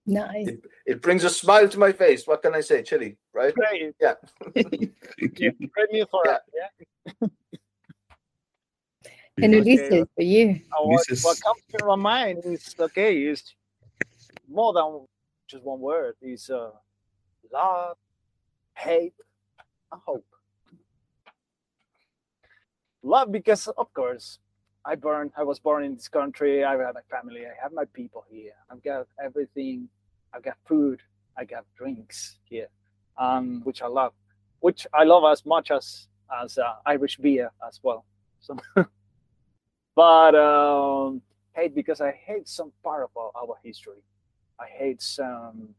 Nice. 0.07 0.49
It, 0.49 0.65
it, 0.87 1.03
brings 1.03 1.23
a 1.25 1.31
smile 1.31 1.69
to 1.69 1.79
my 1.79 1.93
face. 1.93 2.27
What 2.27 2.43
can 2.43 2.55
I 2.55 2.63
say? 2.63 2.83
Chili, 2.83 3.17
right? 3.33 3.55
Great. 3.55 3.95
Yeah. 4.01 4.15
yeah. 4.57 4.63
Great 5.73 5.93
news 5.93 6.07
for 6.11 6.23
yeah. 6.25 6.33
us. 6.33 6.41
Yeah. 6.57 7.29
and 9.43 9.55
Ulises, 9.55 9.87
okay. 9.87 10.05
for 10.17 10.23
you. 10.23 10.61
What, 10.73 11.07
what, 11.23 11.41
comes 11.41 11.63
to 11.79 11.85
my 11.85 11.97
mind 11.97 12.43
is 12.45 12.75
okay, 12.81 13.23
is 13.23 13.55
more 14.49 14.73
than 14.73 15.07
just 15.47 15.63
one 15.63 15.81
word. 15.81 16.17
Is 16.23 16.51
uh, 16.51 16.71
love, 17.53 17.97
hate, 18.75 19.15
and 19.93 20.01
hope. 20.05 20.27
Love, 23.03 23.33
because 23.33 23.67
of 23.69 23.93
course 23.95 24.39
I 24.85 24.95
born 24.95 25.31
I 25.37 25.43
was 25.43 25.59
born 25.59 25.85
in 25.85 25.95
this 25.95 26.09
country. 26.09 26.65
I 26.65 26.73
have 26.73 26.95
my 26.95 27.01
family. 27.11 27.47
I 27.47 27.63
have 27.63 27.73
my 27.73 27.85
people 27.93 28.25
here. 28.31 28.53
I've 28.71 28.83
got 28.83 29.07
everything. 29.23 29.89
I've 30.33 30.43
got 30.43 30.57
food. 30.67 31.01
I 31.37 31.45
got 31.45 31.65
drinks 31.77 32.37
here, 32.45 32.69
um, 33.19 33.61
which 33.65 33.83
I 33.83 33.87
love, 33.87 34.13
which 34.61 34.87
I 34.93 35.05
love 35.05 35.25
as 35.31 35.45
much 35.45 35.71
as 35.71 36.09
as 36.43 36.59
uh, 36.59 36.75
Irish 36.87 37.17
beer 37.17 37.51
as 37.67 37.81
well. 37.83 38.05
So, 38.41 38.57
but 39.95 40.35
um, 40.35 41.23
hate 41.53 41.75
because 41.75 42.01
I 42.01 42.13
hate 42.13 42.49
some 42.49 42.73
part 42.83 43.05
of 43.05 43.11
our, 43.17 43.57
history. 43.63 44.03
I 44.59 44.67
hate 44.67 45.03
some 45.03 45.75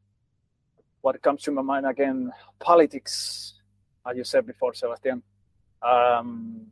what 1.01 1.19
comes 1.21 1.41
to 1.43 1.51
my 1.51 1.63
mind 1.63 1.87
again 1.87 2.31
politics, 2.59 3.53
as 4.07 4.15
you 4.15 4.23
said 4.23 4.45
before, 4.45 4.73
Sebastian. 4.73 5.23
Um, 5.81 6.67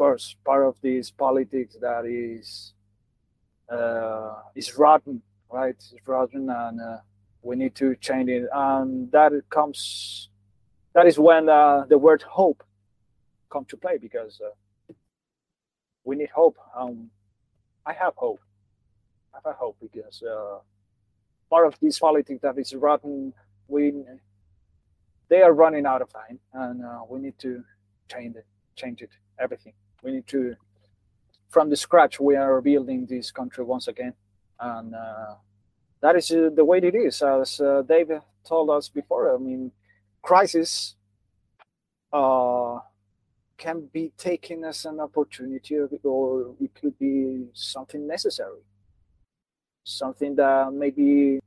course, 0.00 0.34
part 0.46 0.66
of 0.66 0.76
this 0.80 1.10
politics 1.10 1.76
that 1.78 2.06
is 2.06 2.72
uh, 3.68 4.36
is 4.54 4.78
rotten, 4.78 5.20
right? 5.52 5.76
It's 5.76 6.06
rotten, 6.06 6.48
and 6.48 6.80
uh, 6.80 7.00
we 7.42 7.54
need 7.56 7.74
to 7.74 7.94
change 7.96 8.30
it. 8.30 8.48
And 8.50 9.12
that 9.12 9.32
comes, 9.50 10.30
that 10.94 11.06
is 11.06 11.18
when 11.18 11.50
uh, 11.50 11.84
the 11.86 11.98
word 11.98 12.22
hope 12.22 12.64
come 13.52 13.66
to 13.66 13.76
play 13.76 13.98
because 13.98 14.40
uh, 14.40 14.94
we 16.04 16.16
need 16.16 16.30
hope. 16.30 16.56
Um, 16.74 17.10
I 17.84 17.92
have 17.92 18.14
hope. 18.16 18.40
I 19.34 19.38
have 19.44 19.56
hope 19.56 19.76
because 19.82 20.22
uh, 20.22 20.60
part 21.50 21.66
of 21.66 21.78
this 21.78 21.98
politics 21.98 22.40
that 22.40 22.56
is 22.56 22.74
rotten, 22.74 23.34
we 23.68 23.92
they 25.28 25.42
are 25.42 25.52
running 25.52 25.84
out 25.84 26.00
of 26.00 26.08
time, 26.10 26.38
and 26.54 26.82
uh, 26.82 27.00
we 27.06 27.20
need 27.20 27.38
to 27.40 27.62
change 28.10 28.34
it. 28.36 28.46
Change 28.76 29.02
it 29.02 29.10
everything. 29.38 29.74
We 30.02 30.12
need 30.12 30.26
to, 30.28 30.56
from 31.50 31.68
the 31.68 31.76
scratch, 31.76 32.18
we 32.20 32.36
are 32.36 32.60
building 32.60 33.06
this 33.06 33.30
country 33.30 33.64
once 33.64 33.88
again, 33.88 34.14
and 34.58 34.94
uh, 34.94 35.34
that 36.00 36.16
is 36.16 36.30
uh, 36.30 36.50
the 36.54 36.64
way 36.64 36.78
it 36.78 36.94
is. 36.94 37.22
As 37.22 37.60
uh, 37.60 37.82
David 37.82 38.22
told 38.44 38.70
us 38.70 38.88
before, 38.88 39.34
I 39.34 39.38
mean, 39.38 39.72
crisis 40.22 40.96
uh, 42.12 42.78
can 43.58 43.88
be 43.92 44.12
taken 44.16 44.64
as 44.64 44.86
an 44.86 45.00
opportunity, 45.00 45.76
or 46.02 46.54
it 46.60 46.74
could 46.74 46.98
be 46.98 47.48
something 47.52 48.06
necessary, 48.06 48.62
something 49.84 50.34
that 50.36 50.72
maybe 50.72 51.40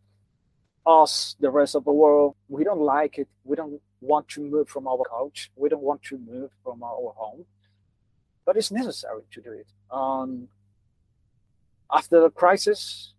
us, 0.85 1.35
the 1.39 1.49
rest 1.49 1.75
of 1.75 1.85
the 1.85 1.91
world, 1.91 2.35
we 2.49 2.63
don't 2.63 2.81
like 2.81 3.17
it. 3.17 3.27
We 3.43 3.55
don't 3.55 3.81
want 4.01 4.27
to 4.29 4.41
move 4.41 4.69
from 4.69 4.87
our 4.87 5.03
couch. 5.09 5.49
We 5.55 5.69
don't 5.69 5.81
want 5.81 6.03
to 6.03 6.17
move 6.17 6.51
from 6.63 6.83
our 6.83 7.13
home 7.15 7.45
but 8.45 8.57
it's 8.57 8.71
necessary 8.71 9.23
to 9.31 9.41
do 9.41 9.51
it. 9.51 9.67
Um, 9.91 10.47
after 11.91 12.21
the 12.21 12.29
crisis, 12.29 13.13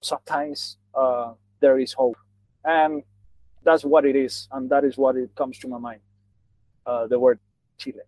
sometimes 0.00 0.76
uh, 0.94 1.32
there 1.60 1.78
is 1.78 1.92
hope, 1.92 2.16
and 2.64 3.02
that's 3.62 3.84
what 3.84 4.04
it 4.04 4.16
is, 4.16 4.48
and 4.52 4.68
that 4.70 4.84
is 4.84 4.96
what 4.96 5.16
it 5.16 5.34
comes 5.34 5.58
to 5.58 5.68
my 5.68 5.78
mind. 5.78 6.00
Uh, 6.84 7.06
the 7.06 7.18
word 7.18 7.38
Chile. 7.78 8.00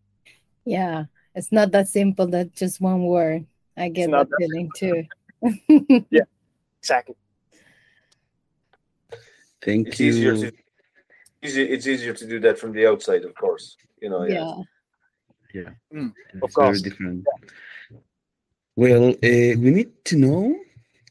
Yeah, 0.65 1.05
it's 1.35 1.53
not 1.53 1.71
that 1.73 1.89
simple. 1.89 2.27
That 2.27 2.55
just 2.55 2.81
one 2.81 3.05
word. 3.05 3.47
I 3.77 3.89
get 3.89 4.11
that, 4.11 4.29
that 4.29 4.37
feeling 4.39 4.71
too. 4.77 5.05
yeah, 6.11 6.25
exactly. 6.81 7.17
Thank 9.65 9.89
it's 9.89 10.01
you. 10.01 10.09
Easier 10.09 10.37
to, 10.37 10.53
it's 11.43 11.87
easier 11.87 12.13
to 12.13 12.27
do 12.27 12.41
that 12.41 12.59
from 12.59 12.73
the 12.73 12.87
outside, 12.87 13.25
of 13.25 13.35
course. 13.35 13.77
You 14.01 14.11
know. 14.11 14.25
Yeah. 14.25 14.35
yeah 14.35 14.63
yeah, 15.53 15.71
mm, 15.93 16.13
of 16.43 16.53
course. 16.53 16.81
very 16.81 16.91
different. 16.91 17.25
Yeah. 17.27 17.99
Well, 18.75 19.11
uh, 19.11 19.53
we 19.61 19.71
need 19.71 20.05
to 20.07 20.17
know 20.17 20.57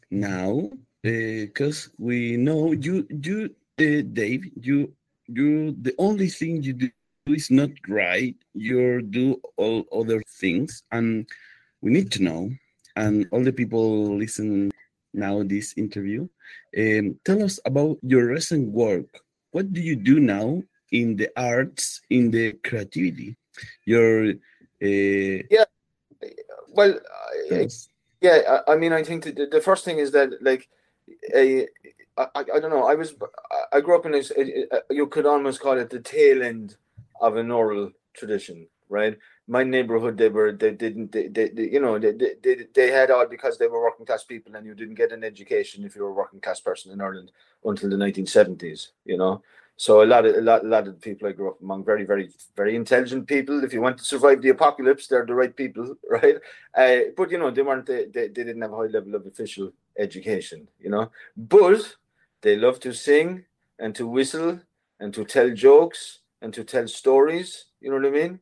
now 0.09 0.71
because 1.03 1.87
uh, 1.87 1.91
we 1.99 2.37
know 2.37 2.71
you, 2.71 3.07
you, 3.09 3.55
uh, 3.79 4.01
Dave, 4.13 4.49
you, 4.59 4.93
you. 5.27 5.75
The 5.81 5.93
only 5.99 6.29
thing 6.29 6.63
you 6.63 6.73
do 6.73 6.89
is 7.27 7.51
not 7.51 7.69
right. 7.87 8.35
You 8.53 9.01
do 9.03 9.39
all 9.57 9.85
other 9.91 10.23
things, 10.39 10.83
and 10.91 11.27
we 11.81 11.91
need 11.91 12.11
to 12.13 12.23
know. 12.23 12.49
And 12.95 13.27
all 13.31 13.43
the 13.43 13.53
people 13.53 14.17
listen 14.17 14.71
now 15.13 15.43
this 15.43 15.73
interview. 15.77 16.27
Um, 16.77 17.19
tell 17.25 17.43
us 17.43 17.59
about 17.65 17.97
your 18.01 18.27
recent 18.27 18.71
work. 18.71 19.07
What 19.51 19.71
do 19.71 19.81
you 19.81 19.95
do 19.95 20.19
now 20.19 20.63
in 20.91 21.15
the 21.15 21.29
arts, 21.37 22.01
in 22.09 22.31
the 22.31 22.53
creativity? 22.53 23.37
Your 23.85 24.29
uh, 24.29 25.43
yeah. 25.49 25.65
Well 26.69 26.99
yes. 27.49 27.89
yeah 28.21 28.59
I, 28.67 28.73
I, 28.73 28.75
mean 28.75 28.93
i 28.93 29.03
think 29.03 29.23
the, 29.23 29.47
the 29.51 29.61
first 29.61 29.83
thing 29.85 29.97
is 29.99 30.11
that 30.11 30.41
like 30.41 30.69
a 31.35 31.67
I, 32.17 32.27
I 32.35 32.59
don't 32.59 32.69
know 32.69 32.85
i 32.85 32.95
was 32.95 33.15
i 33.73 33.81
grew 33.81 33.95
up 33.95 34.05
in 34.05 34.13
this 34.13 34.31
you 34.89 35.07
could 35.07 35.25
almost 35.25 35.59
call 35.59 35.77
it 35.77 35.89
the 35.89 35.99
tail 35.99 36.43
end 36.43 36.77
of 37.19 37.35
an 37.37 37.51
oral 37.51 37.91
tradition 38.13 38.67
right? 38.91 39.17
My 39.47 39.63
neighborhood 39.63 40.17
they 40.17 40.29
were 40.29 40.51
they 40.51 40.71
didn't 40.71 41.11
they, 41.11 41.27
they, 41.27 41.49
they 41.49 41.69
you 41.69 41.79
know 41.79 41.97
they, 41.97 42.11
they, 42.11 42.67
they 42.75 42.91
had 42.91 43.09
all 43.09 43.25
because 43.25 43.57
they 43.57 43.67
were 43.67 43.81
working 43.81 44.05
class 44.05 44.23
people 44.23 44.55
and 44.55 44.65
you 44.65 44.75
didn't 44.75 44.95
get 44.95 45.13
an 45.13 45.23
education 45.23 45.83
if 45.83 45.95
you 45.95 46.03
were 46.03 46.09
a 46.09 46.13
working 46.13 46.39
class 46.39 46.59
person 46.59 46.91
in 46.91 47.01
ireland 47.01 47.31
until 47.65 47.89
the 47.89 47.95
1970s 47.95 48.89
you 49.05 49.17
know 49.17 49.41
so 49.81 50.03
a 50.03 50.05
lot 50.05 50.27
of 50.27 50.35
a 50.35 50.41
lot, 50.41 50.63
a 50.63 50.67
lot 50.67 50.87
of 50.87 50.93
the 50.93 50.99
people 50.99 51.27
I 51.27 51.31
grew 51.31 51.49
up 51.49 51.59
among, 51.59 51.83
very, 51.83 52.03
very, 52.03 52.29
very 52.55 52.75
intelligent 52.75 53.25
people. 53.25 53.63
If 53.63 53.73
you 53.73 53.81
want 53.81 53.97
to 53.97 54.03
survive 54.03 54.39
the 54.39 54.49
apocalypse, 54.49 55.07
they're 55.07 55.25
the 55.25 55.33
right 55.33 55.55
people, 55.55 55.95
right? 56.07 56.35
Uh, 56.77 57.09
but 57.17 57.31
you 57.31 57.39
know, 57.39 57.49
they 57.49 57.63
weren't. 57.63 57.87
They, 57.87 58.05
they, 58.05 58.27
they 58.27 58.43
didn't 58.43 58.61
have 58.61 58.73
a 58.73 58.75
high 58.75 58.93
level 58.97 59.15
of 59.15 59.25
official 59.25 59.73
education, 59.97 60.67
you 60.79 60.91
know. 60.91 61.09
But 61.35 61.95
they 62.43 62.57
love 62.57 62.79
to 62.81 62.93
sing 62.93 63.43
and 63.79 63.95
to 63.95 64.05
whistle 64.05 64.59
and 64.99 65.11
to 65.15 65.25
tell 65.25 65.49
jokes 65.49 66.19
and 66.43 66.53
to 66.53 66.63
tell 66.63 66.87
stories. 66.87 67.65
You 67.79 67.89
know 67.89 67.97
what 67.97 68.05
I 68.05 68.21
mean? 68.21 68.39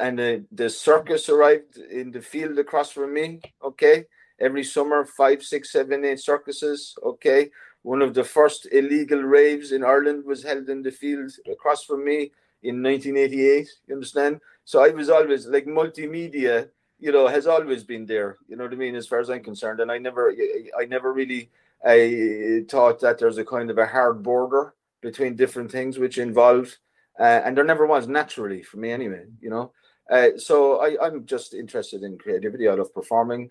and 0.00 0.18
the, 0.18 0.44
the 0.50 0.68
circus 0.68 1.28
arrived 1.28 1.76
in 1.76 2.10
the 2.10 2.20
field 2.20 2.58
across 2.58 2.90
from 2.90 3.14
me. 3.14 3.40
Okay, 3.62 4.06
every 4.40 4.64
summer, 4.64 5.04
five, 5.04 5.44
six, 5.44 5.70
seven, 5.70 6.04
eight 6.04 6.18
circuses. 6.18 6.96
Okay, 7.00 7.50
one 7.84 8.00
of 8.00 8.14
the 8.14 8.24
first 8.24 8.66
illegal 8.72 9.22
raves 9.22 9.70
in 9.70 9.84
Ireland 9.84 10.24
was 10.24 10.42
held 10.42 10.70
in 10.70 10.80
the 10.80 10.90
field 10.90 11.30
across 11.52 11.84
from 11.84 12.02
me 12.02 12.32
in 12.62 12.82
1988. 12.82 13.68
You 13.86 13.94
understand? 13.94 14.40
So 14.64 14.82
I 14.82 14.88
was 14.88 15.10
always 15.10 15.46
like 15.46 15.66
multimedia. 15.66 16.70
You 16.98 17.12
know, 17.12 17.28
has 17.28 17.46
always 17.46 17.84
been 17.84 18.06
there. 18.06 18.38
You 18.48 18.56
know 18.56 18.64
what 18.64 18.72
I 18.72 18.76
mean, 18.76 18.96
as 18.96 19.06
far 19.06 19.20
as 19.20 19.28
I'm 19.28 19.42
concerned, 19.42 19.80
and 19.80 19.92
I 19.92 19.98
never, 19.98 20.34
I 20.78 20.86
never 20.86 21.12
really, 21.12 21.50
I 21.84 22.64
thought 22.70 23.00
that 23.00 23.18
there's 23.18 23.36
a 23.36 23.44
kind 23.44 23.68
of 23.70 23.76
a 23.76 23.86
hard 23.86 24.22
border 24.22 24.74
between 25.02 25.36
different 25.36 25.70
things 25.70 25.98
which 25.98 26.16
involve, 26.16 26.74
uh, 27.20 27.42
and 27.44 27.54
there 27.54 27.64
never 27.64 27.86
was 27.86 28.08
naturally 28.08 28.62
for 28.62 28.78
me 28.78 28.92
anyway. 28.92 29.26
You 29.42 29.50
know, 29.50 29.72
uh, 30.10 30.38
so 30.38 30.80
I, 30.80 30.96
I'm 31.04 31.26
just 31.26 31.52
interested 31.52 32.02
in 32.02 32.16
creativity. 32.16 32.66
I 32.66 32.74
love 32.74 32.94
performing. 32.94 33.50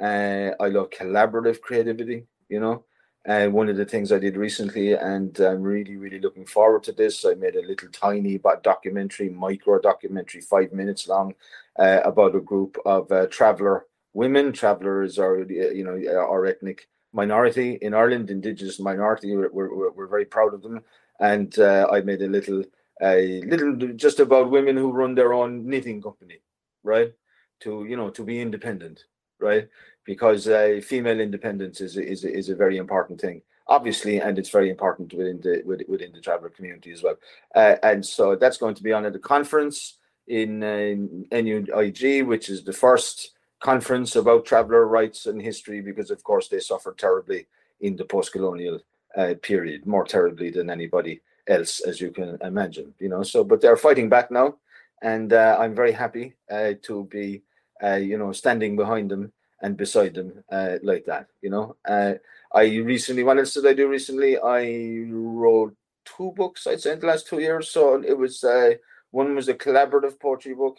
Uh, 0.00 0.50
I 0.60 0.68
love 0.68 0.90
collaborative 0.90 1.60
creativity. 1.60 2.26
You 2.48 2.60
know, 2.60 2.84
uh, 3.28 3.46
one 3.46 3.68
of 3.68 3.76
the 3.76 3.84
things 3.84 4.10
I 4.10 4.18
did 4.18 4.36
recently, 4.36 4.94
and 4.94 5.38
I'm 5.38 5.62
really, 5.62 5.96
really 5.96 6.18
looking 6.18 6.44
forward 6.44 6.82
to 6.84 6.92
this. 6.92 7.24
I 7.24 7.34
made 7.34 7.54
a 7.54 7.66
little 7.66 7.88
tiny 7.90 8.36
but 8.38 8.62
documentary, 8.64 9.28
micro 9.28 9.78
documentary, 9.80 10.40
five 10.40 10.72
minutes 10.72 11.06
long, 11.06 11.34
uh, 11.78 12.00
about 12.04 12.34
a 12.34 12.40
group 12.40 12.78
of 12.84 13.10
uh, 13.12 13.26
traveller 13.28 13.86
women. 14.12 14.52
Travelers 14.52 15.18
are, 15.18 15.42
uh, 15.42 15.44
you 15.46 15.84
know, 15.84 15.96
our 16.18 16.46
ethnic 16.46 16.88
minority 17.12 17.78
in 17.80 17.94
Ireland, 17.94 18.30
Indigenous 18.30 18.80
minority. 18.80 19.36
We're, 19.36 19.52
we're, 19.52 19.90
we're 19.92 20.08
very 20.08 20.24
proud 20.24 20.52
of 20.52 20.62
them, 20.62 20.80
and 21.20 21.56
uh, 21.60 21.88
I 21.92 22.00
made 22.00 22.22
a 22.22 22.28
little, 22.28 22.64
a 23.00 23.40
little 23.42 23.76
just 23.94 24.18
about 24.18 24.50
women 24.50 24.76
who 24.76 24.90
run 24.90 25.14
their 25.14 25.32
own 25.32 25.68
knitting 25.68 26.02
company, 26.02 26.40
right? 26.82 27.12
To 27.60 27.86
you 27.88 27.96
know, 27.96 28.10
to 28.10 28.24
be 28.24 28.40
independent, 28.40 29.04
right? 29.38 29.68
Because 30.04 30.48
uh, 30.48 30.80
female 30.82 31.20
independence 31.20 31.80
is 31.80 31.96
is 31.96 32.24
is 32.24 32.48
a 32.48 32.56
very 32.56 32.76
important 32.76 33.20
thing, 33.20 33.42
obviously, 33.66 34.20
and 34.20 34.38
it's 34.38 34.50
very 34.50 34.70
important 34.70 35.12
within 35.14 35.40
the 35.40 35.62
within 35.88 36.12
the 36.12 36.20
traveler 36.20 36.50
community 36.50 36.92
as 36.92 37.02
well. 37.02 37.16
Uh, 37.54 37.76
and 37.82 38.04
so 38.04 38.36
that's 38.36 38.58
going 38.58 38.74
to 38.74 38.82
be 38.82 38.92
on 38.92 39.06
at 39.06 39.12
the 39.12 39.18
conference 39.18 39.98
in, 40.26 40.62
in 40.62 41.26
NUIG, 41.30 42.26
which 42.26 42.48
is 42.48 42.64
the 42.64 42.72
first 42.72 43.32
conference 43.60 44.16
about 44.16 44.44
traveler 44.44 44.86
rights 44.86 45.26
and 45.26 45.40
history, 45.40 45.80
because 45.80 46.10
of 46.10 46.22
course 46.24 46.48
they 46.48 46.60
suffered 46.60 46.98
terribly 46.98 47.46
in 47.80 47.96
the 47.96 48.04
post-colonial 48.04 48.80
uh, 49.16 49.34
period, 49.42 49.86
more 49.86 50.04
terribly 50.04 50.50
than 50.50 50.70
anybody 50.70 51.20
else, 51.48 51.80
as 51.80 52.00
you 52.00 52.10
can 52.10 52.38
imagine. 52.42 52.94
You 52.98 53.08
know, 53.08 53.22
so 53.22 53.44
but 53.44 53.60
they're 53.60 53.76
fighting 53.76 54.08
back 54.08 54.30
now, 54.30 54.56
and 55.02 55.32
uh, 55.32 55.56
I'm 55.60 55.74
very 55.74 55.92
happy 55.92 56.34
uh, 56.50 56.72
to 56.82 57.04
be, 57.04 57.42
uh, 57.82 57.96
you 57.96 58.18
know, 58.18 58.32
standing 58.32 58.76
behind 58.76 59.10
them 59.10 59.32
and 59.62 59.76
beside 59.76 60.14
them 60.14 60.44
uh, 60.50 60.76
like 60.82 61.04
that. 61.06 61.28
You 61.40 61.50
know, 61.50 61.76
uh, 61.88 62.14
I 62.52 62.64
recently, 62.64 63.22
what 63.22 63.38
else 63.38 63.54
did 63.54 63.66
I 63.66 63.72
do 63.72 63.88
recently? 63.88 64.36
I 64.38 65.06
wrote 65.08 65.74
two 66.04 66.32
books. 66.36 66.66
I'd 66.66 66.80
say 66.80 66.92
in 66.92 67.00
the 67.00 67.06
last 67.06 67.26
two 67.28 67.40
years. 67.40 67.70
So 67.70 68.02
it 68.02 68.16
was 68.16 68.44
uh, 68.44 68.74
one 69.10 69.34
was 69.34 69.48
a 69.48 69.54
collaborative 69.54 70.18
poetry 70.18 70.54
book 70.54 70.78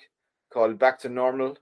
called 0.52 0.78
Back 0.78 1.00
to 1.00 1.10
Normal 1.10 1.58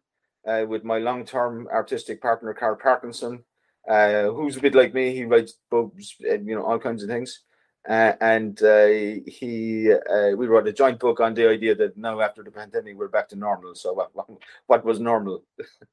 uh, 0.45 0.65
with 0.67 0.84
my 0.84 0.97
long-term 0.97 1.67
artistic 1.72 2.22
partner 2.22 2.53
Karl 2.53 2.78
Parkinson, 2.82 3.43
uh, 3.88 4.24
who's 4.24 4.57
a 4.57 4.61
bit 4.61 4.76
like 4.76 4.93
me. 4.93 5.13
He 5.13 5.26
writes 5.26 5.59
books, 5.69 6.15
you 6.19 6.55
know, 6.55 6.63
all 6.63 6.80
kinds 6.80 7.03
of 7.03 7.09
things. 7.09 7.41
Uh, 7.90 8.14
and 8.22 8.62
uh, 8.62 8.86
he 9.26 9.92
uh, 9.92 10.30
we 10.36 10.46
wrote 10.46 10.68
a 10.68 10.74
joint 10.74 11.00
book 11.00 11.20
on 11.20 11.34
the 11.34 11.50
idea 11.50 11.74
that 11.74 11.98
now 11.98 12.22
after 12.22 12.44
the 12.44 12.52
pandemic 12.52 12.96
we're 12.96 13.08
back 13.08 13.28
to 13.28 13.36
normal. 13.36 13.74
So 13.74 13.94
what 13.94 14.12
what, 14.14 14.28
what 14.68 14.86
was 14.86 15.00
normal? 15.00 15.44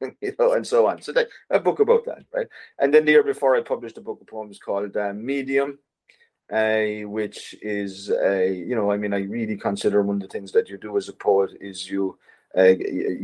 You 0.20 0.34
know 0.39 0.53
and 0.53 0.66
so 0.66 0.86
on. 0.86 1.01
So 1.01 1.12
that, 1.12 1.28
a 1.49 1.59
book 1.59 1.80
about 1.80 2.05
that 2.05 2.24
right? 2.34 2.47
And 2.78 2.93
then 2.93 3.07
the 3.07 3.12
year 3.12 3.22
before 3.22 3.57
i 3.57 3.62
published 3.62 3.97
a 3.97 4.03
book 4.03 4.20
of 4.20 4.26
poems 4.26 4.59
called 4.59 4.97
uh, 4.99 5.14
medium 5.14 5.78
uh, 6.53 7.09
which 7.09 7.55
is 7.62 8.11
a 8.11 8.53
you 8.53 8.74
know 8.74 8.91
i 8.91 8.97
mean 8.99 9.14
i 9.14 9.20
really 9.20 9.57
consider 9.57 10.03
one 10.03 10.16
of 10.16 10.22
the 10.22 10.28
things 10.28 10.53
that 10.53 10.68
you 10.68 10.76
do 10.76 10.97
as 10.99 11.09
a 11.09 11.12
poet 11.14 11.51
is 11.61 11.91
you 11.91 12.18
uh, 12.57 12.74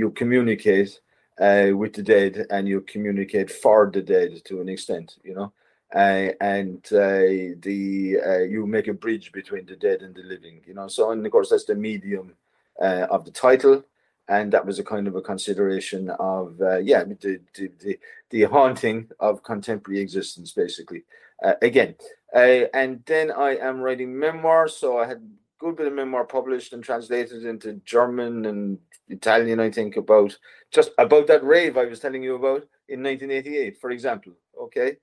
you 0.00 0.10
communicate 0.16 1.00
with 1.38 1.92
the 1.92 2.02
dead 2.02 2.46
and 2.50 2.66
you 2.66 2.80
communicate 2.80 3.50
for 3.50 3.90
the 3.92 4.02
dead 4.02 4.42
to 4.44 4.60
an 4.62 4.68
extent 4.70 5.16
you 5.22 5.34
know 5.34 5.52
uh, 5.94 6.30
and 6.40 6.84
uh, 6.92 7.54
the 7.60 8.18
uh, 8.26 8.38
you 8.38 8.66
make 8.66 8.88
a 8.88 8.92
bridge 8.92 9.32
between 9.32 9.64
the 9.66 9.76
dead 9.76 10.02
and 10.02 10.14
the 10.14 10.22
living 10.22 10.60
you 10.66 10.74
know? 10.74 10.88
So 10.88 11.10
and 11.10 11.24
of 11.24 11.32
course 11.32 11.50
that's 11.50 11.64
the 11.64 11.74
medium 11.74 12.34
uh, 12.82 13.06
of 13.10 13.24
the 13.24 13.30
title 13.30 13.84
and 14.28 14.52
that 14.52 14.66
was 14.66 14.78
a 14.78 14.84
kind 14.84 15.06
of 15.06 15.16
a 15.16 15.22
consideration 15.22 16.10
of 16.10 16.60
uh, 16.60 16.78
yeah 16.78 17.04
the, 17.04 17.40
the, 17.54 17.70
the 17.80 17.98
the 18.30 18.42
haunting 18.42 19.08
of 19.20 19.42
contemporary 19.42 20.00
existence 20.00 20.52
basically. 20.52 21.04
Uh, 21.42 21.54
again 21.62 21.94
and 22.32 23.02
then 23.06 23.30
i 23.32 23.56
am 23.56 23.80
writing 23.80 24.16
memoirs 24.16 24.76
so 24.76 24.98
i 24.98 25.06
had 25.06 25.18
a 25.18 25.20
good 25.58 25.76
bit 25.76 25.88
of 25.88 25.92
memoir 25.92 26.24
published 26.24 26.72
and 26.72 26.82
translated 26.82 27.44
into 27.44 27.74
german 27.84 28.46
and 28.46 28.78
italian 29.08 29.58
i 29.58 29.68
think 29.68 29.96
about 29.96 30.36
just 30.70 30.92
about 30.98 31.26
that 31.26 31.42
rave 31.44 31.76
i 31.76 31.84
was 31.84 31.98
telling 32.00 32.22
you 32.22 32.36
about 32.36 32.66
in 32.88 33.02
1988 33.02 33.80
for 33.80 33.90
example 33.90 34.32
okay 34.58 34.96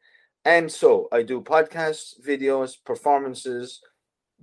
and 0.45 0.71
so 0.71 1.07
I 1.11 1.23
do 1.23 1.41
podcasts, 1.41 2.19
videos, 2.25 2.75
performances, 2.83 3.81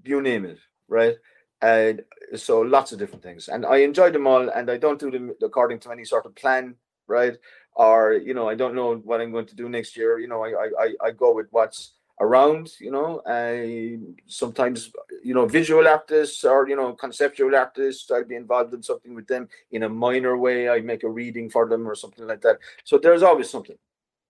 you 0.05 0.23
name 0.23 0.45
it, 0.45 0.59
right? 0.89 1.17
And 1.61 2.05
so 2.37 2.61
lots 2.61 2.93
of 2.93 2.99
different 2.99 3.23
things. 3.23 3.49
And 3.49 3.67
I 3.67 3.79
enjoy 3.79 4.11
them 4.11 4.27
all 4.27 4.49
and 4.49 4.71
I 4.71 4.77
don't 4.77 5.01
do 5.01 5.11
them 5.11 5.33
according 5.43 5.81
to 5.81 5.91
any 5.91 6.05
sort 6.05 6.27
of 6.27 6.37
plan, 6.37 6.77
right? 7.09 7.37
Or, 7.75 8.13
you 8.13 8.35
know, 8.35 8.49
I 8.49 8.55
don't 8.55 8.75
know 8.75 8.97
what 8.97 9.21
I'm 9.21 9.33
going 9.33 9.47
to 9.47 9.57
do 9.57 9.69
next 9.69 9.97
year. 9.97 10.19
You 10.19 10.29
know, 10.29 10.45
I 10.45 10.69
I, 10.81 11.09
I 11.09 11.11
go 11.11 11.35
with 11.35 11.49
what's 11.51 11.95
around, 12.21 12.71
you 12.81 12.91
know. 12.91 13.23
I 13.27 13.99
sometimes, 14.27 14.91
you 15.25 15.35
know, 15.35 15.47
visual 15.47 15.87
artists 15.87 16.45
or, 16.45 16.69
you 16.69 16.77
know, 16.77 16.93
conceptual 16.93 17.55
artists, 17.55 18.11
I'd 18.11 18.29
be 18.29 18.37
involved 18.37 18.75
in 18.75 18.83
something 18.83 19.15
with 19.15 19.27
them 19.27 19.49
in 19.73 19.83
a 19.85 19.89
minor 19.89 20.37
way. 20.37 20.69
I 20.69 20.81
make 20.81 21.03
a 21.03 21.09
reading 21.09 21.51
for 21.51 21.69
them 21.69 21.89
or 21.89 21.95
something 21.95 22.27
like 22.27 22.41
that. 22.43 22.59
So 22.85 22.99
there's 22.99 23.23
always 23.23 23.51
something 23.51 23.77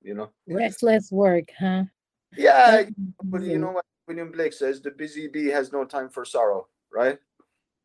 you 0.03 0.15
know. 0.15 0.31
Restless 0.47 1.11
work, 1.11 1.51
huh? 1.59 1.85
Yeah, 2.37 2.85
but 3.25 3.43
you 3.43 3.59
know 3.59 3.73
what 3.73 3.85
William 4.07 4.31
Blake 4.31 4.53
says: 4.53 4.81
the 4.81 4.91
busy 4.91 5.29
bee 5.29 5.49
has 5.49 5.73
no 5.73 5.85
time 5.85 6.09
for 6.09 6.25
sorrow, 6.25 6.69
right? 6.93 7.19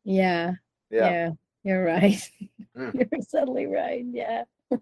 Yeah. 0.04 0.52
Yeah. 0.90 1.10
yeah 1.10 1.30
you're 1.64 1.84
right. 1.84 2.30
Mm. 2.76 2.94
you're 3.12 3.22
certainly 3.22 3.66
right. 3.66 4.04
Yeah. 4.10 4.44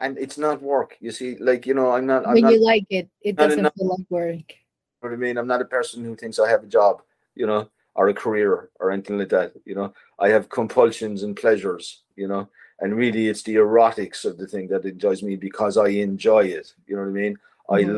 and 0.00 0.16
it's 0.16 0.38
not 0.38 0.62
work. 0.62 0.96
You 1.00 1.10
see, 1.10 1.36
like 1.38 1.66
you 1.66 1.74
know, 1.74 1.90
I'm 1.90 2.06
not. 2.06 2.26
I'm 2.26 2.34
when 2.34 2.44
not, 2.44 2.52
you 2.52 2.64
like 2.64 2.86
it, 2.88 3.10
it 3.20 3.36
doesn't 3.36 3.58
enough, 3.58 3.74
feel 3.74 3.88
like 3.88 4.06
work. 4.08 4.54
What 5.00 5.12
I 5.12 5.16
mean, 5.16 5.36
I'm 5.36 5.48
not 5.48 5.60
a 5.60 5.66
person 5.66 6.04
who 6.04 6.16
thinks 6.16 6.38
I 6.38 6.48
have 6.48 6.64
a 6.64 6.68
job, 6.68 7.02
you 7.34 7.46
know, 7.46 7.68
or 7.94 8.08
a 8.08 8.14
career 8.14 8.70
or 8.80 8.90
anything 8.90 9.18
like 9.18 9.28
that. 9.30 9.52
You 9.64 9.74
know, 9.74 9.92
I 10.18 10.28
have 10.28 10.48
compulsions 10.48 11.22
and 11.22 11.36
pleasures. 11.36 12.02
You 12.14 12.28
know, 12.28 12.48
and 12.80 12.96
really 12.96 13.28
it's 13.28 13.42
the 13.42 13.56
erotics 13.56 14.24
of 14.24 14.36
the 14.36 14.46
thing 14.46 14.68
that 14.68 14.84
enjoys 14.84 15.22
me 15.22 15.36
because 15.36 15.76
I 15.76 15.88
enjoy 15.88 16.44
it. 16.44 16.72
You 16.86 16.96
know 16.96 17.02
what 17.02 17.08
I 17.08 17.12
mean? 17.12 17.38
Mm-hmm. 17.70 17.96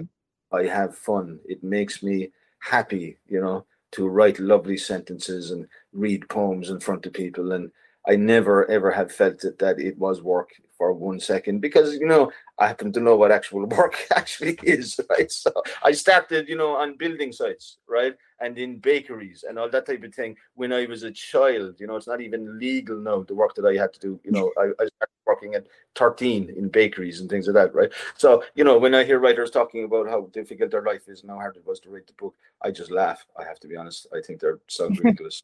I 0.52 0.60
I 0.60 0.66
have 0.66 0.96
fun. 0.96 1.40
It 1.46 1.62
makes 1.62 2.02
me 2.02 2.30
happy, 2.60 3.18
you 3.28 3.40
know, 3.40 3.66
to 3.92 4.08
write 4.08 4.38
lovely 4.38 4.76
sentences 4.76 5.50
and 5.50 5.66
read 5.92 6.28
poems 6.28 6.70
in 6.70 6.80
front 6.80 7.06
of 7.06 7.12
people. 7.12 7.52
And 7.52 7.70
I 8.06 8.16
never 8.16 8.70
ever 8.70 8.90
have 8.90 9.12
felt 9.12 9.40
that, 9.40 9.58
that 9.58 9.78
it 9.78 9.98
was 9.98 10.22
work 10.22 10.50
for 10.78 10.92
one 10.92 11.18
second 11.18 11.60
because 11.60 11.94
you 11.94 12.06
know 12.06 12.30
I 12.58 12.68
happen 12.68 12.92
to 12.92 13.00
know 13.00 13.16
what 13.16 13.32
actual 13.32 13.66
work 13.78 13.96
actually 14.16 14.58
is, 14.62 14.98
right? 15.10 15.30
So 15.30 15.52
I 15.82 15.92
started, 15.92 16.48
you 16.48 16.56
know, 16.56 16.76
on 16.76 16.96
building 16.96 17.32
sites, 17.32 17.78
right? 17.88 18.14
And 18.40 18.56
in 18.56 18.78
bakeries 18.78 19.44
and 19.46 19.58
all 19.58 19.68
that 19.68 19.86
type 19.86 20.04
of 20.04 20.14
thing 20.14 20.36
when 20.54 20.72
I 20.72 20.86
was 20.86 21.02
a 21.02 21.10
child. 21.10 21.76
You 21.78 21.88
know, 21.88 21.96
it's 21.96 22.06
not 22.06 22.20
even 22.20 22.58
legal 22.58 22.96
now, 22.96 23.22
the 23.22 23.34
work 23.34 23.54
that 23.56 23.66
I 23.66 23.74
had 23.74 23.92
to 23.94 24.00
do. 24.00 24.20
You 24.24 24.30
know, 24.30 24.52
I, 24.56 24.66
I 24.66 24.86
started 24.86 25.18
working 25.26 25.54
at 25.54 25.66
13 25.96 26.54
in 26.56 26.68
bakeries 26.68 27.20
and 27.20 27.28
things 27.28 27.48
like 27.48 27.54
that, 27.54 27.74
right? 27.74 27.92
So, 28.16 28.44
you 28.54 28.64
know, 28.64 28.78
when 28.78 28.94
I 28.94 29.04
hear 29.04 29.18
writers 29.18 29.50
talking 29.50 29.84
about 29.84 30.08
how 30.08 30.30
difficult 30.32 30.70
their 30.70 30.82
life 30.82 31.08
is 31.08 31.22
and 31.22 31.30
how 31.30 31.36
hard 31.36 31.56
it 31.56 31.66
was 31.66 31.80
to 31.80 31.90
write 31.90 32.06
the 32.06 32.12
book, 32.14 32.34
I 32.62 32.70
just 32.70 32.90
laugh. 32.90 33.26
I 33.38 33.44
have 33.44 33.60
to 33.60 33.68
be 33.68 33.76
honest. 33.76 34.06
I 34.14 34.20
think 34.24 34.40
they're 34.40 34.60
so 34.68 34.88
ridiculous. 34.88 35.42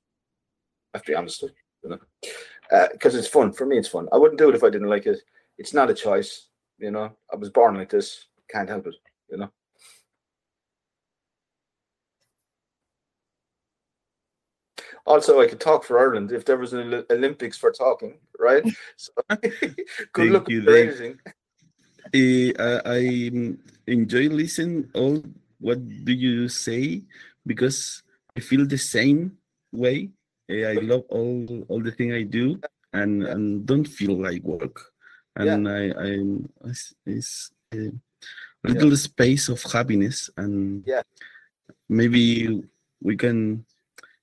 I 0.94 0.98
have 0.98 1.04
to 1.04 1.12
be 1.12 1.16
honest, 1.16 1.44
because 1.84 3.14
uh, 3.14 3.18
it's 3.18 3.28
fun. 3.28 3.52
For 3.52 3.66
me, 3.66 3.78
it's 3.78 3.88
fun. 3.88 4.08
I 4.12 4.16
wouldn't 4.16 4.38
do 4.38 4.48
it 4.48 4.54
if 4.54 4.64
I 4.64 4.70
didn't 4.70 4.88
like 4.88 5.06
it. 5.06 5.18
It's 5.58 5.74
not 5.74 5.90
a 5.90 5.94
choice. 5.94 6.48
You 6.78 6.90
know, 6.90 7.12
I 7.32 7.36
was 7.36 7.50
born 7.50 7.76
like 7.76 7.90
this. 7.90 8.26
Can't 8.50 8.68
help 8.68 8.86
it. 8.86 8.94
You 9.30 9.38
know. 9.38 9.50
Also, 15.06 15.40
I 15.40 15.46
could 15.46 15.60
talk 15.60 15.84
for 15.84 15.98
Ireland 15.98 16.32
if 16.32 16.44
there 16.44 16.56
was 16.56 16.72
an 16.72 17.04
Olympics 17.10 17.58
for 17.58 17.70
talking, 17.70 18.18
right? 18.38 18.64
So, 18.96 19.12
good 20.12 20.30
luck 20.30 20.48
with 20.48 20.68
anything. 20.68 21.18
Uh, 22.58 22.80
I 22.86 23.30
enjoy 23.86 24.28
listening 24.28 24.88
all 24.94 25.22
what 25.60 25.78
do 26.04 26.12
you 26.12 26.48
say 26.48 27.02
because 27.46 28.02
I 28.36 28.40
feel 28.40 28.66
the 28.66 28.78
same 28.78 29.38
way 29.72 30.10
Eh, 30.48 30.64
I 30.66 30.74
love 30.74 31.04
all 31.08 31.64
all 31.68 31.82
the 31.82 31.90
thing 31.90 32.12
I 32.12 32.22
do, 32.22 32.60
and 32.92 33.22
Yeah. 33.22 33.32
and 33.32 33.66
don't 33.66 33.86
feel 33.88 34.14
like 34.20 34.42
work. 34.42 34.92
And 35.36 35.66
I 35.68 35.90
I 35.90 36.10
it's, 36.64 36.94
it's 37.06 37.50
a 37.72 38.68
little 38.68 38.96
space 38.96 39.48
of 39.48 39.62
happiness, 39.62 40.30
and 40.36 40.84
Yeah. 40.86 41.02
maybe 41.88 42.62
we 43.00 43.16
can 43.16 43.64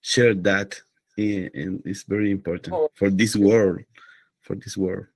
share 0.02 0.34
that, 0.36 0.82
eh, 1.18 1.50
and 1.54 1.82
it's 1.86 2.04
very 2.04 2.30
important 2.32 2.74
Oh, 2.76 2.90
for 2.94 3.10
this 3.10 3.36
world, 3.36 3.84
for 4.42 4.56
this 4.56 4.78
world. 4.78 5.08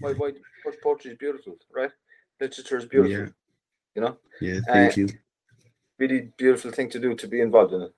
Why, 0.00 0.12
why, 0.12 0.32
poetry 0.82 1.12
is 1.12 1.18
beautiful, 1.18 1.58
right? 1.72 1.92
Literature 2.40 2.78
is 2.78 2.86
beautiful. 2.86 3.24
Yeah. 3.26 3.32
You 3.94 4.02
know, 4.02 4.18
Yeah, 4.40 4.58
Uh, 4.68 4.72
thank 4.72 4.96
you. 4.96 5.08
really 5.98 6.32
beautiful 6.36 6.70
thing 6.72 6.88
to 6.90 6.98
do 6.98 7.14
to 7.14 7.26
be 7.28 7.40
involved 7.40 7.72
in 7.74 7.82
it, 7.82 7.94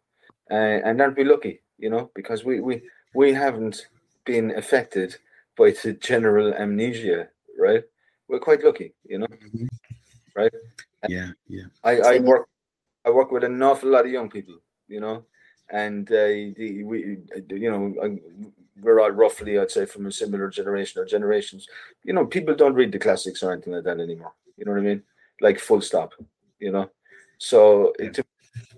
uh, 0.50 0.78
and 0.86 1.00
aren't 1.00 1.16
we 1.16 1.24
lucky? 1.24 1.61
You 1.82 1.90
know, 1.90 2.10
because 2.14 2.44
we 2.44 2.60
we 2.60 2.74
we 3.14 3.32
haven't 3.34 3.88
been 4.24 4.52
affected 4.56 5.16
by 5.58 5.68
the 5.82 5.92
general 5.94 6.54
amnesia, 6.54 7.28
right? 7.58 7.82
We're 8.28 8.38
quite 8.48 8.62
lucky, 8.64 8.94
you 9.04 9.18
know. 9.18 9.26
Mhm. 9.26 9.68
right? 10.36 10.54
Yeah, 11.08 11.30
yeah. 11.48 11.66
I, 11.82 11.92
I 12.00 12.18
work 12.20 12.48
I 13.04 13.10
work 13.10 13.32
with 13.32 13.44
an 13.44 13.60
awful 13.62 13.90
lot 13.90 14.06
of 14.06 14.12
young 14.12 14.30
people, 14.30 14.58
you 14.86 15.00
know, 15.00 15.24
and 15.70 16.08
uh, 16.10 16.54
the, 16.58 16.84
we 16.84 17.18
you 17.50 17.70
know 17.70 17.82
I, 18.04 18.06
we're 18.80 19.00
all 19.00 19.10
roughly 19.10 19.58
I'd 19.58 19.70
say 19.70 19.84
from 19.84 20.06
a 20.06 20.12
similar 20.12 20.48
generation 20.48 21.02
or 21.02 21.04
generations. 21.04 21.66
You 22.04 22.12
know, 22.14 22.24
people 22.26 22.54
don't 22.54 22.74
read 22.80 22.92
the 22.92 22.98
classics 23.06 23.42
or 23.42 23.52
anything 23.52 23.74
like 23.74 23.84
that 23.84 23.98
anymore. 24.00 24.34
You 24.56 24.64
know 24.64 24.72
what 24.72 24.80
I 24.80 24.84
mean? 24.90 25.02
Like 25.40 25.58
full 25.58 25.80
stop. 25.80 26.12
You 26.60 26.70
know, 26.70 26.90
so 27.38 27.92
Yeah. 27.98 28.10
to 28.10 28.24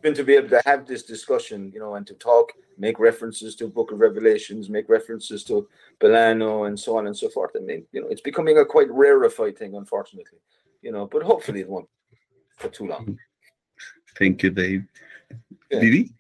been 0.03 0.15
to 0.15 0.25
be 0.25 0.35
able 0.35 0.51
to 0.51 0.63
have 0.67 0.87
this 0.87 1.03
discussion, 1.03 1.71
you 1.73 1.81
know, 1.81 1.95
and 1.95 2.07
to 2.07 2.15
talk, 2.15 2.53
make 2.79 2.99
references 2.99 3.57
to 3.57 3.69
Book 3.69 3.93
of 3.93 4.01
Revelations, 4.01 4.69
make 4.69 4.89
references 4.89 5.45
to 5.45 5.69
Belano 6.01 6.67
and 6.67 6.79
so 6.79 6.99
on 6.99 7.07
and 7.07 7.17
so 7.17 7.29
forth. 7.29 7.53
I 7.57 7.61
mean, 7.61 7.85
you 7.93 8.01
know, 8.01 8.09
it's 8.09 8.21
becoming 8.21 8.59
a 8.59 8.65
quite 8.65 8.91
rarefied 8.91 9.59
thing, 9.59 9.75
unfortunately. 9.75 10.39
You 10.83 10.93
know, 10.93 11.07
but 11.07 11.23
hopefully 11.23 11.61
it 11.61 11.69
won't 11.69 11.89
for 12.57 12.69
too 12.69 12.87
long. 12.87 13.19
Thank 14.19 14.43
you, 14.43 14.51
Dave. 14.51 14.85
Yeah. 15.71 15.81
Didi? 15.81 16.13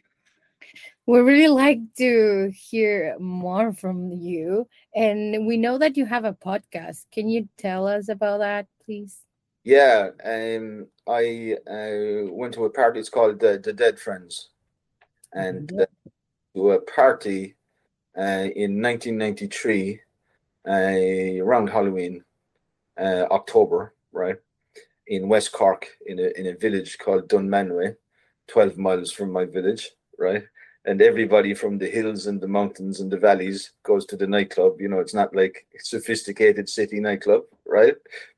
We 1.06 1.20
really 1.20 1.48
like 1.48 1.80
to 1.98 2.50
hear 2.54 3.16
more 3.18 3.74
from 3.74 4.10
you. 4.10 4.66
And 4.94 5.46
we 5.46 5.58
know 5.58 5.76
that 5.78 5.96
you 5.98 6.06
have 6.06 6.24
a 6.24 6.32
podcast. 6.32 7.04
Can 7.12 7.28
you 7.28 7.48
tell 7.58 7.86
us 7.86 8.08
about 8.08 8.38
that, 8.38 8.66
please? 8.84 9.23
Yeah, 9.64 10.10
um, 10.24 10.86
I 11.08 11.56
uh, 11.66 12.30
went 12.32 12.54
to 12.54 12.66
a 12.66 12.70
party. 12.70 13.00
It's 13.00 13.08
called 13.08 13.40
the, 13.40 13.58
the 13.62 13.72
Dead 13.72 13.98
Friends, 13.98 14.50
and 15.32 15.68
Mhm. 15.68 15.82
uh, 15.82 15.86
to 16.54 16.72
a 16.72 16.80
party 16.82 17.56
uh, 18.18 18.48
in 18.56 18.80
1993 18.80 20.00
uh, 20.68 21.42
around 21.42 21.68
Halloween, 21.68 22.24
uh, 22.98 23.26
October, 23.30 23.94
right, 24.12 24.36
in 25.08 25.28
West 25.28 25.52
Cork, 25.52 25.88
in 26.06 26.18
a 26.20 26.28
in 26.40 26.46
a 26.48 26.54
village 26.56 26.98
called 26.98 27.28
Dunmanway, 27.28 27.96
12 28.48 28.78
miles 28.78 29.12
from 29.12 29.32
my 29.32 29.44
village, 29.46 29.92
right. 30.18 30.44
And 30.86 31.02
everybody 31.02 31.54
from 31.54 31.78
the 31.78 31.88
hills 31.88 32.26
and 32.26 32.40
the 32.40 32.48
mountains 32.48 33.00
and 33.00 33.10
the 33.10 33.18
valleys 33.18 33.72
goes 33.84 34.06
to 34.06 34.16
the 34.16 34.26
nightclub. 34.26 34.80
You 34.80 34.88
know, 34.88 35.00
it's 35.00 35.14
not 35.14 35.34
like 35.34 35.66
a 35.74 35.80
sophisticated 35.84 36.68
city 36.68 37.00
nightclub, 37.00 37.44
right? 37.66 37.96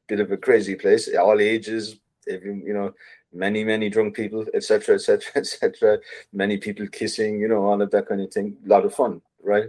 Bit 0.09 0.21
of 0.21 0.31
a 0.31 0.37
crazy 0.37 0.75
place, 0.75 1.13
all 1.15 1.41
ages, 1.41 1.97
every, 2.29 2.63
you 2.65 2.75
know, 2.75 2.93
many, 3.33 3.65
many 3.65 3.89
drunk 3.89 4.15
people, 4.15 4.47
etc., 4.55 4.95
etc., 4.95 5.33
etc. 5.37 5.99
Many 6.33 6.59
people 6.59 6.87
kissing, 6.89 7.41
you 7.41 7.49
know, 7.49 7.65
all 7.65 7.83
of 7.83 7.91
that 7.91 8.09
kind 8.09 8.21
of 8.21 8.33
thing. 8.33 8.57
A 8.65 8.69
lot 8.69 8.85
of 8.85 8.95
fun, 8.95 9.21
right? 9.43 9.69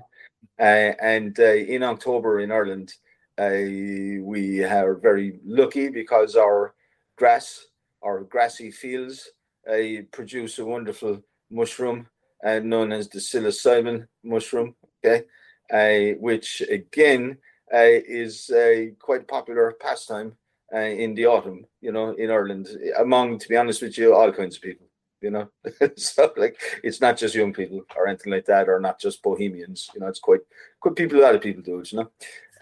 Uh, 0.59 0.93
and 1.01 1.39
uh, 1.39 1.53
in 1.53 1.83
October 1.83 2.39
in 2.39 2.51
Ireland, 2.51 2.93
uh, 3.37 4.21
we 4.23 4.63
are 4.63 4.95
very 4.95 5.39
lucky 5.45 5.89
because 5.89 6.35
our 6.35 6.73
grass, 7.15 7.67
our 8.03 8.21
grassy 8.21 8.71
fields, 8.71 9.29
uh, 9.69 10.01
produce 10.11 10.59
a 10.59 10.65
wonderful 10.65 11.21
mushroom 11.51 12.07
uh, 12.43 12.59
known 12.59 12.91
as 12.91 13.07
the 13.09 13.19
psilocybin 13.19 14.07
mushroom. 14.23 14.75
Okay, 15.05 15.25
uh, 15.71 16.17
which 16.19 16.61
again 16.61 17.37
is 17.71 18.49
a 18.53 18.93
quite 18.99 19.27
popular 19.27 19.75
pastime 19.79 20.37
uh, 20.73 20.79
in 20.79 21.13
the 21.15 21.25
autumn. 21.25 21.65
You 21.81 21.91
know, 21.91 22.11
in 22.11 22.31
Ireland, 22.31 22.67
among 22.97 23.39
to 23.39 23.49
be 23.49 23.57
honest 23.57 23.81
with 23.81 23.97
you, 23.97 24.13
all 24.13 24.31
kinds 24.31 24.57
of 24.57 24.61
people. 24.61 24.87
You 25.21 25.31
know, 25.31 25.49
so 25.95 26.31
like 26.37 26.59
it's 26.83 27.01
not 27.01 27.17
just 27.17 27.33
young 27.33 27.51
people 27.51 27.81
or 27.95 28.07
anything 28.07 28.31
like 28.31 28.45
that, 28.45 28.69
or 28.69 28.79
not 28.79 28.99
just 28.99 29.23
bohemians. 29.23 29.89
You 29.93 30.01
know, 30.01 30.07
it's 30.07 30.19
quite 30.19 30.41
quite 30.79 30.95
people. 30.95 31.19
A 31.19 31.21
lot 31.21 31.35
of 31.35 31.41
people 31.41 31.63
do 31.63 31.79
it. 31.79 31.91
You 31.91 31.99
know, 31.99 32.11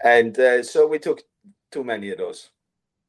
and 0.02 0.38
uh, 0.38 0.62
so 0.62 0.86
we 0.86 0.98
took 0.98 1.22
too 1.70 1.84
many 1.84 2.10
of 2.10 2.18
those. 2.18 2.50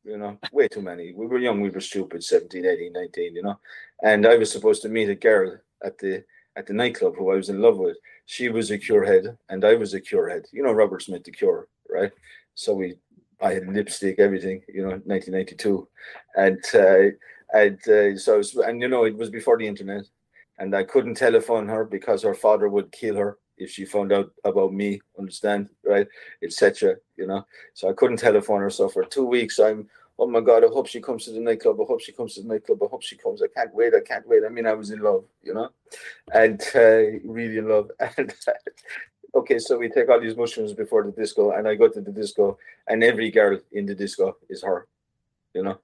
You 0.03 0.17
know, 0.17 0.37
way 0.51 0.67
too 0.67 0.81
many. 0.81 1.13
We 1.13 1.27
were 1.27 1.37
young, 1.37 1.59
we 1.59 1.69
were 1.69 1.81
stupid, 1.81 2.23
17, 2.23 2.65
18, 2.65 2.93
19, 2.93 3.35
you 3.35 3.43
know. 3.43 3.59
And 4.01 4.25
I 4.25 4.37
was 4.37 4.49
supposed 4.49 4.81
to 4.83 4.89
meet 4.89 5.09
a 5.09 5.15
girl 5.15 5.57
at 5.83 5.97
the 5.97 6.23
at 6.55 6.65
the 6.65 6.73
nightclub 6.73 7.15
who 7.15 7.31
I 7.31 7.35
was 7.35 7.49
in 7.49 7.61
love 7.61 7.77
with. 7.77 7.97
She 8.25 8.49
was 8.49 8.71
a 8.71 8.77
cure 8.77 9.05
head 9.05 9.37
and 9.49 9.63
I 9.63 9.75
was 9.75 9.93
a 9.93 10.01
cure 10.01 10.29
head. 10.29 10.45
You 10.51 10.63
know, 10.63 10.71
Robert 10.71 11.03
Smith, 11.03 11.23
the 11.23 11.31
cure, 11.31 11.67
right? 11.89 12.11
So 12.55 12.73
we, 12.73 12.95
I 13.41 13.53
had 13.53 13.67
lipstick, 13.67 14.19
everything, 14.19 14.61
you 14.67 14.81
know, 14.81 14.99
1992. 15.05 15.87
And, 16.35 16.63
uh, 16.73 17.15
and 17.53 17.79
uh, 17.87 18.17
so, 18.17 18.37
was, 18.37 18.55
and 18.55 18.81
you 18.81 18.87
know, 18.87 19.05
it 19.05 19.15
was 19.15 19.29
before 19.29 19.57
the 19.57 19.67
internet 19.67 20.05
and 20.59 20.75
I 20.75 20.83
couldn't 20.83 21.15
telephone 21.15 21.67
her 21.67 21.85
because 21.85 22.23
her 22.23 22.33
father 22.33 22.69
would 22.69 22.91
kill 22.91 23.15
her 23.15 23.37
if 23.57 23.71
she 23.71 23.85
found 23.85 24.11
out 24.11 24.31
about 24.43 24.73
me, 24.73 24.99
understand, 25.17 25.69
right? 25.83 26.07
Etc. 26.43 26.95
You 27.15 27.27
know, 27.27 27.45
so 27.73 27.89
I 27.89 27.93
couldn't 27.93 28.17
telephone 28.17 28.61
her. 28.61 28.69
So 28.69 28.87
for 28.89 29.03
two 29.03 29.25
weeks, 29.25 29.59
I'm, 29.59 29.87
oh 30.19 30.27
my 30.27 30.41
God, 30.41 30.63
I 30.63 30.67
hope 30.67 30.87
she 30.87 31.01
comes 31.01 31.25
to 31.25 31.31
the 31.31 31.39
nightclub. 31.39 31.79
I 31.79 31.85
hope 31.85 32.01
she 32.01 32.11
comes 32.11 32.35
to 32.35 32.41
the 32.41 32.47
nightclub. 32.47 32.81
I 32.83 32.87
hope 32.87 33.03
she 33.03 33.17
comes. 33.17 33.41
I 33.41 33.47
can't 33.55 33.73
wait. 33.73 33.93
I 33.95 34.01
can't 34.01 34.27
wait. 34.27 34.43
I 34.45 34.49
mean, 34.49 34.67
I 34.67 34.73
was 34.73 34.91
in 34.91 34.99
love, 34.99 35.25
you 35.43 35.53
know, 35.53 35.69
and 36.33 36.61
uh, 36.75 37.19
really 37.25 37.57
in 37.57 37.69
love. 37.69 37.91
And 38.17 38.33
okay, 39.35 39.59
so 39.59 39.77
we 39.77 39.89
take 39.89 40.09
all 40.09 40.19
these 40.19 40.37
mushrooms 40.37 40.73
before 40.73 41.03
the 41.03 41.11
disco, 41.11 41.51
and 41.51 41.67
I 41.67 41.75
go 41.75 41.87
to 41.87 42.01
the 42.01 42.11
disco, 42.11 42.57
and 42.87 43.03
every 43.03 43.31
girl 43.31 43.59
in 43.71 43.85
the 43.85 43.95
disco 43.95 44.37
is 44.49 44.63
her, 44.63 44.87
you 45.53 45.63
know. 45.63 45.79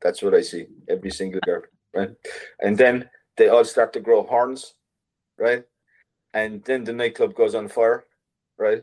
That's 0.00 0.22
what 0.22 0.34
I 0.34 0.40
see. 0.40 0.66
Every 0.88 1.10
single 1.10 1.40
girl, 1.40 1.62
right? 1.94 2.10
And 2.60 2.76
then 2.76 3.08
they 3.36 3.48
all 3.48 3.64
start 3.64 3.92
to 3.94 4.00
grow 4.00 4.22
horns, 4.22 4.74
right? 5.38 5.64
And 6.32 6.62
then 6.64 6.84
the 6.84 6.92
nightclub 6.92 7.34
goes 7.34 7.54
on 7.54 7.68
fire, 7.68 8.04
right? 8.56 8.82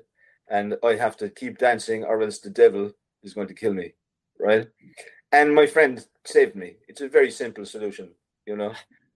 And 0.50 0.78
I 0.84 0.96
have 0.96 1.18
to 1.18 1.30
keep 1.30 1.58
dancing, 1.58 2.04
or 2.04 2.22
else 2.22 2.40
the 2.40 2.50
devil 2.50 2.92
is 3.24 3.34
going 3.34 3.48
to 3.48 3.54
kill 3.54 3.74
me, 3.74 3.94
right? 4.40 4.68
And 5.32 5.54
my 5.54 5.66
friend 5.66 6.06
saved 6.24 6.56
me. 6.56 6.78
It's 6.88 7.02
a 7.02 7.10
very 7.10 7.32
simple 7.32 7.66
solution, 7.66 8.12
you 8.46 8.56
know. 8.56 8.74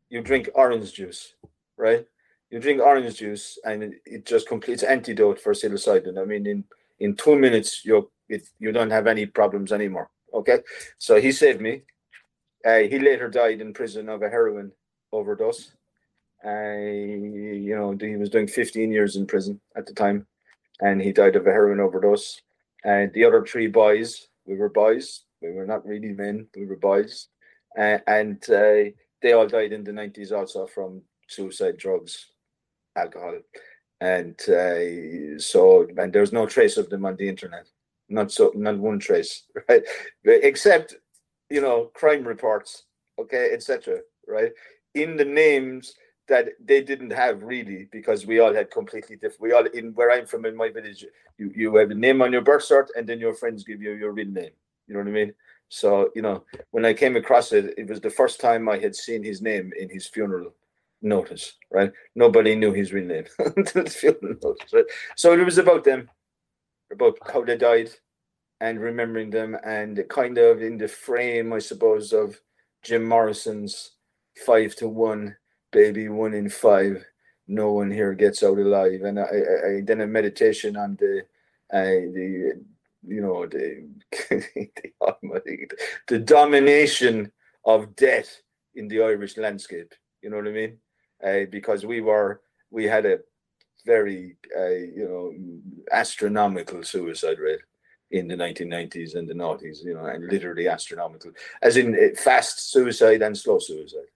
You 0.10 0.22
drink 0.22 0.50
orange 0.56 0.94
juice, 0.94 1.36
right? 1.78 2.06
You 2.52 2.60
drink 2.60 2.82
orange 2.82 3.16
juice, 3.16 3.58
and 3.64 3.96
it, 4.06 4.26
just 4.26 4.48
completes 4.48 4.84
antidote 4.84 5.40
for 5.40 5.54
psilocybin. 5.54 6.22
I 6.22 6.26
mean, 6.26 6.46
in 6.46 6.64
in 7.00 7.16
two 7.16 7.38
minutes, 7.40 7.86
you 7.86 8.12
you 8.60 8.72
don't 8.74 8.92
have 8.92 9.08
any 9.08 9.26
problems 9.26 9.72
anymore. 9.72 10.10
Okay, 10.34 10.60
so 10.98 11.20
he 11.20 11.32
saved 11.32 11.62
me. 11.62 11.84
Uh, 12.66 12.80
he 12.80 13.00
later 13.00 13.30
died 13.30 13.62
in 13.62 13.74
prison 13.74 14.10
of 14.10 14.22
a 14.22 14.30
heroin 14.30 14.72
overdose. 15.14 15.72
Uh, 16.46 16.76
you 16.76 17.76
know, 17.76 17.96
he 18.00 18.18
was 18.18 18.30
doing 18.30 18.48
15 18.48 18.92
years 18.92 19.16
in 19.16 19.26
prison 19.26 19.60
at 19.76 19.86
the 19.86 19.94
time, 19.94 20.28
and 20.82 21.02
he 21.02 21.12
died 21.12 21.36
of 21.36 21.48
a 21.48 21.52
heroin 21.52 21.80
overdose. 21.80 22.42
And 22.84 23.14
the 23.14 23.24
other 23.24 23.46
three 23.46 23.68
boys, 23.68 24.28
we 24.46 24.56
were 24.56 24.70
boys. 24.70 25.24
We 25.42 25.52
were 25.52 25.66
not 25.66 25.86
really 25.86 26.14
men. 26.14 26.48
We 26.56 26.66
were 26.66 26.76
boys, 26.76 27.30
uh, 27.78 28.00
and 28.08 28.38
uh, 28.50 28.92
they 29.22 29.34
all 29.34 29.48
died 29.48 29.72
in 29.72 29.84
the 29.84 29.92
90s 29.92 30.32
also 30.32 30.68
from 30.68 31.02
suicide, 31.28 31.78
drugs, 31.78 32.31
alcohol, 32.96 33.40
and 34.00 34.36
uh, 34.50 35.40
so 35.40 35.88
and 35.98 36.12
there's 36.14 36.34
no 36.34 36.46
trace 36.46 36.78
of 36.78 36.90
them 36.90 37.06
on 37.06 37.16
the 37.16 37.28
internet. 37.28 37.68
Not 38.10 38.32
so, 38.32 38.52
not 38.56 38.78
one 38.78 39.00
trace, 39.00 39.44
right? 39.70 39.84
Except 40.26 40.96
you 41.50 41.62
know 41.62 41.92
crime 41.94 42.24
reports, 42.24 42.84
okay, 43.20 43.52
etc. 43.54 44.00
Right 44.28 44.52
in 44.94 45.16
the 45.16 45.26
names 45.26 45.94
that 46.28 46.50
they 46.64 46.82
didn't 46.82 47.12
have 47.12 47.44
really 47.44 47.88
because 47.92 48.26
we 48.26 48.40
all 48.40 48.54
had 48.54 48.72
completely 48.72 49.16
different. 49.16 49.42
We 49.42 49.54
all 49.54 49.66
in 49.66 49.94
where 49.94 50.12
I'm 50.12 50.26
from 50.26 50.46
in 50.46 50.56
my 50.56 50.70
village, 50.70 51.06
you 51.38 51.52
you 51.56 51.76
have 51.76 51.92
a 51.92 51.96
name 51.96 52.22
on 52.22 52.32
your 52.32 52.42
birth 52.42 52.64
cert 52.64 52.88
and 52.96 53.08
then 53.08 53.20
your 53.20 53.34
friends 53.34 53.64
give 53.64 53.82
you 53.82 53.94
your 53.94 54.12
real 54.12 54.28
name. 54.28 54.52
You 54.88 54.94
know 54.94 55.00
what 55.00 55.10
I 55.10 55.12
mean? 55.12 55.34
So 55.70 56.10
you 56.16 56.22
know 56.22 56.44
when 56.72 56.86
I 56.86 56.94
came 56.94 57.16
across 57.16 57.52
it, 57.52 57.74
it 57.78 57.88
was 57.88 58.02
the 58.02 58.10
first 58.10 58.40
time 58.40 58.70
I 58.70 58.78
had 58.78 58.96
seen 58.96 59.24
his 59.24 59.42
name 59.42 59.72
in 59.78 59.90
his 59.90 60.08
funeral 60.08 60.54
notice. 61.02 61.58
Right? 61.72 61.92
Nobody 62.16 62.56
knew 62.56 62.72
his 62.72 62.94
real 62.94 63.06
name 63.06 63.26
until 63.40 63.84
his 63.84 63.96
funeral 63.96 64.36
notice. 64.44 64.74
Right? 64.74 64.86
So 65.16 65.34
it 65.34 65.44
was 65.44 65.58
about 65.58 65.84
them, 65.84 66.10
about 66.92 67.18
how 67.32 67.44
they 67.44 67.58
died, 67.58 67.90
and 68.60 68.80
remembering 68.80 69.30
them, 69.30 69.58
and 69.64 70.04
kind 70.10 70.38
of 70.38 70.62
in 70.62 70.78
the 70.78 70.88
frame, 70.88 71.54
I 71.54 71.60
suppose, 71.60 72.14
of 72.14 72.40
Jim 72.84 73.08
Morrison's 73.08 73.92
five 74.46 74.76
to 74.76 74.88
one 74.88 75.36
baby 75.72 76.10
one 76.10 76.34
in 76.34 76.50
five 76.50 77.06
no 77.52 77.74
one 77.74 77.92
here 77.92 78.14
gets 78.14 78.44
out 78.44 78.58
alive. 78.58 79.02
And 79.04 79.20
I, 79.20 79.24
I, 79.24 79.68
I 79.68 79.82
then 79.84 80.02
a 80.02 80.08
meditation 80.08 80.78
on 80.78 80.96
the 81.00 81.22
uh, 81.72 82.08
the 82.14 82.62
you 83.06 83.22
know 83.22 83.46
the 83.46 83.88
the, 84.30 85.68
the 86.08 86.20
domination 86.20 87.32
of 87.66 87.96
death 87.96 88.42
in 88.76 88.88
the 88.88 89.02
Irish 89.02 89.38
landscape. 89.38 89.94
You 90.22 90.30
know 90.30 90.38
what 90.38 90.48
I 90.48 90.52
mean? 90.52 90.78
Uh, 91.24 91.46
because 91.50 91.86
we 91.86 92.02
were 92.02 92.42
we 92.72 92.86
had 92.86 93.06
a 93.06 93.20
very 93.86 94.38
uh, 94.58 94.70
you 94.70 95.08
know 95.08 95.34
astronomical 95.92 96.84
suicide 96.84 97.40
rate 97.40 97.62
in 98.12 98.28
the 98.28 98.36
1990s 98.36 99.16
and 99.16 99.28
the 99.28 99.34
noughties, 99.34 99.84
you 99.84 99.94
know, 99.94 100.06
and 100.06 100.28
literally 100.28 100.68
astronomical, 100.68 101.32
as 101.62 101.78
in 101.78 101.96
uh, 101.96 102.16
fast 102.22 102.72
suicide 102.72 103.22
and 103.22 103.38
slow 103.38 103.58
suicide, 103.60 104.12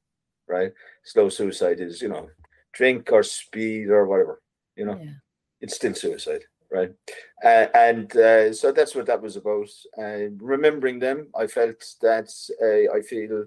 right? 0.48 0.74
Slow 1.04 1.30
suicide 1.30 1.80
is, 1.80 2.02
you 2.02 2.10
know, 2.10 2.30
drink 2.74 3.10
or 3.12 3.24
speed 3.24 3.90
or 3.90 4.06
whatever, 4.06 4.42
you 4.76 4.86
know, 4.86 5.00
yeah. 5.02 5.12
it's 5.62 5.76
still 5.76 5.94
suicide, 5.94 6.44
right? 6.72 6.92
Uh, 7.44 7.68
and 7.74 8.16
uh, 8.18 8.54
so 8.54 8.72
that's 8.72 8.96
what 8.96 9.06
that 9.06 9.22
was 9.22 9.38
about. 9.38 9.70
Uh, 9.98 10.30
remembering 10.40 11.00
them, 11.00 11.28
I 11.38 11.48
felt 11.48 11.84
that 12.02 12.30
uh, 12.62 12.94
I 12.96 13.02
feel, 13.02 13.46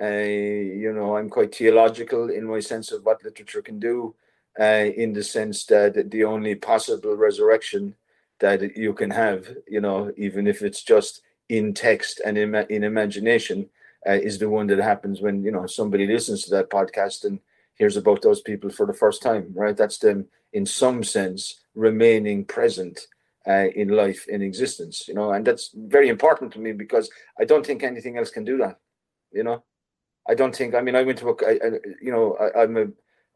you 0.00 0.92
know, 0.94 1.16
I'm 1.16 1.28
quite 1.28 1.54
theological 1.54 2.30
in 2.30 2.44
my 2.44 2.60
sense 2.60 2.92
of 2.92 3.04
what 3.04 3.24
literature 3.24 3.62
can 3.62 3.78
do, 3.78 4.14
uh, 4.58 4.86
in 4.96 5.12
the 5.12 5.24
sense 5.24 5.64
that 5.66 6.10
the 6.10 6.24
only 6.24 6.54
possible 6.54 7.16
resurrection 7.16 7.94
that 8.40 8.76
you 8.76 8.94
can 8.94 9.10
have, 9.10 9.48
you 9.66 9.80
know, 9.80 10.12
even 10.16 10.46
if 10.46 10.62
it's 10.62 10.82
just 10.82 11.22
in 11.48 11.74
text 11.74 12.20
and 12.24 12.38
in, 12.38 12.54
in 12.54 12.84
imagination, 12.84 13.68
is 14.06 14.38
the 14.38 14.48
one 14.48 14.66
that 14.68 14.78
happens 14.78 15.20
when 15.20 15.42
you 15.42 15.50
know 15.50 15.66
somebody 15.66 16.06
listens 16.06 16.44
to 16.44 16.50
that 16.50 16.70
podcast 16.70 17.24
and 17.24 17.40
hears 17.74 17.96
about 17.96 18.22
those 18.22 18.40
people 18.40 18.70
for 18.70 18.86
the 18.86 18.92
first 18.92 19.22
time, 19.22 19.52
right? 19.54 19.76
That's 19.76 19.98
them 19.98 20.26
in 20.52 20.66
some 20.66 21.04
sense 21.04 21.60
remaining 21.74 22.44
present 22.44 23.06
uh, 23.46 23.66
in 23.74 23.88
life, 23.88 24.26
in 24.28 24.42
existence, 24.42 25.06
you 25.08 25.14
know, 25.14 25.32
and 25.32 25.46
that's 25.46 25.70
very 25.74 26.08
important 26.08 26.52
to 26.52 26.58
me 26.58 26.72
because 26.72 27.10
I 27.38 27.44
don't 27.44 27.64
think 27.64 27.82
anything 27.82 28.16
else 28.18 28.30
can 28.30 28.44
do 28.44 28.58
that, 28.58 28.78
you 29.32 29.44
know. 29.44 29.62
I 30.28 30.34
don't 30.34 30.54
think. 30.54 30.74
I 30.74 30.82
mean, 30.82 30.94
I 30.94 31.02
went 31.02 31.18
to 31.18 31.30
a, 31.30 31.46
I, 31.46 31.52
I, 31.52 31.70
you 32.02 32.12
know, 32.12 32.36
I, 32.36 32.62
am 32.62 32.76
a, 32.76 32.86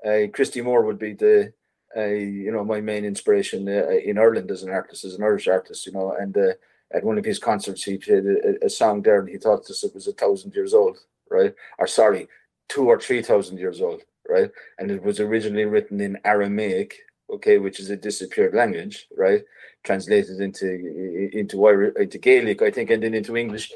a 0.08 0.28
Christy 0.28 0.60
Moore 0.60 0.84
would 0.84 0.98
be 0.98 1.14
the, 1.14 1.52
you 1.96 2.52
know, 2.52 2.64
my 2.64 2.80
main 2.80 3.04
inspiration 3.04 3.68
uh, 3.68 3.88
in 3.88 4.18
Ireland 4.18 4.50
as 4.50 4.62
an 4.62 4.70
artist, 4.70 5.04
as 5.04 5.14
an 5.14 5.22
Irish 5.22 5.48
artist, 5.48 5.86
you 5.86 5.92
know, 5.92 6.14
and 6.18 6.36
uh, 6.36 6.52
at 6.92 7.04
one 7.04 7.18
of 7.18 7.24
his 7.24 7.38
concerts 7.38 7.84
he 7.84 7.96
played 7.98 8.26
a, 8.26 8.66
a 8.66 8.70
song 8.70 9.02
there, 9.02 9.20
and 9.20 9.28
he 9.28 9.38
thought 9.38 9.66
this 9.66 9.84
it 9.84 9.94
was 9.94 10.06
a 10.06 10.12
thousand 10.12 10.54
years 10.54 10.74
old, 10.74 10.98
right? 11.30 11.54
Or 11.78 11.86
sorry, 11.86 12.28
two 12.68 12.86
or 12.88 13.00
three 13.00 13.22
thousand 13.22 13.58
years 13.58 13.80
old, 13.80 14.02
right? 14.28 14.50
And 14.78 14.90
it 14.90 15.02
was 15.02 15.20
originally 15.20 15.64
written 15.64 16.00
in 16.00 16.18
Aramaic, 16.24 16.94
okay, 17.30 17.58
which 17.58 17.80
is 17.80 17.90
a 17.90 17.96
disappeared 17.96 18.54
language, 18.54 19.08
right? 19.16 19.42
Translated 19.84 20.40
into 20.40 21.30
into 21.32 21.66
into 21.98 22.18
Gaelic, 22.18 22.62
I 22.62 22.70
think, 22.70 22.90
and 22.90 23.02
then 23.02 23.14
into 23.14 23.36
English. 23.36 23.72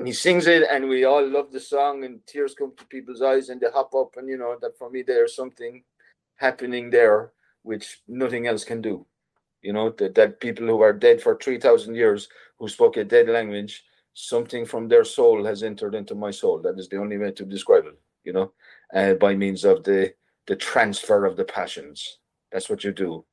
And 0.00 0.08
he 0.08 0.14
sings 0.14 0.48
it, 0.48 0.64
and 0.70 0.88
we 0.88 1.04
all 1.04 1.26
love 1.28 1.52
the 1.52 1.60
song, 1.60 2.04
and 2.04 2.26
tears 2.26 2.54
come 2.56 2.72
to 2.78 2.86
people's 2.86 3.22
eyes, 3.22 3.50
and 3.50 3.60
they 3.60 3.68
hop 3.70 3.94
up, 3.94 4.16
and 4.16 4.30
you 4.30 4.38
know 4.38 4.56
that 4.62 4.78
for 4.78 4.90
me 4.90 5.02
there's 5.02 5.36
something 5.36 5.84
happening 6.36 6.88
there 6.90 7.32
which 7.64 8.00
nothing 8.08 8.46
else 8.48 8.64
can 8.64 8.82
do. 8.82 9.06
You 9.62 9.74
know 9.74 9.90
that 9.90 10.16
that 10.16 10.40
people 10.40 10.66
who 10.68 10.80
are 10.80 10.94
dead 10.94 11.22
for 11.22 11.36
three 11.36 11.60
thousand 11.60 11.96
years, 11.96 12.30
who 12.58 12.68
spoke 12.68 12.96
a 12.96 13.04
dead 13.04 13.28
language, 13.28 13.84
something 14.14 14.66
from 14.66 14.88
their 14.88 15.04
soul 15.04 15.44
has 15.44 15.62
entered 15.62 15.94
into 15.94 16.16
my 16.16 16.32
soul. 16.32 16.62
That 16.62 16.78
is 16.80 16.88
the 16.88 16.98
only 16.98 17.18
way 17.18 17.32
to 17.32 17.44
describe 17.44 17.86
it. 17.86 18.00
You 18.24 18.32
know, 18.32 18.52
uh, 18.94 19.14
by 19.16 19.36
means 19.36 19.64
of 19.66 19.84
the 19.84 20.14
the 20.46 20.56
transfer 20.56 21.26
of 21.26 21.36
the 21.36 21.44
passions. 21.44 22.20
That's 22.52 22.70
what 22.70 22.84
you 22.84 22.92
do 22.92 23.26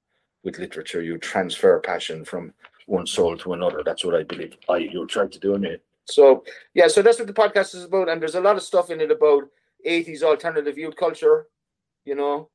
with 0.44 0.60
literature. 0.60 1.02
You 1.02 1.18
transfer 1.18 1.80
passion 1.80 2.26
from 2.26 2.54
one 2.88 3.08
soul 3.08 3.38
to 3.40 3.54
another. 3.54 3.84
That's 3.86 4.06
what 4.06 4.16
I 4.16 4.24
believe 4.24 4.58
I 4.70 4.78
you 4.80 5.08
try 5.08 5.28
to 5.28 5.40
do 5.40 5.56
it. 5.56 5.87
So 6.10 6.44
yeah, 6.74 6.88
so 6.88 7.02
that's 7.02 7.20
what 7.20 7.28
the 7.28 7.34
podcast 7.34 7.76
is 7.76 7.84
about, 7.84 8.10
and 8.10 8.22
there's 8.22 8.36
a 8.36 8.42
lot 8.42 8.56
of 8.56 8.64
stuff 8.64 8.90
in 8.90 9.02
it 9.02 9.12
about 9.12 9.44
80s 9.86 10.24
alternative 10.24 10.78
youth 10.78 10.96
culture, 10.96 11.48
you 12.06 12.16
know, 12.16 12.50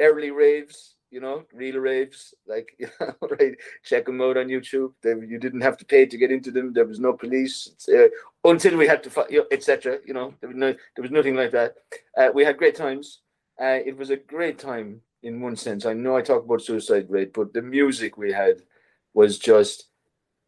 early 0.00 0.30
raves, 0.30 0.94
you 1.10 1.20
know, 1.20 1.44
real 1.52 1.78
raves, 1.78 2.34
like 2.46 2.76
right. 3.38 3.54
Check 3.84 4.06
them 4.06 4.20
out 4.20 4.38
on 4.38 4.48
YouTube. 4.48 4.92
They, 5.02 5.10
you 5.10 5.38
didn't 5.38 5.60
have 5.60 5.76
to 5.78 5.84
pay 5.84 6.06
to 6.06 6.16
get 6.16 6.32
into 6.32 6.50
them. 6.50 6.72
There 6.72 6.86
was 6.86 7.00
no 7.00 7.12
police 7.12 7.70
uh, 7.94 8.08
until 8.44 8.76
we 8.78 8.86
had 8.86 9.02
to, 9.04 9.26
you 9.28 9.40
know, 9.40 9.46
etc. 9.52 9.98
You 10.06 10.14
know, 10.14 10.34
there 10.40 10.48
was 10.48 10.56
no, 10.56 10.72
there 10.72 11.02
was 11.02 11.10
nothing 11.10 11.36
like 11.36 11.52
that. 11.52 11.74
Uh, 12.16 12.30
we 12.34 12.44
had 12.44 12.56
great 12.56 12.74
times. 12.74 13.20
Uh, 13.60 13.78
it 13.84 13.96
was 13.96 14.10
a 14.10 14.16
great 14.16 14.58
time 14.58 15.02
in 15.22 15.40
one 15.40 15.56
sense. 15.56 15.84
I 15.84 15.92
know 15.92 16.16
I 16.16 16.22
talk 16.22 16.44
about 16.44 16.62
suicide 16.62 17.06
rate, 17.10 17.32
but 17.34 17.52
the 17.52 17.62
music 17.62 18.16
we 18.16 18.32
had 18.32 18.62
was 19.14 19.38
just, 19.38 19.88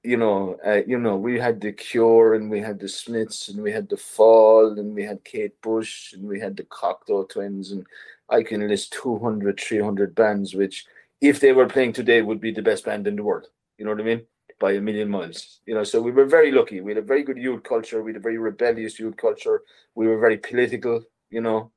you 0.04 0.18
know, 0.18 0.58
uh, 0.64 0.82
you 0.86 0.98
know, 0.98 1.16
we 1.16 1.38
had 1.40 1.60
the 1.60 1.72
Cure 1.72 2.34
and 2.34 2.50
we 2.50 2.60
had 2.60 2.78
the 2.78 2.88
Smiths 2.88 3.48
and 3.48 3.62
we 3.62 3.72
had 3.72 3.88
the 3.88 3.96
Fall 3.96 4.78
and 4.78 4.94
we 4.94 5.02
had 5.02 5.24
Kate 5.24 5.58
Bush 5.62 6.12
and 6.12 6.28
we 6.28 6.38
had 6.38 6.56
the 6.56 6.64
Cocteau 6.64 7.26
Twins 7.28 7.72
and 7.72 7.86
I 8.28 8.42
can 8.42 8.68
list 8.68 8.92
200, 8.92 9.58
300 9.58 10.14
bands, 10.14 10.54
which 10.54 10.84
if 11.22 11.40
they 11.40 11.52
were 11.52 11.66
playing 11.66 11.94
today 11.94 12.20
would 12.20 12.40
be 12.40 12.52
the 12.52 12.62
best 12.62 12.84
band 12.84 13.06
in 13.06 13.16
the 13.16 13.22
world. 13.22 13.46
You 13.78 13.86
know 13.86 13.92
what 13.92 14.00
I 14.00 14.04
mean? 14.04 14.22
By 14.60 14.72
a 14.72 14.80
million 14.80 15.08
miles. 15.08 15.60
You 15.66 15.74
know, 15.74 15.84
so 15.84 16.02
we 16.02 16.10
were 16.10 16.26
very 16.26 16.52
lucky. 16.52 16.82
We 16.82 16.92
had 16.92 17.02
a 17.02 17.06
very 17.06 17.22
good 17.22 17.38
youth 17.38 17.62
culture. 17.62 18.02
We 18.02 18.12
had 18.12 18.20
a 18.20 18.22
very 18.22 18.38
rebellious 18.38 18.98
youth 18.98 19.16
culture. 19.16 19.62
We 19.94 20.06
were 20.06 20.18
very 20.18 20.36
political, 20.36 21.02
you 21.30 21.40
know. 21.40 21.72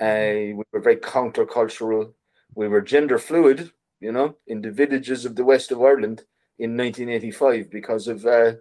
Uh, 0.00 0.54
we 0.56 0.62
were 0.72 0.80
very 0.80 0.96
countercultural. 0.96 2.12
We 2.54 2.68
were 2.68 2.80
gender 2.80 3.18
fluid, 3.18 3.72
you 4.00 4.12
know, 4.12 4.36
in 4.46 4.62
the 4.62 4.70
villages 4.70 5.24
of 5.24 5.34
the 5.34 5.44
west 5.44 5.72
of 5.72 5.82
Ireland 5.82 6.22
in 6.62 6.76
1985 6.76 7.70
because 7.70 8.06
of 8.06 8.24
uh, 8.24 8.52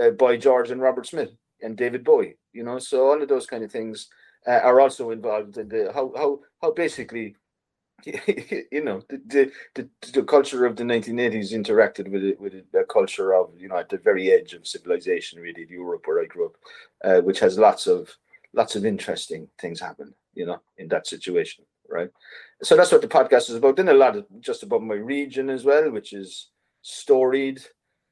uh, 0.00 0.10
Boy 0.10 0.36
George 0.36 0.70
and 0.70 0.80
Robert 0.80 1.08
Smith 1.08 1.32
and 1.60 1.76
David 1.76 2.04
Bowie, 2.04 2.36
you 2.52 2.62
know. 2.62 2.78
So 2.78 3.08
all 3.08 3.20
of 3.20 3.28
those 3.28 3.46
kind 3.46 3.64
of 3.64 3.72
things 3.72 4.08
uh, 4.46 4.60
are 4.62 4.80
also 4.80 5.10
involved 5.10 5.58
in 5.58 5.68
the 5.68 5.90
how 5.92 6.12
how 6.16 6.40
how 6.62 6.70
basically 6.70 7.34
you 8.04 8.84
know 8.84 9.02
the, 9.08 9.50
the 9.74 9.88
the 10.12 10.22
culture 10.22 10.66
of 10.66 10.76
the 10.76 10.84
1980s 10.84 11.52
interacted 11.52 12.08
with 12.12 12.22
it 12.22 12.40
with 12.40 12.54
a 12.54 12.84
culture 12.84 13.34
of 13.34 13.50
you 13.58 13.66
know 13.66 13.76
at 13.76 13.88
the 13.88 13.98
very 13.98 14.30
edge 14.30 14.52
of 14.54 14.64
civilization 14.64 15.40
really 15.40 15.66
Europe 15.68 16.02
where 16.06 16.22
I 16.22 16.26
grew 16.26 16.46
up 16.46 16.56
uh, 17.02 17.20
which 17.22 17.40
has 17.40 17.58
lots 17.58 17.88
of 17.88 18.08
lots 18.52 18.76
of 18.76 18.86
interesting 18.86 19.48
things 19.58 19.80
happen 19.80 20.14
you 20.34 20.46
know 20.46 20.60
in 20.76 20.86
that 20.88 21.08
situation 21.08 21.64
right 21.88 22.10
so 22.62 22.76
that's 22.76 22.92
what 22.92 23.02
the 23.02 23.08
podcast 23.08 23.50
is 23.50 23.56
about 23.56 23.74
then 23.74 23.88
a 23.88 23.94
lot 24.04 24.16
of 24.16 24.26
just 24.38 24.62
about 24.62 24.82
my 24.82 24.94
region 24.94 25.50
as 25.50 25.64
well 25.64 25.90
which 25.90 26.12
is 26.12 26.50
storied 26.82 27.60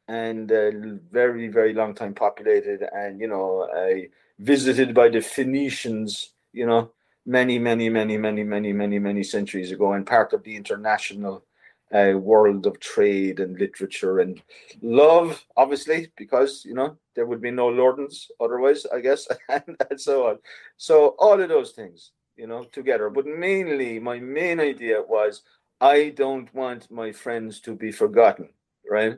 and 0.09 0.53
uh, 0.53 0.71
very 1.11 1.49
very 1.49 1.73
long 1.75 1.95
time 1.95 2.14
populated 2.14 2.85
and 2.93 3.21
you 3.21 3.27
know 3.27 3.69
I 3.75 4.09
visited 4.39 4.95
by 4.95 5.09
the 5.09 5.21
Phoenicians, 5.21 6.35
you 6.53 6.67
know, 6.67 6.93
many, 7.25 7.59
many, 7.59 7.89
many, 7.89 8.17
many, 8.17 8.45
many, 8.45 8.73
many, 8.73 8.99
many 8.99 9.23
centuries 9.23 9.73
ago, 9.73 9.93
and 9.93 10.07
part 10.07 10.33
of 10.33 10.43
the 10.43 10.57
international 10.57 11.45
uh, 11.95 12.12
world 12.17 12.67
of 12.67 12.81
trade 12.81 13.41
and 13.41 13.59
literature 13.59 14.19
and 14.19 14.43
love, 14.83 15.45
obviously, 15.57 16.11
because 16.17 16.64
you 16.64 16.75
know 16.75 16.97
there 17.14 17.27
would 17.27 17.41
be 17.41 17.51
no 17.51 17.69
Lordans 17.69 18.27
otherwise, 18.41 18.87
I 18.93 19.01
guess, 19.01 19.27
and, 19.49 19.77
and 19.89 20.01
so 20.01 20.29
on. 20.29 20.39
So 20.77 21.14
all 21.19 21.41
of 21.41 21.49
those 21.49 21.73
things, 21.73 22.11
you 22.37 22.47
know, 22.47 22.64
together. 22.64 23.09
But 23.09 23.27
mainly, 23.27 23.99
my 23.99 24.19
main 24.19 24.61
idea 24.61 25.01
was 25.01 25.43
I 25.81 26.11
don't 26.11 26.53
want 26.55 26.91
my 26.91 27.12
friends 27.12 27.61
to 27.61 27.75
be 27.75 27.93
forgotten, 27.93 28.49
right? 28.91 29.16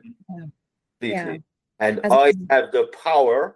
Yeah. 1.01 1.37
And 1.79 1.99
As 2.05 2.11
I 2.11 2.33
have 2.49 2.71
the 2.71 2.91
power 3.03 3.55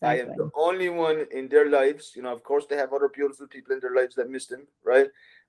Exactly. 0.00 0.20
I 0.20 0.30
am 0.30 0.36
the 0.36 0.50
only 0.54 0.88
one 0.90 1.26
in 1.30 1.48
their 1.48 1.70
lives. 1.70 2.12
You 2.14 2.22
know, 2.22 2.32
of 2.32 2.42
course, 2.42 2.66
they 2.66 2.76
have 2.76 2.92
other 2.92 3.08
beautiful 3.08 3.46
people 3.46 3.74
in 3.74 3.80
their 3.80 3.94
lives 3.94 4.14
that 4.16 4.30
miss 4.30 4.46
them, 4.46 4.66
right? 4.84 5.08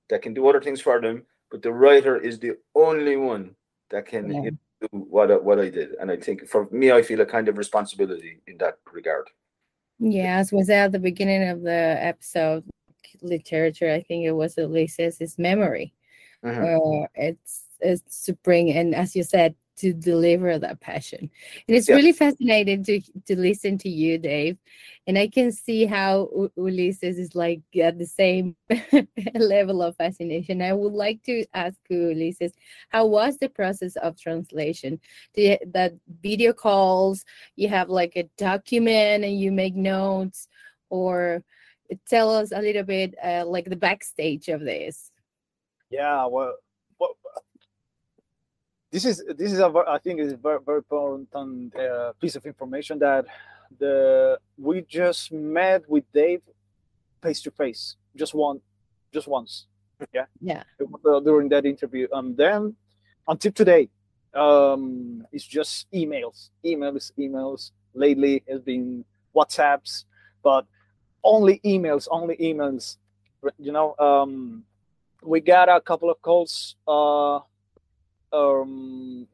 That 0.09 0.21
can 0.21 0.33
do 0.33 0.47
other 0.47 0.61
things 0.61 0.79
for 0.79 1.01
them. 1.01 1.23
But 1.51 1.61
the 1.61 1.71
writer 1.71 2.17
is 2.17 2.39
the 2.39 2.57
only 2.73 3.17
one 3.17 3.55
that 3.89 4.05
can 4.05 4.31
yeah. 4.31 4.49
do 4.81 4.87
what 4.91 5.31
I, 5.31 5.35
what 5.35 5.59
I 5.59 5.69
did. 5.69 5.95
And 5.99 6.09
I 6.09 6.17
think 6.17 6.47
for 6.47 6.69
me, 6.71 6.91
I 6.91 7.01
feel 7.01 7.21
a 7.21 7.25
kind 7.25 7.49
of 7.49 7.57
responsibility 7.57 8.39
in 8.47 8.57
that 8.59 8.79
regard. 8.91 9.29
Yeah, 9.99 10.37
as 10.37 10.51
was 10.51 10.69
at 10.69 10.91
the 10.91 10.99
beginning 10.99 11.49
of 11.49 11.61
the 11.61 11.97
episode, 11.99 12.63
literature. 13.21 13.91
I 13.91 14.01
think 14.01 14.25
it 14.25 14.31
was 14.31 14.57
at 14.57 14.71
least 14.71 14.99
its 14.99 15.37
memory. 15.37 15.93
Mm-hmm. 16.45 17.03
Uh, 17.03 17.07
it's 17.15 17.63
it's 17.81 18.25
to 18.25 18.33
bring 18.33 18.71
and 18.71 18.95
as 18.95 19.15
you 19.15 19.23
said 19.23 19.55
to 19.77 19.93
deliver 19.93 20.57
that 20.57 20.79
passion. 20.79 21.29
And 21.67 21.77
it's 21.77 21.87
yeah. 21.87 21.95
really 21.95 22.11
fascinating 22.11 22.83
to 22.85 22.99
to 23.27 23.37
listen 23.37 23.77
to 23.79 23.89
you, 23.89 24.17
Dave. 24.17 24.57
And 25.05 25.17
I 25.17 25.27
can 25.27 25.51
see 25.51 25.85
how 25.85 26.29
U- 26.35 26.51
Ulises 26.57 27.17
is 27.17 27.35
like 27.35 27.61
at 27.81 27.97
the 27.97 28.05
same 28.05 28.55
level 29.35 29.81
of 29.81 29.95
fascination. 29.95 30.61
I 30.61 30.73
would 30.73 30.93
like 30.93 31.23
to 31.23 31.45
ask 31.53 31.77
you, 31.89 31.97
Ulises, 31.97 32.53
how 32.89 33.05
was 33.05 33.37
the 33.37 33.49
process 33.49 33.95
of 33.97 34.19
translation? 34.19 34.99
You, 35.35 35.57
that 35.73 35.93
video 36.21 36.53
calls, 36.53 37.23
you 37.55 37.69
have 37.69 37.89
like 37.89 38.13
a 38.15 38.29
document 38.37 39.23
and 39.23 39.39
you 39.39 39.51
make 39.51 39.75
notes, 39.75 40.47
or 40.89 41.43
tell 42.09 42.35
us 42.35 42.51
a 42.51 42.61
little 42.61 42.83
bit 42.83 43.15
uh, 43.23 43.45
like 43.45 43.65
the 43.65 43.75
backstage 43.75 44.49
of 44.49 44.61
this? 44.61 45.11
Yeah, 45.89 46.25
well, 46.25 46.55
well 46.99 47.15
this 48.91 49.05
is 49.05 49.23
this 49.37 49.51
is 49.51 49.59
a 49.59 49.71
I 49.87 49.97
think 49.99 50.19
is 50.19 50.33
a 50.33 50.37
very 50.37 50.59
very 50.65 50.77
important 50.77 51.29
uh, 51.75 52.13
piece 52.21 52.35
of 52.35 52.45
information 52.45 52.99
that 52.99 53.25
the 53.79 54.39
we 54.57 54.81
just 54.81 55.31
met 55.31 55.87
with 55.89 56.05
Dave 56.13 56.41
face 57.21 57.41
to 57.41 57.51
face, 57.51 57.95
just 58.15 58.33
one, 58.33 58.61
just 59.13 59.27
once. 59.27 59.67
Yeah, 60.13 60.25
yeah. 60.41 60.63
During 61.03 61.49
that 61.49 61.65
interview, 61.65 62.07
and 62.13 62.37
then 62.37 62.75
until 63.27 63.51
today, 63.51 63.89
um, 64.33 65.25
it's 65.31 65.45
just 65.45 65.91
emails, 65.91 66.49
emails, 66.63 67.11
emails. 67.17 67.71
Lately, 67.93 68.43
it's 68.45 68.63
been 68.63 69.03
WhatsApps, 69.35 70.05
but 70.43 70.65
only 71.23 71.59
emails, 71.65 72.07
only 72.11 72.37
emails. 72.37 72.97
You 73.57 73.71
know, 73.71 73.95
um, 73.97 74.63
we 75.23 75.41
got 75.41 75.67
a 75.67 75.81
couple 75.81 76.11
of 76.11 76.21
calls 76.21 76.75
uh, 76.87 77.39
um, 78.33 79.27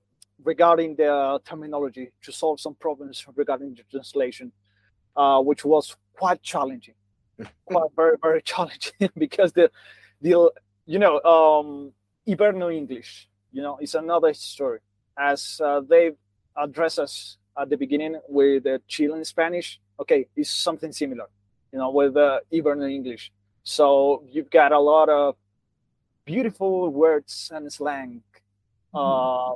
regarding 0.44 0.96
the 0.96 1.40
terminology 1.46 2.12
to 2.22 2.32
solve 2.32 2.60
some 2.60 2.76
problems 2.76 3.26
regarding 3.36 3.76
the 3.76 3.84
translation, 3.92 4.52
uh, 5.16 5.40
which 5.42 5.66
was 5.66 5.96
quite 6.14 6.42
challenging, 6.42 6.96
quite 7.66 7.90
very 7.96 8.18
very 8.22 8.42
challenging 8.42 9.10
because 9.18 9.54
the 9.54 9.70
the 10.22 10.52
you 10.86 11.00
know 11.00 11.22
um, 11.24 11.92
Hiberno 12.28 12.74
English, 12.74 13.30
you 13.52 13.62
know, 13.62 13.78
is 13.82 13.96
another 13.96 14.34
story 14.34 14.80
as 15.18 15.62
uh, 15.64 15.82
they 15.82 16.12
address 16.58 16.98
us 16.98 17.38
at 17.60 17.70
the 17.70 17.78
beginning 17.78 18.20
with 18.28 18.64
the 18.64 18.82
Chilean 18.88 19.24
Spanish. 19.26 19.80
Okay, 20.00 20.28
it's 20.36 20.50
something 20.50 20.92
similar, 20.92 21.28
you 21.72 21.80
know, 21.80 21.92
with 21.92 22.18
uh, 22.18 22.40
Hiberno 22.52 22.90
English. 22.92 23.32
So 23.64 24.24
you've 24.30 24.50
got 24.50 24.72
a 24.72 24.80
lot 24.80 25.10
of 25.10 25.36
beautiful 26.26 26.90
words 26.90 27.52
and 27.54 27.72
slang 27.72 28.22
uh, 28.94 29.54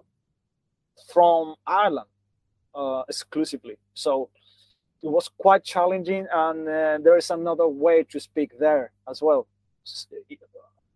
from 1.13 1.55
Ireland 1.65 2.07
uh, 2.73 3.03
exclusively. 3.07 3.77
So 3.93 4.29
it 5.03 5.09
was 5.09 5.29
quite 5.38 5.63
challenging, 5.63 6.27
and 6.31 6.67
uh, 6.67 6.97
there 7.03 7.17
is 7.17 7.29
another 7.29 7.67
way 7.67 8.03
to 8.03 8.19
speak 8.19 8.57
there 8.59 8.91
as 9.09 9.21
well, 9.21 9.47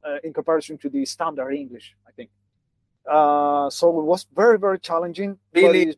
uh, 0.03 0.17
in 0.23 0.33
comparison 0.33 0.77
to 0.79 0.89
the 0.89 1.05
standard 1.05 1.51
English, 1.51 1.95
I 2.07 2.11
think. 2.11 2.29
Uh, 3.09 3.69
so 3.69 3.99
it 3.99 4.05
was 4.05 4.27
very, 4.35 4.59
very 4.59 4.79
challenging. 4.79 5.37
Really 5.53 5.95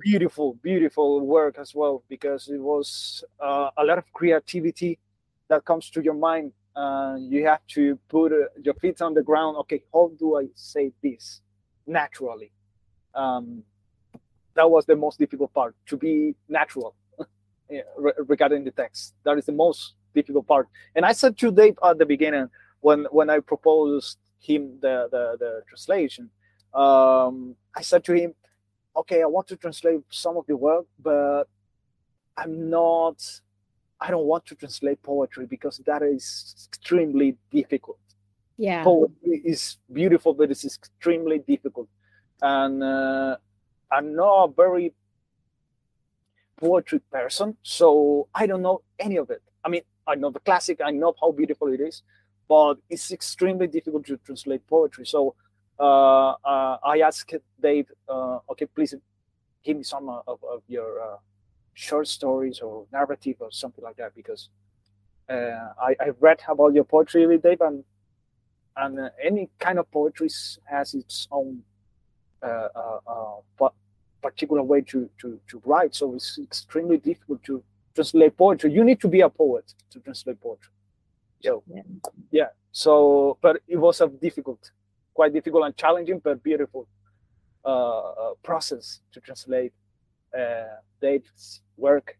beautiful, 0.00 0.54
beautiful 0.62 1.20
work 1.20 1.58
as 1.58 1.74
well 1.74 2.02
because 2.08 2.48
it 2.48 2.60
was 2.60 3.22
uh, 3.40 3.70
a 3.76 3.84
lot 3.84 3.98
of 3.98 4.04
creativity 4.12 4.98
that 5.48 5.64
comes 5.64 5.90
to 5.90 6.02
your 6.02 6.14
mind. 6.14 6.52
And 6.76 7.32
you 7.32 7.46
have 7.46 7.64
to 7.68 7.96
put 8.08 8.32
your 8.60 8.74
feet 8.74 9.00
on 9.00 9.14
the 9.14 9.22
ground. 9.22 9.56
Okay, 9.58 9.84
how 9.92 10.10
do 10.18 10.36
I 10.36 10.48
say 10.56 10.92
this? 11.00 11.40
Naturally. 11.86 12.52
Um, 13.14 13.62
that 14.54 14.70
was 14.70 14.86
the 14.86 14.96
most 14.96 15.18
difficult 15.18 15.52
part 15.52 15.74
to 15.86 15.96
be 15.96 16.34
natural 16.48 16.94
regarding 18.26 18.64
the 18.64 18.70
text. 18.70 19.14
That 19.24 19.38
is 19.38 19.46
the 19.46 19.52
most 19.52 19.94
difficult 20.14 20.46
part. 20.46 20.68
And 20.94 21.04
I 21.04 21.12
said 21.12 21.36
to 21.38 21.50
Dave 21.50 21.78
at 21.84 21.98
the 21.98 22.06
beginning 22.06 22.48
when 22.80 23.06
when 23.10 23.30
I 23.30 23.40
proposed 23.40 24.18
him 24.40 24.78
the 24.80 25.08
the, 25.10 25.36
the 25.38 25.62
translation, 25.68 26.30
um, 26.72 27.56
I 27.74 27.82
said 27.82 28.04
to 28.04 28.14
him, 28.14 28.34
"Okay, 28.96 29.22
I 29.22 29.26
want 29.26 29.48
to 29.48 29.56
translate 29.56 30.02
some 30.10 30.36
of 30.36 30.46
the 30.46 30.56
work, 30.56 30.86
but 31.02 31.44
I'm 32.36 32.70
not. 32.70 33.18
I 34.00 34.10
don't 34.10 34.26
want 34.26 34.44
to 34.46 34.54
translate 34.54 35.02
poetry 35.02 35.46
because 35.46 35.78
that 35.86 36.02
is 36.02 36.68
extremely 36.68 37.36
difficult 37.50 38.03
yeah. 38.56 38.84
Poetry 38.84 39.42
is 39.44 39.78
beautiful 39.92 40.34
but 40.34 40.50
it's 40.50 40.64
extremely 40.64 41.38
difficult. 41.38 41.88
And 42.42 42.82
uh, 42.82 43.36
i'm 43.92 44.14
not 44.16 44.44
a 44.44 44.52
very 44.52 44.92
poetry 46.56 47.00
person 47.10 47.56
so 47.62 48.28
i 48.34 48.46
don't 48.46 48.62
know 48.62 48.80
any 48.98 49.16
of 49.16 49.30
it. 49.30 49.42
I 49.64 49.68
mean 49.68 49.82
i 50.06 50.14
know 50.14 50.30
the 50.30 50.40
classic 50.40 50.80
i 50.84 50.90
know 50.90 51.14
how 51.20 51.32
beautiful 51.32 51.68
it 51.72 51.80
is 51.80 52.02
but 52.48 52.74
it's 52.90 53.10
extremely 53.10 53.66
difficult 53.66 54.04
to 54.06 54.18
translate 54.18 54.66
poetry. 54.66 55.06
So 55.06 55.34
uh, 55.78 56.32
uh, 56.44 56.78
i 56.84 57.00
asked 57.00 57.34
dave 57.60 57.90
uh, 58.08 58.38
okay 58.50 58.66
please 58.66 58.94
give 59.64 59.76
me 59.76 59.82
some 59.82 60.08
of, 60.08 60.38
of 60.44 60.62
your 60.68 61.00
uh, 61.00 61.16
short 61.72 62.06
stories 62.06 62.60
or 62.60 62.86
narrative 62.92 63.36
or 63.40 63.50
something 63.50 63.84
like 63.84 63.96
that 63.96 64.14
because 64.14 64.48
uh, 65.28 65.72
I, 65.80 65.96
I 66.00 66.08
read 66.20 66.40
about 66.48 66.74
your 66.74 66.84
poetry 66.84 67.26
with 67.26 67.42
Dave 67.42 67.60
and 67.60 67.82
and 68.76 68.98
uh, 68.98 69.10
any 69.22 69.50
kind 69.58 69.78
of 69.78 69.90
poetry 69.90 70.28
has 70.64 70.94
its 70.94 71.28
own 71.30 71.62
uh, 72.42 72.68
uh, 72.74 72.98
uh 73.60 73.68
particular 74.22 74.62
way 74.62 74.80
to, 74.80 75.08
to, 75.20 75.38
to 75.46 75.60
write. 75.66 75.94
So 75.94 76.14
it's 76.14 76.38
extremely 76.42 76.96
difficult 76.96 77.42
to 77.44 77.62
translate 77.94 78.36
poetry. 78.38 78.72
You 78.72 78.82
need 78.82 78.98
to 79.02 79.08
be 79.08 79.20
a 79.20 79.28
poet 79.28 79.74
to 79.90 80.00
translate 80.00 80.40
poetry. 80.40 80.72
So 81.42 81.62
yeah, 81.70 81.82
yeah. 82.30 82.48
So, 82.72 83.36
but 83.42 83.60
it 83.68 83.76
was 83.76 84.00
a 84.00 84.08
difficult, 84.08 84.70
quite 85.12 85.34
difficult 85.34 85.66
and 85.66 85.76
challenging, 85.76 86.20
but 86.24 86.42
beautiful 86.42 86.88
uh, 87.66 88.32
process 88.42 89.00
to 89.12 89.20
translate 89.20 89.74
Dave's 91.02 91.60
work 91.76 92.16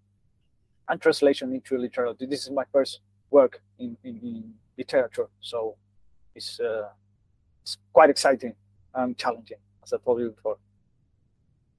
and 0.91 1.01
translation 1.01 1.55
into 1.55 1.79
literature. 1.79 2.15
This 2.21 2.45
is 2.45 2.51
my 2.51 2.65
first 2.71 3.01
work 3.31 3.63
in, 3.79 3.97
in, 4.05 4.21
in 4.23 4.55
literature. 4.77 5.29
So 5.41 5.77
it's, 6.35 6.61
uh, 6.61 6.89
it's 7.63 7.77
quite 7.93 8.11
exciting 8.11 8.55
and 8.95 9.17
challenging, 9.17 9.59
as 9.83 9.93
I 9.93 9.99
told 9.99 10.21
you 10.21 10.31
before. 10.31 10.59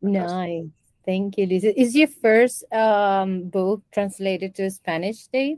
Nice. 0.02 0.66
Thank 1.06 1.38
you, 1.38 1.46
Lisa. 1.46 1.80
Is 1.80 1.96
your 1.96 2.08
first 2.08 2.64
um, 2.74 3.50
book 3.50 3.84
translated 3.92 4.56
to 4.56 4.70
Spanish, 4.72 5.28
Dave? 5.28 5.58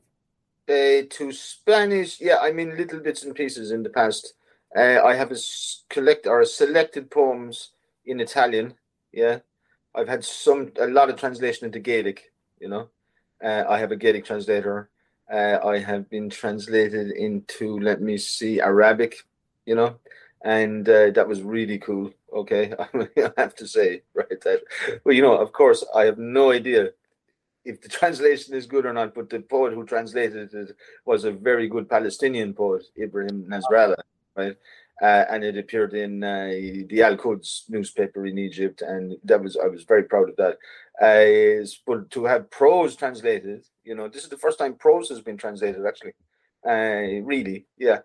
Uh, 0.67 1.07
to 1.09 1.31
Spanish, 1.31 2.19
yeah, 2.19 2.37
I 2.41 2.51
mean 2.51 2.75
little 2.75 2.99
bits 2.99 3.23
and 3.23 3.33
pieces 3.33 3.71
in 3.71 3.83
the 3.83 3.89
past. 3.89 4.33
Uh, 4.75 4.99
I 5.03 5.15
have 5.15 5.31
a 5.31 5.37
collect 5.89 6.27
or 6.27 6.41
a 6.41 6.45
selected 6.45 7.09
poems 7.09 7.71
in 8.05 8.19
Italian. 8.19 8.73
Yeah, 9.13 9.39
I've 9.95 10.09
had 10.09 10.25
some 10.25 10.73
a 10.77 10.87
lot 10.87 11.09
of 11.09 11.15
translation 11.15 11.65
into 11.65 11.79
Gaelic. 11.79 12.33
You 12.59 12.67
know, 12.67 12.89
uh, 13.41 13.63
I 13.69 13.79
have 13.79 13.93
a 13.93 13.95
Gaelic 13.95 14.25
translator. 14.25 14.89
Uh, 15.31 15.59
I 15.65 15.79
have 15.79 16.09
been 16.09 16.29
translated 16.29 17.11
into, 17.11 17.79
let 17.79 18.01
me 18.01 18.17
see, 18.17 18.61
Arabic, 18.61 19.25
you 19.65 19.75
know, 19.75 19.97
and 20.43 20.87
uh, 20.87 21.11
that 21.11 21.27
was 21.27 21.41
really 21.41 21.77
cool. 21.79 22.11
Okay, 22.33 22.73
I 22.93 23.31
have 23.37 23.55
to 23.55 23.67
say, 23.67 24.03
right? 24.13 24.39
That, 24.41 24.61
well, 25.03 25.15
you 25.15 25.21
know, 25.21 25.37
of 25.37 25.51
course, 25.51 25.83
I 25.95 26.05
have 26.05 26.17
no 26.17 26.51
idea 26.51 26.91
if 27.65 27.81
the 27.81 27.89
translation 27.89 28.53
is 28.53 28.65
good 28.65 28.85
or 28.85 28.93
not, 28.93 29.13
but 29.13 29.29
the 29.29 29.41
poet 29.41 29.73
who 29.73 29.85
translated 29.85 30.53
it 30.53 30.75
was 31.05 31.25
a 31.25 31.31
very 31.31 31.67
good 31.67 31.89
Palestinian 31.89 32.53
poet, 32.53 32.85
Ibrahim 32.97 33.45
Nasrallah, 33.49 34.01
right? 34.35 34.55
Uh, 35.01 35.25
and 35.29 35.43
it 35.43 35.57
appeared 35.57 35.93
in 35.93 36.23
uh, 36.23 36.47
the 36.89 37.03
Al 37.03 37.15
Quds 37.15 37.65
newspaper 37.69 38.25
in 38.25 38.39
Egypt, 38.39 38.81
and 38.81 39.15
that 39.23 39.41
was 39.41 39.55
I 39.55 39.67
was 39.67 39.83
very 39.83 40.03
proud 40.03 40.29
of 40.29 40.35
that. 40.37 40.57
Uh, 40.99 41.65
but 41.85 42.09
to 42.11 42.25
have 42.25 42.49
prose 42.49 42.95
translated, 42.95 43.63
you 43.83 43.93
know, 43.93 44.07
this 44.07 44.23
is 44.23 44.29
the 44.29 44.37
first 44.37 44.57
time 44.57 44.73
prose 44.73 45.09
has 45.09 45.21
been 45.21 45.37
translated 45.37 45.85
actually. 45.85 46.13
Uh, 46.67 47.21
really, 47.23 47.67
yeah. 47.77 47.99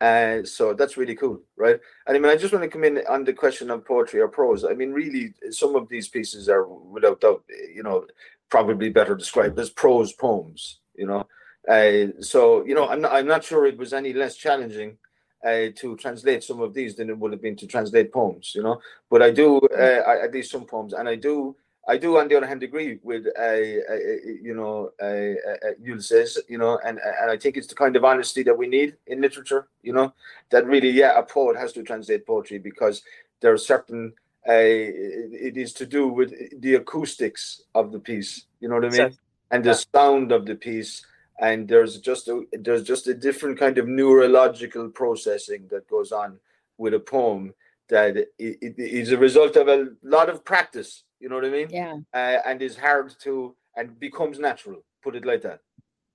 Uh, 0.00 0.42
so 0.42 0.74
that's 0.74 0.96
really 0.96 1.14
cool, 1.14 1.40
right? 1.56 1.78
And 2.08 2.16
I 2.16 2.18
mean, 2.18 2.32
I 2.32 2.34
just 2.34 2.52
want 2.52 2.64
to 2.64 2.68
come 2.68 2.82
in 2.82 2.98
on 3.08 3.22
the 3.22 3.32
question 3.32 3.70
of 3.70 3.86
poetry 3.86 4.20
or 4.20 4.26
prose. 4.26 4.64
I 4.64 4.74
mean, 4.74 4.90
really, 4.90 5.34
some 5.50 5.76
of 5.76 5.88
these 5.88 6.08
pieces 6.08 6.48
are 6.48 6.66
without 6.66 7.20
doubt, 7.20 7.44
you 7.72 7.84
know, 7.84 8.06
probably 8.50 8.90
better 8.90 9.14
described 9.14 9.56
as 9.60 9.70
prose 9.70 10.12
poems. 10.12 10.80
You 10.96 11.06
know, 11.06 11.26
uh, 11.68 12.20
so 12.20 12.66
you 12.66 12.74
know, 12.74 12.88
I'm 12.88 13.00
not, 13.00 13.12
I'm 13.12 13.28
not 13.28 13.44
sure 13.44 13.64
it 13.64 13.78
was 13.78 13.92
any 13.92 14.12
less 14.12 14.34
challenging 14.34 14.98
uh, 15.44 15.68
to 15.76 15.96
translate 15.96 16.44
some 16.44 16.60
of 16.60 16.74
these 16.74 16.96
than 16.96 17.10
it 17.10 17.18
would 17.18 17.32
have 17.32 17.42
been 17.42 17.56
to 17.56 17.66
translate 17.66 18.12
poems, 18.12 18.52
you 18.54 18.62
know. 18.62 18.80
But 19.10 19.22
I 19.22 19.30
do 19.30 19.58
uh, 19.58 20.02
I, 20.06 20.24
at 20.24 20.32
least 20.32 20.50
some 20.50 20.64
poems, 20.64 20.92
and 20.92 21.08
I 21.08 21.16
do 21.16 21.56
I 21.88 21.96
do 21.96 22.18
on 22.18 22.28
the 22.28 22.36
other 22.36 22.46
hand 22.46 22.62
agree 22.62 23.00
with 23.02 23.26
uh, 23.26 23.42
uh 23.42 23.96
you 24.40 24.54
know 24.54 24.90
uh, 25.02 25.04
uh, 25.04 25.74
Ulises, 25.84 26.38
you 26.48 26.58
know, 26.58 26.78
and 26.84 26.98
and 27.20 27.30
I 27.30 27.36
think 27.36 27.56
it's 27.56 27.66
the 27.66 27.74
kind 27.74 27.96
of 27.96 28.04
honesty 28.04 28.42
that 28.44 28.56
we 28.56 28.68
need 28.68 28.96
in 29.06 29.20
literature, 29.20 29.68
you 29.82 29.92
know, 29.92 30.14
that 30.50 30.66
really 30.66 30.90
yeah 30.90 31.18
a 31.18 31.22
poet 31.22 31.56
has 31.56 31.72
to 31.72 31.82
translate 31.82 32.26
poetry 32.26 32.58
because 32.58 33.02
there 33.40 33.52
are 33.52 33.58
certain 33.58 34.12
uh, 34.48 34.52
it 34.52 35.56
is 35.56 35.72
to 35.72 35.86
do 35.86 36.08
with 36.08 36.60
the 36.60 36.74
acoustics 36.74 37.62
of 37.74 37.92
the 37.92 37.98
piece, 37.98 38.46
you 38.60 38.68
know 38.68 38.76
what 38.76 38.84
I 38.84 38.90
mean, 38.90 39.18
and 39.50 39.64
the 39.64 39.74
sound 39.74 40.30
of 40.30 40.46
the 40.46 40.54
piece 40.54 41.04
and 41.42 41.68
there's 41.68 41.98
just 41.98 42.28
a 42.28 42.44
there's 42.52 42.84
just 42.84 43.08
a 43.08 43.14
different 43.14 43.58
kind 43.58 43.76
of 43.76 43.86
neurological 43.88 44.88
processing 44.88 45.66
that 45.70 45.88
goes 45.88 46.12
on 46.12 46.38
with 46.78 46.94
a 46.94 47.00
poem 47.00 47.52
that 47.88 48.16
it, 48.16 48.28
it 48.38 48.74
is 48.78 49.10
a 49.12 49.18
result 49.18 49.56
of 49.56 49.68
a 49.68 49.88
lot 50.02 50.30
of 50.30 50.44
practice 50.44 51.02
you 51.20 51.28
know 51.28 51.34
what 51.34 51.44
i 51.44 51.50
mean? 51.50 51.68
Yeah. 51.70 51.96
Uh, 52.14 52.38
and 52.46 52.62
is 52.62 52.76
hard 52.76 53.14
to 53.20 53.54
and 53.76 53.98
becomes 54.00 54.38
natural 54.38 54.82
put 55.02 55.16
it 55.16 55.26
like 55.26 55.42
that 55.42 55.60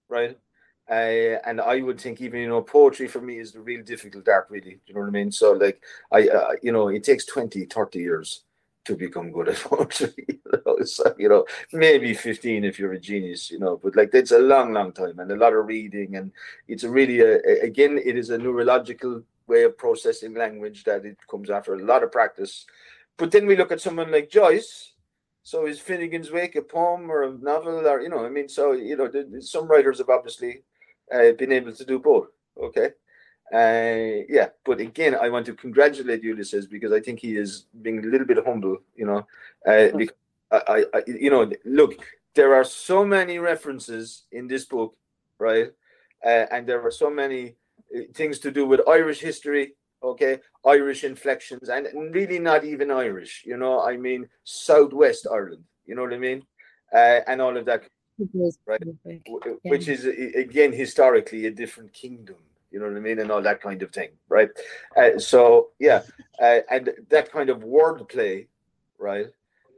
right? 0.09 0.37
Uh, 0.89 1.35
and 1.45 1.59
I 1.59 1.81
would 1.81 1.99
think 1.99 2.21
even 2.21 2.39
you 2.39 2.47
know 2.47 2.61
poetry 2.61 3.07
for 3.09 3.19
me 3.19 3.39
is 3.39 3.51
the 3.51 3.59
real 3.59 3.83
difficult 3.83 4.27
art 4.29 4.47
really 4.49 4.79
you 4.85 4.93
know 4.93 5.01
what 5.01 5.07
I 5.07 5.11
mean? 5.11 5.31
So 5.33 5.51
like 5.51 5.83
I 6.13 6.29
uh, 6.29 6.51
you 6.61 6.71
know 6.71 6.87
it 6.87 7.03
takes 7.03 7.25
20 7.25 7.65
30 7.65 7.99
years 7.99 8.45
to 8.87 8.95
become 8.95 9.31
good 9.31 9.49
at 9.49 9.55
poetry 9.69 10.13
you 10.27 10.39
know? 10.65 10.77
so 10.83 11.13
you 11.17 11.29
know 11.29 11.45
maybe 11.73 12.13
15 12.13 12.63
if 12.63 12.79
you're 12.79 12.93
a 12.93 12.99
genius 12.99 13.51
you 13.51 13.59
know 13.59 13.79
but 13.81 13.95
like 13.95 14.09
it's 14.13 14.31
a 14.31 14.39
long 14.39 14.73
long 14.73 14.91
time 14.91 15.19
and 15.19 15.31
a 15.31 15.35
lot 15.35 15.53
of 15.53 15.65
reading 15.65 16.15
and 16.15 16.31
it's 16.67 16.83
a 16.83 16.89
really 16.89 17.19
a, 17.19 17.61
again 17.61 17.99
it 18.03 18.17
is 18.17 18.29
a 18.29 18.37
neurological 18.37 19.21
way 19.47 19.63
of 19.63 19.77
processing 19.77 20.33
language 20.33 20.83
that 20.83 21.05
it 21.05 21.17
comes 21.29 21.49
after 21.49 21.73
a 21.75 21.83
lot 21.83 22.03
of 22.03 22.11
practice 22.11 22.65
but 23.17 23.31
then 23.31 23.45
we 23.45 23.55
look 23.55 23.71
at 23.71 23.81
someone 23.81 24.11
like 24.11 24.29
Joyce 24.29 24.93
so 25.43 25.65
is 25.65 25.79
Finnegans 25.79 26.31
Wake 26.31 26.55
a 26.55 26.61
poem 26.61 27.09
or 27.09 27.23
a 27.23 27.31
novel 27.31 27.87
or 27.87 28.01
you 28.01 28.09
know 28.09 28.25
I 28.25 28.29
mean 28.29 28.49
so 28.49 28.71
you 28.71 28.97
know 28.97 29.11
some 29.39 29.67
writers 29.67 29.99
have 29.99 30.09
obviously 30.09 30.63
uh, 31.13 31.31
been 31.33 31.51
able 31.51 31.73
to 31.73 31.85
do 31.85 31.99
both. 31.99 32.27
Okay. 32.61 32.89
Uh, 33.53 34.25
yeah, 34.27 34.49
but 34.65 34.79
again, 34.79 35.15
I 35.15 35.29
want 35.29 35.45
to 35.45 35.53
congratulate 35.53 36.23
Ulises 36.23 36.69
because 36.69 36.91
I 36.91 36.99
think 36.99 37.19
he 37.19 37.37
is 37.37 37.65
being 37.81 38.03
a 38.03 38.07
little 38.07 38.27
bit 38.27 38.45
humble, 38.45 38.77
you 38.95 39.05
know. 39.05 39.25
Uh, 39.65 39.95
because 39.95 40.15
I, 40.51 40.85
I, 40.93 41.03
you 41.07 41.29
know, 41.29 41.49
look, 41.63 41.95
there 42.35 42.53
are 42.55 42.63
so 42.63 43.05
many 43.05 43.39
references 43.39 44.23
in 44.31 44.47
this 44.47 44.65
book, 44.65 44.95
right? 45.39 45.71
Uh, 46.25 46.45
and 46.51 46.67
there 46.67 46.81
are 46.85 46.91
so 46.91 47.09
many 47.09 47.55
uh, 47.95 48.01
things 48.13 48.39
to 48.39 48.51
do 48.51 48.65
with 48.65 48.81
Irish 48.87 49.21
history, 49.21 49.75
okay, 50.03 50.39
Irish 50.65 51.03
inflections, 51.05 51.69
and 51.69 51.87
really 52.13 52.39
not 52.39 52.65
even 52.65 52.91
Irish, 52.91 53.43
you 53.45 53.55
know. 53.55 53.81
I 53.81 53.95
mean, 53.95 54.27
Southwest 54.43 55.25
Ireland, 55.31 55.63
you 55.85 55.95
know 55.95 56.03
what 56.03 56.13
I 56.13 56.17
mean, 56.17 56.43
uh, 56.93 57.21
and 57.27 57.41
all 57.41 57.55
of 57.55 57.65
that 57.65 57.83
right? 58.65 58.81
Which 59.63 59.87
is 59.87 60.05
again 60.05 60.73
historically 60.73 61.45
a 61.45 61.51
different 61.51 61.93
kingdom. 61.93 62.37
You 62.71 62.79
know 62.79 62.87
what 62.87 62.97
I 62.97 62.99
mean, 62.99 63.19
and 63.19 63.31
all 63.31 63.41
that 63.41 63.61
kind 63.61 63.81
of 63.81 63.91
thing, 63.91 64.09
right? 64.27 64.49
Uh, 64.95 65.17
so 65.19 65.69
yeah, 65.79 66.03
uh, 66.41 66.59
and 66.69 66.89
that 67.09 67.31
kind 67.31 67.49
of 67.49 67.59
wordplay, 67.59 68.47
right? 68.99 69.27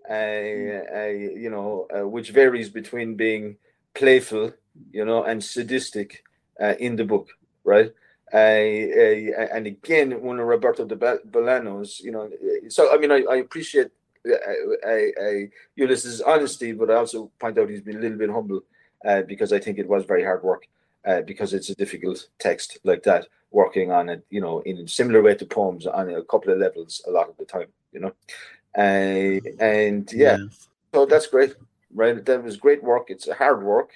Uh, 0.10 1.08
you 1.08 1.50
know, 1.52 1.88
uh, 1.96 2.08
which 2.08 2.32
varies 2.32 2.70
between 2.70 3.16
being 3.16 3.58
playful, 3.94 4.54
you 4.92 5.06
know, 5.06 5.24
and 5.24 5.44
sadistic 5.44 6.24
uh, 6.60 6.74
in 6.80 6.96
the 6.96 7.06
book, 7.06 7.30
right? 7.64 7.92
and 8.32 9.66
again, 9.66 10.22
one 10.22 10.40
of 10.40 10.46
Roberto 10.46 10.86
de 10.86 10.96
Bolaño's, 10.96 12.00
you 12.00 12.12
know, 12.12 12.30
so 12.68 12.94
I 12.94 12.98
mean, 12.98 13.12
I, 13.12 13.24
I 13.30 13.38
appreciate 13.38 13.90
a, 14.26 15.50
Ulises' 15.78 16.22
honesty, 16.26 16.72
but 16.72 16.92
I 16.92 16.96
also 16.96 17.32
point 17.40 17.58
out 17.58 17.70
he's 17.70 17.82
been 17.82 17.98
a 17.98 18.00
little 18.00 18.18
bit 18.18 18.30
humble 18.30 18.62
uh, 19.06 19.24
because 19.24 19.52
I 19.54 19.60
think 19.60 19.80
it 19.80 19.88
was 19.88 20.06
very 20.06 20.24
hard 20.24 20.44
work 20.44 20.68
uh, 21.06 21.22
because 21.22 21.54
it's 21.54 21.70
a 21.70 21.76
difficult 21.76 22.28
text 22.40 22.78
like 22.84 23.04
that, 23.04 23.28
working 23.52 23.92
on 23.92 24.10
it, 24.10 24.26
you 24.30 24.42
know, 24.42 24.60
in 24.62 24.78
a 24.78 24.88
similar 24.88 25.22
way 25.22 25.36
to 25.36 25.46
poems 25.46 25.88
on 25.88 26.10
a 26.10 26.24
couple 26.24 26.54
of 26.54 26.60
levels 26.60 27.02
a 27.08 27.12
lot 27.12 27.30
of 27.30 27.38
the 27.38 27.46
time, 27.46 27.68
you 27.92 28.00
know. 28.00 28.14
Uh, 28.78 29.40
and 29.60 30.12
yeah, 30.14 30.38
yeah, 30.38 30.48
so 30.94 31.06
that's 31.06 31.28
great, 31.28 31.56
right? 31.94 32.24
That 32.26 32.44
was 32.44 32.58
great 32.58 32.84
work. 32.84 33.10
It's 33.10 33.28
a 33.28 33.34
hard 33.34 33.64
work, 33.64 33.92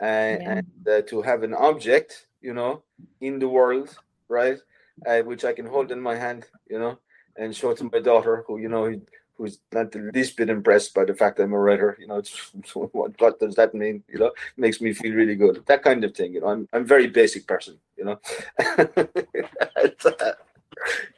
uh, 0.00 0.04
yeah. 0.04 0.58
and 0.58 0.88
uh, 0.88 1.02
to 1.02 1.22
have 1.22 1.42
an 1.42 1.54
object, 1.54 2.26
you 2.40 2.54
know, 2.54 2.82
in 3.20 3.38
the 3.38 3.48
world, 3.48 3.96
right, 4.28 4.58
uh, 5.06 5.20
which 5.20 5.44
I 5.44 5.52
can 5.52 5.66
hold 5.66 5.92
in 5.92 6.00
my 6.00 6.16
hand, 6.16 6.46
you 6.70 6.78
know, 6.78 6.98
and 7.36 7.54
show 7.54 7.74
to 7.74 7.90
my 7.92 8.00
daughter, 8.00 8.44
who 8.46 8.58
you 8.58 8.68
know 8.68 8.98
who's 9.36 9.58
not 9.72 9.92
the 9.92 10.10
least 10.14 10.36
bit 10.36 10.50
impressed 10.50 10.94
by 10.94 11.04
the 11.04 11.14
fact 11.14 11.38
I'm 11.38 11.52
a 11.52 11.58
writer. 11.58 11.96
You 12.00 12.06
know, 12.08 12.16
it's 12.16 12.50
what, 12.74 13.20
what 13.20 13.38
does 13.38 13.54
that 13.56 13.74
mean? 13.74 14.02
You 14.08 14.18
know, 14.18 14.32
makes 14.56 14.80
me 14.80 14.92
feel 14.92 15.14
really 15.14 15.36
good. 15.36 15.62
That 15.66 15.82
kind 15.82 16.04
of 16.04 16.14
thing. 16.14 16.34
You 16.34 16.40
know, 16.40 16.48
I'm 16.48 16.68
I'm 16.72 16.82
a 16.82 16.86
very 16.86 17.08
basic 17.08 17.46
person. 17.46 17.78
You 17.96 18.04
know. 18.04 18.18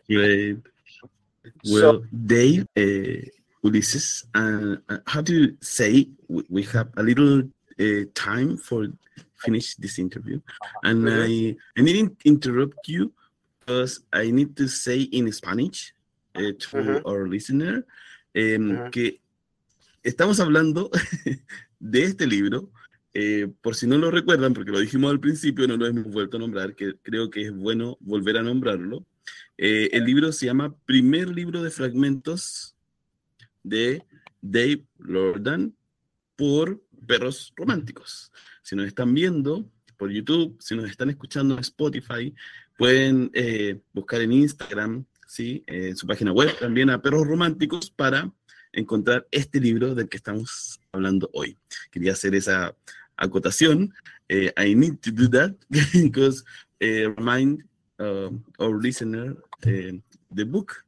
Great. 0.08 0.58
Well, 1.64 1.80
so, 1.80 2.04
Dave, 2.26 2.66
uh, 2.76 3.28
Ulysses, 3.62 4.24
uh, 4.34 4.76
how 5.06 5.20
do 5.20 5.34
you 5.34 5.56
say 5.60 6.08
we 6.28 6.62
have 6.64 6.88
a 6.96 7.02
little 7.02 7.42
uh, 7.80 8.04
time 8.14 8.56
for 8.56 8.86
finish 9.36 9.74
this 9.76 9.98
interview, 9.98 10.40
and 10.82 11.08
I 11.08 11.56
I 11.76 11.82
to 11.82 12.16
interrupt 12.24 12.88
you 12.88 13.12
because 13.60 14.00
I 14.12 14.30
need 14.30 14.56
to 14.56 14.68
say 14.68 15.02
in 15.02 15.30
Spanish 15.32 15.92
uh, 16.34 16.52
to 16.58 16.78
uh 16.78 16.84
-huh. 16.84 17.00
our 17.04 17.28
listener 17.28 17.84
eh, 18.38 18.90
que 18.92 19.20
estamos 20.02 20.38
hablando 20.38 20.90
de 21.80 22.04
este 22.04 22.26
libro. 22.26 22.70
Eh, 23.14 23.48
por 23.62 23.74
si 23.74 23.86
no 23.86 23.98
lo 23.98 24.12
recuerdan, 24.12 24.54
porque 24.54 24.70
lo 24.70 24.78
dijimos 24.78 25.10
al 25.10 25.18
principio, 25.18 25.66
no 25.66 25.76
lo 25.76 25.86
hemos 25.86 26.04
vuelto 26.04 26.36
a 26.36 26.40
nombrar, 26.40 26.76
que 26.76 26.94
creo 27.02 27.30
que 27.30 27.46
es 27.46 27.52
bueno 27.52 27.96
volver 28.00 28.36
a 28.36 28.42
nombrarlo. 28.42 29.04
Eh, 29.56 29.90
el 29.92 30.04
libro 30.04 30.30
se 30.30 30.46
llama 30.46 30.76
Primer 30.86 31.28
libro 31.30 31.62
de 31.62 31.70
fragmentos 31.70 32.76
de 33.64 34.04
Dave 34.40 34.84
Lordan 34.98 35.74
por 36.36 36.80
Perros 37.06 37.52
Románticos. 37.56 38.30
Si 38.62 38.76
nos 38.76 38.86
están 38.86 39.12
viendo 39.14 39.68
por 39.96 40.12
YouTube, 40.12 40.56
si 40.60 40.76
nos 40.76 40.88
están 40.88 41.10
escuchando 41.10 41.54
en 41.54 41.60
Spotify, 41.60 42.32
pueden 42.76 43.30
eh, 43.34 43.80
buscar 43.92 44.20
en 44.20 44.32
Instagram 44.32 45.04
¿sí? 45.28 45.62
en 45.66 45.94
su 45.94 46.06
página 46.06 46.32
web 46.32 46.58
también 46.58 46.90
a 46.90 47.00
Perros 47.00 47.26
Románticos 47.26 47.90
para 47.90 48.32
encontrar 48.72 49.26
este 49.30 49.60
libro 49.60 49.94
del 49.94 50.08
que 50.08 50.16
estamos 50.16 50.80
hablando 50.90 51.30
hoy. 51.34 51.56
Quería 51.90 52.12
hacer 52.12 52.34
esa 52.34 52.74
acotación. 53.16 53.92
Eh, 54.28 54.52
I 54.56 54.74
need 54.74 54.98
to 55.00 55.10
do 55.12 55.28
that 55.28 55.54
because 55.92 56.44
uh, 56.82 57.10
remind 57.16 57.62
uh, 58.00 58.30
our 58.58 58.80
listener 58.80 59.36
uh, 59.66 59.92
the 60.34 60.44
book 60.44 60.84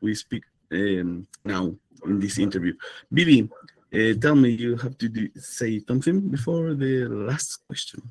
we 0.00 0.14
speak 0.14 0.44
um, 0.72 1.26
now 1.44 1.74
in 2.06 2.18
this 2.18 2.38
interview. 2.38 2.74
Bibi, 3.12 3.48
tell 4.20 4.34
me, 4.34 4.50
you 4.50 4.76
have 4.76 4.96
to 4.98 5.08
do, 5.08 5.28
say 5.36 5.80
something 5.86 6.28
before 6.28 6.74
the 6.74 7.06
last 7.08 7.66
question. 7.66 8.02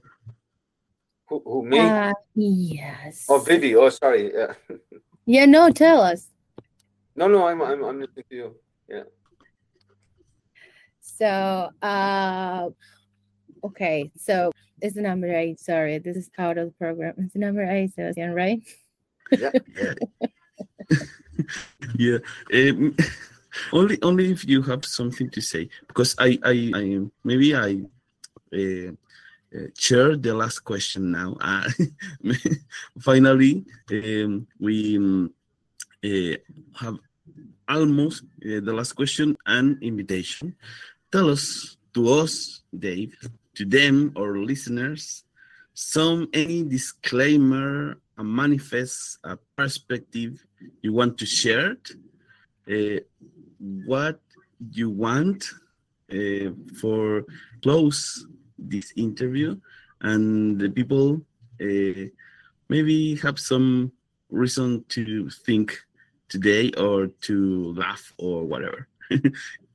Who, 1.28 1.41
who 1.43 1.65
me? 1.65 1.80
Uh, 1.80 2.13
yes. 2.36 3.26
Oh, 3.28 3.43
Bibi. 3.43 3.76
Oh, 3.76 3.89
sorry. 3.89 4.32
Yeah. 5.26 5.41
Yeah, 5.41 5.45
no, 5.45 5.69
tell 5.72 6.01
us. 6.01 6.28
No, 7.15 7.28
no, 7.28 7.47
I'm 7.47 7.61
I'm 7.61 7.84
I'm 7.84 7.99
listening 7.99 8.26
to 8.30 8.36
you. 8.36 8.55
Yeah. 8.89 9.03
So, 11.01 11.69
uh, 11.82 12.69
okay, 13.63 14.11
so 14.17 14.51
it's 14.82 14.95
the 14.95 15.01
number 15.01 15.32
eight. 15.32 15.59
Sorry, 15.59 15.99
this 15.99 16.17
is 16.17 16.32
out 16.38 16.57
of 16.57 16.67
the 16.67 16.74
program. 16.74 17.13
It's 17.17 17.34
the 17.34 17.39
number 17.39 17.63
eight, 17.63 17.93
Sebastian, 17.93 18.34
right? 18.34 18.61
Yeah. 19.32 19.51
yeah. 21.97 22.17
Um, 22.53 22.95
only 23.72 24.01
only 24.01 24.32
if 24.32 24.45
you 24.47 24.61
have 24.63 24.86
something 24.86 25.30
to 25.30 25.41
say, 25.41 25.69
because 25.88 26.15
I 26.17 26.39
I, 26.43 26.72
I 26.74 26.99
maybe 27.24 27.55
I. 27.55 27.82
Uh, 28.53 28.93
uh, 29.56 29.68
share 29.78 30.16
the 30.16 30.34
last 30.34 30.60
question 30.60 31.12
now. 31.12 31.36
Uh, 31.41 31.70
finally, 32.99 33.65
um, 33.91 34.48
we 34.60 34.98
um, 34.98 35.34
uh, 36.03 36.36
have 36.76 36.98
almost 37.68 38.23
uh, 38.45 38.60
the 38.61 38.73
last 38.73 38.94
question 38.94 39.38
and 39.45 39.82
invitation. 39.84 40.56
Tell 41.11 41.30
us, 41.30 41.78
to 41.94 42.10
us, 42.10 42.61
Dave, 42.78 43.15
to 43.56 43.65
them, 43.65 44.14
or 44.15 44.38
listeners, 44.38 45.26
some 45.73 46.30
any 46.34 46.64
disclaimer, 46.64 47.98
a 48.18 48.23
manifest, 48.23 49.18
a 49.23 49.38
perspective 49.57 50.45
you 50.82 50.94
want 50.94 51.18
to 51.18 51.26
share. 51.26 51.76
Uh, 52.69 52.99
what 53.86 54.19
you 54.72 54.90
want 54.90 55.45
uh, 56.11 56.52
for 56.80 57.26
close 57.61 58.26
this 58.61 58.93
interview 58.95 59.57
and 60.01 60.59
the 60.59 60.69
people 60.69 61.21
uh, 61.61 62.07
maybe 62.69 63.15
have 63.15 63.39
some 63.39 63.91
reason 64.29 64.83
to 64.89 65.29
think 65.29 65.77
today 66.29 66.71
or 66.77 67.07
to 67.21 67.73
laugh 67.73 68.13
or 68.17 68.45
whatever. 68.45 68.88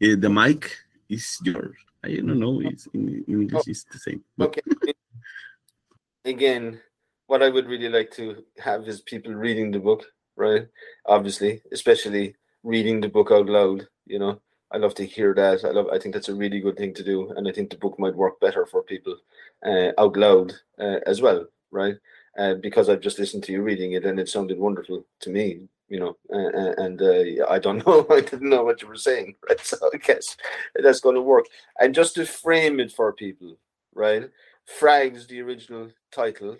Eh, 0.03 0.15
the 0.15 0.29
mic 0.29 0.77
is 1.09 1.39
yours. 1.43 1.75
I 2.05 2.17
don't 2.17 2.39
know. 2.39 2.61
It's 2.61 2.87
in, 2.93 3.25
English, 3.27 3.67
it's 3.67 3.85
the 3.85 3.99
same. 3.99 4.23
But... 4.37 4.49
Okay. 4.49 4.61
Again, 6.27 6.81
what 7.27 7.43
I 7.43 7.49
would 7.49 7.67
really 7.67 7.89
like 7.89 8.11
to 8.13 8.45
have 8.59 8.87
is 8.87 9.01
people 9.01 9.33
reading 9.35 9.71
the 9.71 9.79
book, 9.79 10.05
right? 10.37 10.67
Obviously, 11.07 11.63
especially 11.73 12.37
reading 12.63 13.01
the 13.01 13.09
book 13.09 13.31
out 13.31 13.47
loud. 13.47 13.89
You 14.05 14.19
know, 14.19 14.41
I 14.73 14.79
love 14.79 14.95
to 14.97 15.07
hear 15.07 15.35
that. 15.35 15.65
I 15.65 15.71
love. 15.71 15.89
I 15.93 15.99
think 15.99 16.15
that's 16.15 16.29
a 16.29 16.35
really 16.35 16.61
good 16.61 16.77
thing 16.77 16.93
to 16.95 17.05
do, 17.05 17.31
and 17.31 17.47
I 17.49 17.53
think 17.53 17.71
the 17.71 17.77
book 17.77 17.99
might 17.99 18.15
work 18.15 18.41
better 18.41 18.67
for 18.67 18.83
people 18.83 19.17
uh, 19.65 19.93
out 19.99 20.17
loud 20.17 20.53
uh, 20.79 20.99
as 21.07 21.23
well, 21.23 21.47
right? 21.71 21.97
Uh, 22.39 22.55
because 22.55 22.89
I've 22.89 23.01
just 23.01 23.19
listened 23.19 23.45
to 23.45 23.53
you 23.53 23.63
reading 23.63 23.93
it, 23.93 24.05
and 24.05 24.19
it 24.19 24.29
sounded 24.29 24.59
wonderful 24.59 25.07
to 25.21 25.31
me, 25.31 25.61
you 25.89 26.01
know. 26.01 26.17
and 26.31 27.01
uh, 27.01 27.47
I 27.49 27.59
don't 27.59 27.79
know, 27.87 28.07
I 28.11 28.21
didn't 28.21 28.51
know 28.51 28.65
what 28.65 28.83
you 28.83 28.89
were 28.89 28.97
saying, 28.97 29.37
right? 29.49 29.61
So 29.61 29.77
I 29.95 29.99
guess 29.99 30.37
that's 30.75 31.01
going 31.01 31.15
to 31.15 31.23
work. 31.23 31.47
And 31.79 31.95
just 31.95 32.17
to 32.17 32.27
frame 32.27 32.81
it 32.81 32.93
for 32.93 33.13
people, 33.13 33.57
right? 33.95 34.29
Frags, 34.81 35.29
the 35.29 35.41
original 35.41 35.91
title, 36.11 36.57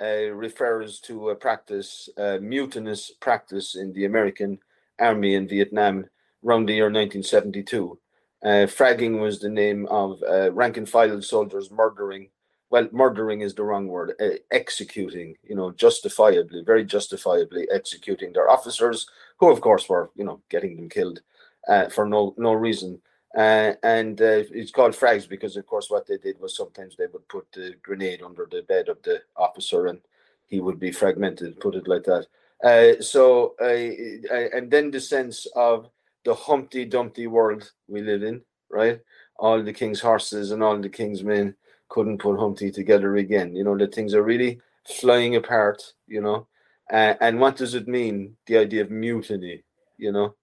uh, 0.00 0.30
refers 0.32 1.00
to 1.00 1.28
a 1.30 1.34
practice, 1.34 2.08
a 2.16 2.40
mutinous 2.40 3.12
practice 3.20 3.76
in 3.76 3.92
the 3.92 4.06
American 4.06 4.58
army 4.98 5.34
in 5.34 5.46
Vietnam 5.46 6.06
around 6.44 6.66
the 6.66 6.74
year 6.74 6.84
1972. 6.86 7.98
Uh, 8.42 8.66
fragging 8.66 9.20
was 9.20 9.38
the 9.38 9.48
name 9.48 9.86
of 9.86 10.22
uh, 10.28 10.50
rank 10.52 10.76
and 10.76 10.88
file 10.88 11.22
soldiers 11.22 11.70
murdering. 11.70 12.28
Well, 12.70 12.88
murdering 12.90 13.42
is 13.42 13.54
the 13.54 13.62
wrong 13.62 13.86
word. 13.86 14.14
Uh, 14.20 14.38
executing, 14.50 15.36
you 15.44 15.54
know, 15.54 15.70
justifiably, 15.70 16.62
very 16.64 16.84
justifiably 16.84 17.68
executing 17.70 18.32
their 18.32 18.50
officers, 18.50 19.06
who 19.38 19.50
of 19.50 19.60
course 19.60 19.88
were, 19.88 20.10
you 20.16 20.24
know, 20.24 20.40
getting 20.48 20.76
them 20.76 20.88
killed 20.88 21.20
uh, 21.68 21.88
for 21.88 22.06
no 22.06 22.34
no 22.36 22.52
reason. 22.52 23.00
Uh, 23.36 23.74
and 23.82 24.20
uh, 24.20 24.42
it's 24.50 24.72
called 24.72 24.92
frags 24.92 25.28
because, 25.28 25.56
of 25.56 25.66
course, 25.66 25.88
what 25.88 26.06
they 26.06 26.18
did 26.18 26.38
was 26.40 26.56
sometimes 26.56 26.96
they 26.96 27.06
would 27.06 27.26
put 27.28 27.46
the 27.52 27.74
grenade 27.82 28.22
under 28.22 28.46
the 28.50 28.62
bed 28.62 28.88
of 28.88 29.00
the 29.02 29.22
officer 29.36 29.86
and 29.86 30.00
he 30.46 30.60
would 30.60 30.78
be 30.78 30.92
fragmented, 30.92 31.58
put 31.60 31.74
it 31.74 31.88
like 31.88 32.04
that. 32.04 33.02
So, 33.02 33.54
and 33.58 34.70
then 34.70 34.90
the 34.90 35.00
sense 35.00 35.46
of 35.56 35.88
the 36.24 36.34
Humpty 36.34 36.84
Dumpty 36.84 37.26
world 37.26 37.70
we 37.88 38.02
live 38.02 38.22
in, 38.22 38.42
right? 38.70 39.00
All 39.38 39.62
the 39.62 39.72
king's 39.72 40.00
horses 40.00 40.50
and 40.50 40.62
all 40.62 40.78
the 40.78 40.88
king's 40.88 41.24
men 41.24 41.54
couldn't 41.88 42.18
put 42.18 42.38
Humpty 42.38 42.70
together 42.70 43.16
again. 43.16 43.54
You 43.54 43.64
know, 43.64 43.76
the 43.76 43.86
things 43.86 44.14
are 44.14 44.22
really 44.22 44.60
flying 44.86 45.36
apart, 45.36 45.82
you 46.06 46.20
know. 46.20 46.46
and 46.90 47.40
what 47.40 47.56
does 47.56 47.74
it 47.74 47.88
mean, 47.88 48.36
the 48.46 48.58
idea 48.58 48.82
of 48.82 48.90
mutiny, 48.90 49.64
you 49.98 50.12
know? 50.12 50.34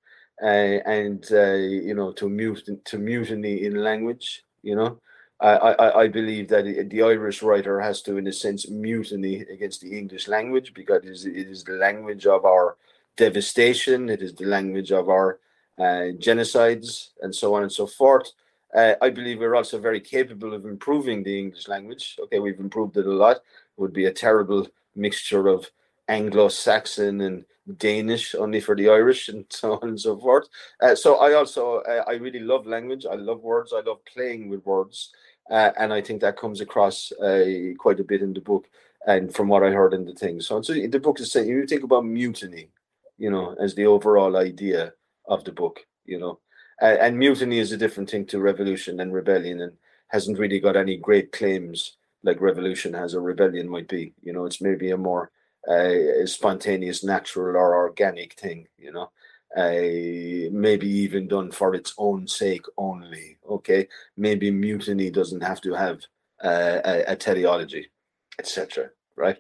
uh, 0.42 0.80
and 0.86 1.26
uh, 1.32 1.54
you 1.54 1.94
know 1.94 2.12
to 2.14 2.30
mute 2.30 2.68
to 2.86 2.98
mutiny 2.98 3.66
in 3.66 3.84
language. 3.84 4.44
You 4.64 4.76
know, 4.76 5.02
I, 5.40 5.50
I 5.50 6.02
I 6.04 6.08
believe 6.08 6.48
that 6.50 6.64
the 6.90 7.04
Irish 7.04 7.42
writer 7.42 7.80
has 7.80 8.02
to, 8.04 8.18
in 8.18 8.28
a 8.28 8.34
sense, 8.34 8.70
mutiny 8.70 9.42
against 9.42 9.82
the 9.82 9.98
English 9.98 10.28
language 10.28 10.74
because 10.74 11.04
it 11.04 11.10
is, 11.10 11.26
it 11.26 11.48
is 11.48 11.64
the 11.64 11.74
language 11.74 12.26
of 12.26 12.46
our 12.46 12.78
devastation. 13.18 14.10
It 14.10 14.22
is 14.22 14.34
the 14.34 14.46
language 14.46 14.92
of 14.92 15.10
our 15.10 15.34
uh, 15.34 15.38
genocides 15.80 17.10
and 17.22 17.34
so 17.34 17.54
on 17.56 17.64
and 17.64 17.72
so 17.72 17.88
forth. 17.88 18.32
Uh, 18.76 18.94
I 19.02 19.10
believe 19.10 19.40
we're 19.40 19.56
also 19.56 19.80
very 19.80 20.00
capable 20.00 20.54
of 20.54 20.66
improving 20.66 21.24
the 21.24 21.38
English 21.38 21.68
language. 21.68 22.18
Okay, 22.24 22.40
we've 22.40 22.60
improved 22.60 22.98
it 22.98 23.08
a 23.08 23.12
lot. 23.14 23.38
It 23.38 23.42
would 23.78 23.94
be 23.94 24.06
a 24.06 24.14
terrible 24.14 24.68
mixture 24.96 25.48
of 25.48 25.70
Anglo-Saxon 26.08 27.22
and 27.22 27.46
Danish 27.78 28.36
only 28.36 28.60
for 28.60 28.76
the 28.76 28.90
Irish 28.90 29.30
and 29.30 29.46
so 29.50 29.80
on 29.82 29.90
and 29.90 30.00
so 30.00 30.18
forth. 30.18 30.48
Uh, 30.82 30.96
so 30.96 31.16
I 31.16 31.34
also 31.34 31.80
uh, 31.80 32.04
I 32.08 32.14
really 32.14 32.40
love 32.40 32.68
language. 32.68 33.06
I 33.10 33.16
love 33.16 33.42
words. 33.42 33.74
I 33.74 33.82
love 33.82 34.04
playing 34.06 34.50
with 34.50 34.66
words, 34.66 35.12
uh, 35.50 35.72
and 35.78 35.94
I 35.94 36.02
think 36.02 36.22
that 36.22 36.38
comes 36.38 36.62
across 36.62 37.12
uh, 37.14 37.74
quite 37.78 38.00
a 38.00 38.04
bit 38.04 38.22
in 38.22 38.34
the 38.34 38.42
book 38.42 38.68
and 39.08 39.34
from 39.34 39.48
what 39.48 39.64
I 39.64 39.72
heard 39.72 39.94
in 39.94 40.06
the 40.06 40.14
thing. 40.14 40.42
So, 40.42 40.62
so 40.62 40.74
the 40.74 41.00
book 41.00 41.20
is 41.20 41.32
saying 41.32 41.48
you 41.48 41.66
think 41.66 41.84
about 41.84 42.06
mutiny, 42.06 42.70
you 43.18 43.32
know, 43.32 43.56
as 43.60 43.74
the 43.74 43.86
overall 43.86 44.36
idea 44.36 44.94
of 45.30 45.46
the 45.46 45.54
book, 45.54 45.86
you 46.06 46.20
know, 46.20 46.40
and 46.82 47.18
mutiny 47.18 47.60
is 47.60 47.72
a 47.72 47.78
different 47.78 48.10
thing 48.10 48.26
to 48.26 48.40
revolution 48.40 49.00
and 49.00 49.14
rebellion, 49.14 49.62
and 49.62 49.74
hasn't 50.10 50.40
really 50.40 50.60
got 50.60 50.76
any 50.76 50.98
great 50.98 51.32
claims 51.32 51.98
like 52.24 52.42
revolution 52.42 52.94
has 52.94 53.16
or 53.16 53.22
rebellion 53.22 53.70
might 53.70 53.88
be. 53.88 54.14
You 54.22 54.34
know, 54.34 54.46
it's 54.46 54.62
maybe 54.62 54.92
a 54.92 54.98
more 54.98 55.32
a 55.68 56.26
spontaneous, 56.26 57.04
natural, 57.04 57.56
or 57.56 57.76
organic 57.76 58.34
thing, 58.34 58.68
you 58.78 58.92
know. 58.92 59.12
Uh, 59.56 60.48
maybe 60.52 60.88
even 60.88 61.28
done 61.28 61.52
for 61.52 61.74
its 61.74 61.94
own 61.98 62.28
sake 62.28 62.66
only. 62.78 63.38
Okay, 63.50 63.88
maybe 64.16 64.52
mutiny 64.52 65.10
doesn't 65.10 65.42
have 65.42 65.60
to 65.62 65.74
have 65.74 66.02
uh, 66.44 66.80
a, 66.86 67.04
a 67.14 67.16
teleology, 67.16 67.90
etc. 68.38 68.90
Right? 69.16 69.38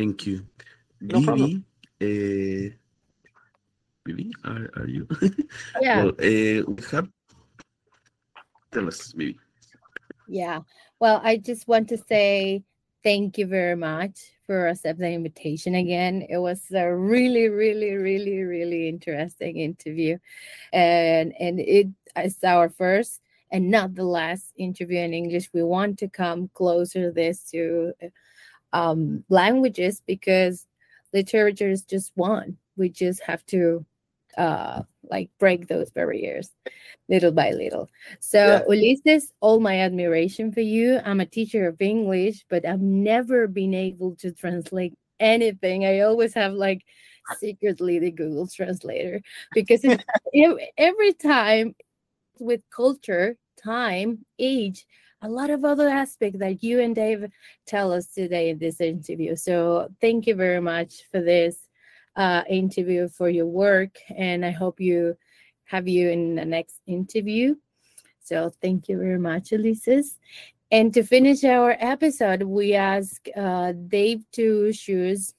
Thank 0.00 0.26
you, 0.26 0.46
no 1.02 1.20
Vivi. 1.20 1.62
Uh, 2.00 2.72
Vivi, 4.06 4.32
are, 4.44 4.70
are 4.78 4.88
you? 4.88 5.06
Yeah. 5.78 6.04
well, 6.04 6.08
uh, 6.08 6.64
we 6.72 6.82
have 6.90 7.08
tell 8.72 8.88
us 8.88 9.12
maybe. 9.14 9.38
Yeah. 10.26 10.60
Well, 11.00 11.20
I 11.22 11.36
just 11.36 11.68
want 11.68 11.90
to 11.90 11.98
say 11.98 12.62
thank 13.04 13.36
you 13.36 13.46
very 13.46 13.76
much 13.76 14.20
for 14.46 14.68
accepting 14.68 15.02
the 15.02 15.12
invitation 15.12 15.74
again. 15.74 16.24
It 16.30 16.38
was 16.38 16.62
a 16.74 16.90
really, 16.90 17.48
really, 17.50 17.92
really, 17.92 18.40
really 18.40 18.88
interesting 18.88 19.58
interview. 19.58 20.16
And 20.72 21.34
and 21.38 21.60
it 21.60 21.88
is 22.16 22.42
our 22.42 22.70
first 22.70 23.20
and 23.52 23.70
not 23.70 23.94
the 23.94 24.04
last 24.04 24.54
interview 24.56 25.00
in 25.00 25.12
English. 25.12 25.50
We 25.52 25.62
want 25.62 25.98
to 25.98 26.08
come 26.08 26.48
closer 26.54 27.12
this 27.12 27.50
to 27.50 27.92
um, 28.72 29.24
languages 29.28 30.02
because 30.06 30.66
literature 31.12 31.68
is 31.68 31.82
just 31.82 32.12
one. 32.14 32.56
We 32.76 32.88
just 32.88 33.22
have 33.22 33.44
to 33.46 33.84
uh, 34.38 34.82
like 35.10 35.28
break 35.38 35.66
those 35.66 35.90
barriers 35.90 36.50
little 37.08 37.32
by 37.32 37.50
little. 37.50 37.90
So 38.20 38.38
yeah. 38.38 38.62
Ulises, 38.68 39.32
all 39.40 39.60
my 39.60 39.80
admiration 39.80 40.52
for 40.52 40.60
you. 40.60 41.00
I'm 41.04 41.20
a 41.20 41.26
teacher 41.26 41.66
of 41.66 41.80
English, 41.80 42.44
but 42.48 42.64
I've 42.64 42.80
never 42.80 43.48
been 43.48 43.74
able 43.74 44.14
to 44.16 44.32
translate 44.32 44.94
anything. 45.18 45.84
I 45.84 46.00
always 46.00 46.32
have 46.34 46.52
like 46.52 46.84
secretly 47.38 47.98
the 47.98 48.10
Google 48.10 48.46
Translator 48.46 49.20
because 49.52 49.84
every 50.78 51.12
time 51.14 51.74
with 52.38 52.62
culture, 52.70 53.36
time, 53.62 54.24
age, 54.38 54.86
a 55.22 55.28
lot 55.28 55.50
of 55.50 55.64
other 55.64 55.88
aspects 55.88 56.38
that 56.38 56.62
you 56.62 56.80
and 56.80 56.94
Dave 56.94 57.26
tell 57.66 57.92
us 57.92 58.06
today 58.06 58.50
in 58.50 58.58
this 58.58 58.80
interview. 58.80 59.36
So 59.36 59.88
thank 60.00 60.26
you 60.26 60.34
very 60.34 60.60
much 60.60 61.04
for 61.10 61.20
this 61.20 61.68
uh, 62.16 62.42
interview 62.48 63.08
for 63.08 63.28
your 63.28 63.46
work, 63.46 63.98
and 64.16 64.44
I 64.44 64.50
hope 64.50 64.80
you 64.80 65.16
have 65.64 65.86
you 65.86 66.10
in 66.10 66.34
the 66.34 66.44
next 66.44 66.80
interview. 66.86 67.54
So 68.22 68.50
thank 68.60 68.88
you 68.88 68.98
very 68.98 69.18
much, 69.18 69.50
Ulises. 69.50 70.16
And 70.70 70.92
to 70.94 71.02
finish 71.02 71.44
our 71.44 71.76
episode, 71.80 72.42
we 72.42 72.74
ask 72.74 73.26
uh, 73.36 73.72
Dave 73.72 74.24
to 74.32 74.72
choose 74.72 75.34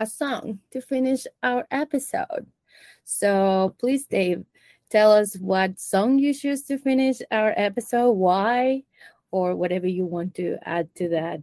a 0.00 0.06
song 0.06 0.60
to 0.70 0.80
finish 0.80 1.26
our 1.42 1.66
episode. 1.70 2.46
So 3.04 3.74
please, 3.78 4.06
Dave, 4.06 4.44
tell 4.92 5.10
us 5.10 5.36
what 5.36 5.80
song 5.80 6.18
you 6.18 6.34
choose 6.34 6.62
to 6.64 6.76
finish 6.76 7.16
our 7.30 7.54
episode, 7.56 8.12
why, 8.12 8.82
or 9.30 9.56
whatever 9.56 9.86
you 9.86 10.04
want 10.04 10.34
to 10.34 10.58
add 10.64 10.94
to 10.96 11.08
that. 11.08 11.40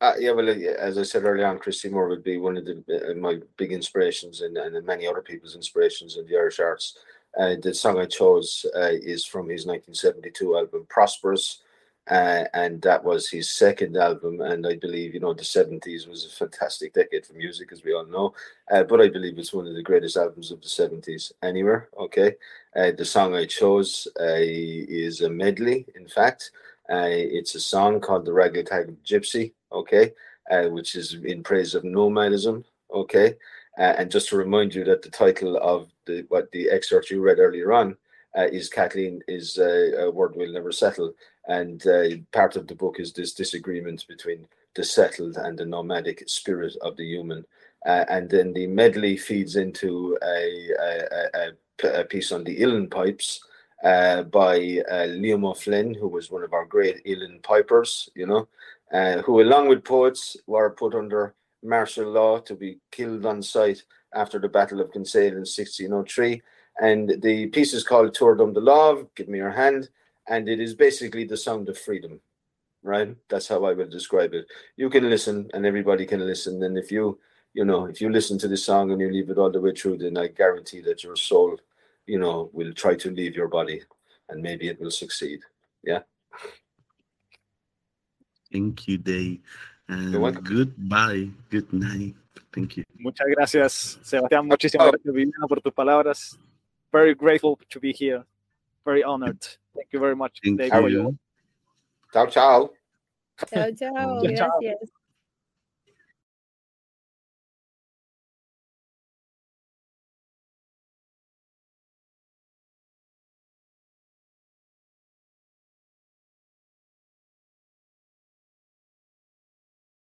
Uh, 0.00 0.14
yeah, 0.18 0.30
well, 0.30 0.48
uh, 0.48 0.54
as 0.78 0.96
I 0.96 1.02
said 1.02 1.24
earlier 1.24 1.46
on, 1.46 1.58
Christy 1.58 1.88
Moore 1.90 2.08
would 2.08 2.22
be 2.22 2.38
one 2.38 2.56
of 2.56 2.64
the, 2.64 3.10
uh, 3.10 3.14
my 3.14 3.40
big 3.56 3.72
inspirations 3.72 4.40
and, 4.40 4.56
and 4.56 4.86
many 4.86 5.06
other 5.06 5.20
people's 5.20 5.56
inspirations 5.56 6.16
in 6.16 6.24
the 6.26 6.36
Irish 6.36 6.60
arts. 6.60 6.96
Uh, 7.38 7.56
the 7.60 7.74
song 7.74 7.98
I 7.98 8.06
chose 8.06 8.64
uh, 8.74 8.92
is 8.92 9.26
from 9.26 9.48
his 9.48 9.66
1972 9.66 10.56
album 10.56 10.86
Prosperous, 10.88 11.62
uh, 12.10 12.44
and 12.52 12.82
that 12.82 13.02
was 13.02 13.28
his 13.28 13.48
second 13.48 13.96
album. 13.96 14.40
And 14.40 14.66
I 14.66 14.76
believe, 14.76 15.14
you 15.14 15.20
know, 15.20 15.32
the 15.32 15.42
70s 15.42 16.08
was 16.08 16.26
a 16.26 16.30
fantastic 16.30 16.92
decade 16.92 17.24
for 17.24 17.34
music, 17.34 17.70
as 17.72 17.82
we 17.84 17.94
all 17.94 18.06
know. 18.06 18.34
but 18.68 19.00
I 19.00 19.08
believe 19.08 19.38
it's 19.38 19.54
one 19.54 19.66
of 19.66 19.74
the 19.74 19.82
greatest 19.82 20.16
albums 20.16 20.50
of 20.50 20.60
the 20.60 20.68
70s 20.68 21.32
anywhere. 21.42 21.88
Okay. 21.98 22.36
the 22.74 23.04
song 23.04 23.34
I 23.34 23.46
chose 23.46 24.08
is 24.18 25.22
a 25.22 25.30
medley, 25.30 25.86
in 25.94 26.08
fact. 26.08 26.50
it's 26.88 27.54
a 27.54 27.60
song 27.60 28.00
called 28.00 28.24
The 28.24 28.32
Raggle 28.32 28.66
Taggle 28.66 28.96
Gypsy 29.04 29.52
okay, 29.72 30.12
uh, 30.50 30.64
which 30.64 30.94
is 30.94 31.14
in 31.14 31.42
praise 31.42 31.74
of 31.74 31.84
nomadism, 31.84 32.64
okay. 32.92 33.36
Uh, 33.78 33.94
and 33.98 34.10
just 34.10 34.28
to 34.28 34.36
remind 34.36 34.74
you 34.74 34.84
that 34.84 35.02
the 35.02 35.10
title 35.10 35.56
of 35.58 35.88
the 36.06 36.24
what 36.28 36.50
the 36.52 36.68
excerpt 36.70 37.10
you 37.10 37.20
read 37.20 37.38
earlier 37.38 37.72
on 37.72 37.96
uh, 38.36 38.46
is 38.52 38.68
Kathleen 38.68 39.22
is 39.28 39.58
uh, 39.58 40.06
a 40.06 40.10
word 40.10 40.34
we'll 40.34 40.52
never 40.52 40.72
settle, 40.72 41.14
and 41.48 41.86
uh, 41.86 42.16
part 42.32 42.56
of 42.56 42.66
the 42.66 42.74
book 42.74 43.00
is 43.00 43.12
this 43.12 43.32
disagreement 43.32 44.06
between 44.08 44.46
the 44.74 44.84
settled 44.84 45.36
and 45.36 45.58
the 45.58 45.64
nomadic 45.64 46.28
spirit 46.28 46.76
of 46.82 46.96
the 46.96 47.04
human. 47.04 47.44
Uh, 47.86 48.04
and 48.08 48.28
then 48.28 48.52
the 48.52 48.66
medley 48.66 49.16
feeds 49.16 49.56
into 49.56 50.16
a, 50.22 50.70
a, 50.80 51.52
a, 51.84 52.00
a 52.00 52.04
piece 52.04 52.30
on 52.30 52.44
the 52.44 52.56
Uilleann 52.60 52.90
pipes, 52.90 53.40
uh, 53.82 54.22
by 54.24 54.56
uh, 54.90 55.06
Liam 55.08 55.44
O'Flynn, 55.48 55.94
who 55.94 56.08
was 56.08 56.30
one 56.30 56.42
of 56.42 56.52
our 56.52 56.66
great 56.66 57.04
Uilleann 57.04 57.42
pipers, 57.42 58.10
you 58.14 58.26
know, 58.26 58.48
uh, 58.92 59.22
who, 59.22 59.40
along 59.40 59.68
with 59.68 59.84
poets, 59.84 60.36
were 60.46 60.70
put 60.70 60.94
under 60.94 61.34
martial 61.62 62.10
law 62.10 62.38
to 62.40 62.54
be 62.54 62.78
killed 62.90 63.24
on 63.26 63.42
sight 63.42 63.82
after 64.14 64.38
the 64.38 64.48
Battle 64.48 64.80
of 64.80 64.92
Kinsale 64.92 65.32
in 65.32 65.46
1603. 65.46 66.42
And 66.80 67.20
the 67.22 67.46
piece 67.48 67.72
is 67.72 67.84
called 67.84 68.14
Tabhair 68.14 68.38
Dom 68.38 68.52
Do 68.52 68.60
Lámh, 68.60 69.08
Give 69.14 69.28
Me 69.28 69.38
Your 69.38 69.50
Hand, 69.50 69.88
and 70.28 70.48
it 70.48 70.60
is 70.60 70.74
basically 70.74 71.24
the 71.24 71.36
sound 71.36 71.68
of 71.68 71.78
freedom, 71.78 72.20
right? 72.82 73.16
That's 73.28 73.48
how 73.48 73.64
I 73.64 73.72
will 73.72 73.88
describe 73.88 74.34
it. 74.34 74.46
You 74.76 74.90
can 74.90 75.08
listen, 75.08 75.50
and 75.54 75.66
everybody 75.66 76.06
can 76.06 76.20
listen. 76.20 76.62
And 76.62 76.78
if 76.78 76.90
you, 76.92 77.18
you 77.54 77.64
know, 77.64 77.86
if 77.86 78.00
you 78.00 78.10
listen 78.10 78.38
to 78.38 78.48
this 78.48 78.64
song 78.64 78.90
and 78.90 79.00
you 79.00 79.10
leave 79.10 79.30
it 79.30 79.38
all 79.38 79.50
the 79.50 79.60
way 79.60 79.72
through, 79.72 79.98
then 79.98 80.16
I 80.16 80.28
guarantee 80.28 80.80
that 80.82 81.02
your 81.02 81.16
soul 81.16 81.58
you 82.10 82.18
know, 82.18 82.50
will 82.52 82.72
try 82.72 82.94
to 82.96 83.08
leave 83.10 83.36
your 83.36 83.46
body 83.46 83.82
and 84.28 84.42
maybe 84.42 84.68
it 84.68 84.80
will 84.80 84.90
succeed. 84.90 85.40
Yeah. 85.84 86.00
Thank 88.52 88.88
you, 88.88 88.98
Day. 88.98 89.40
And 89.88 90.44
goodbye. 90.44 91.30
Good 91.50 91.72
night. 91.72 92.16
Thank 92.52 92.76
you. 92.76 92.84
Muchas 92.98 93.26
gracias, 93.28 93.98
Sebastián. 94.02 94.46
Muchísimas 94.46 94.88
oh. 94.88 94.90
gracias, 94.90 95.14
Viviana, 95.14 95.46
por 95.48 95.60
tus 95.60 95.72
palabras. 95.72 96.36
Very 96.92 97.14
grateful 97.14 97.56
to 97.68 97.78
be 97.78 97.92
here. 97.92 98.24
Very 98.84 99.04
honored. 99.04 99.46
Thank 99.74 99.88
you 99.92 100.00
very 100.00 100.16
much. 100.16 100.40
Thank 100.42 100.72
How 100.72 100.84
are 100.84 100.88
you. 100.88 101.16
Ciao, 102.12 102.26
ciao. 102.26 102.70
Chao, 103.52 103.70
chao. 103.70 104.22
Chao, 104.22 104.34
chao. 104.34 104.60
Gracias. 104.60 104.90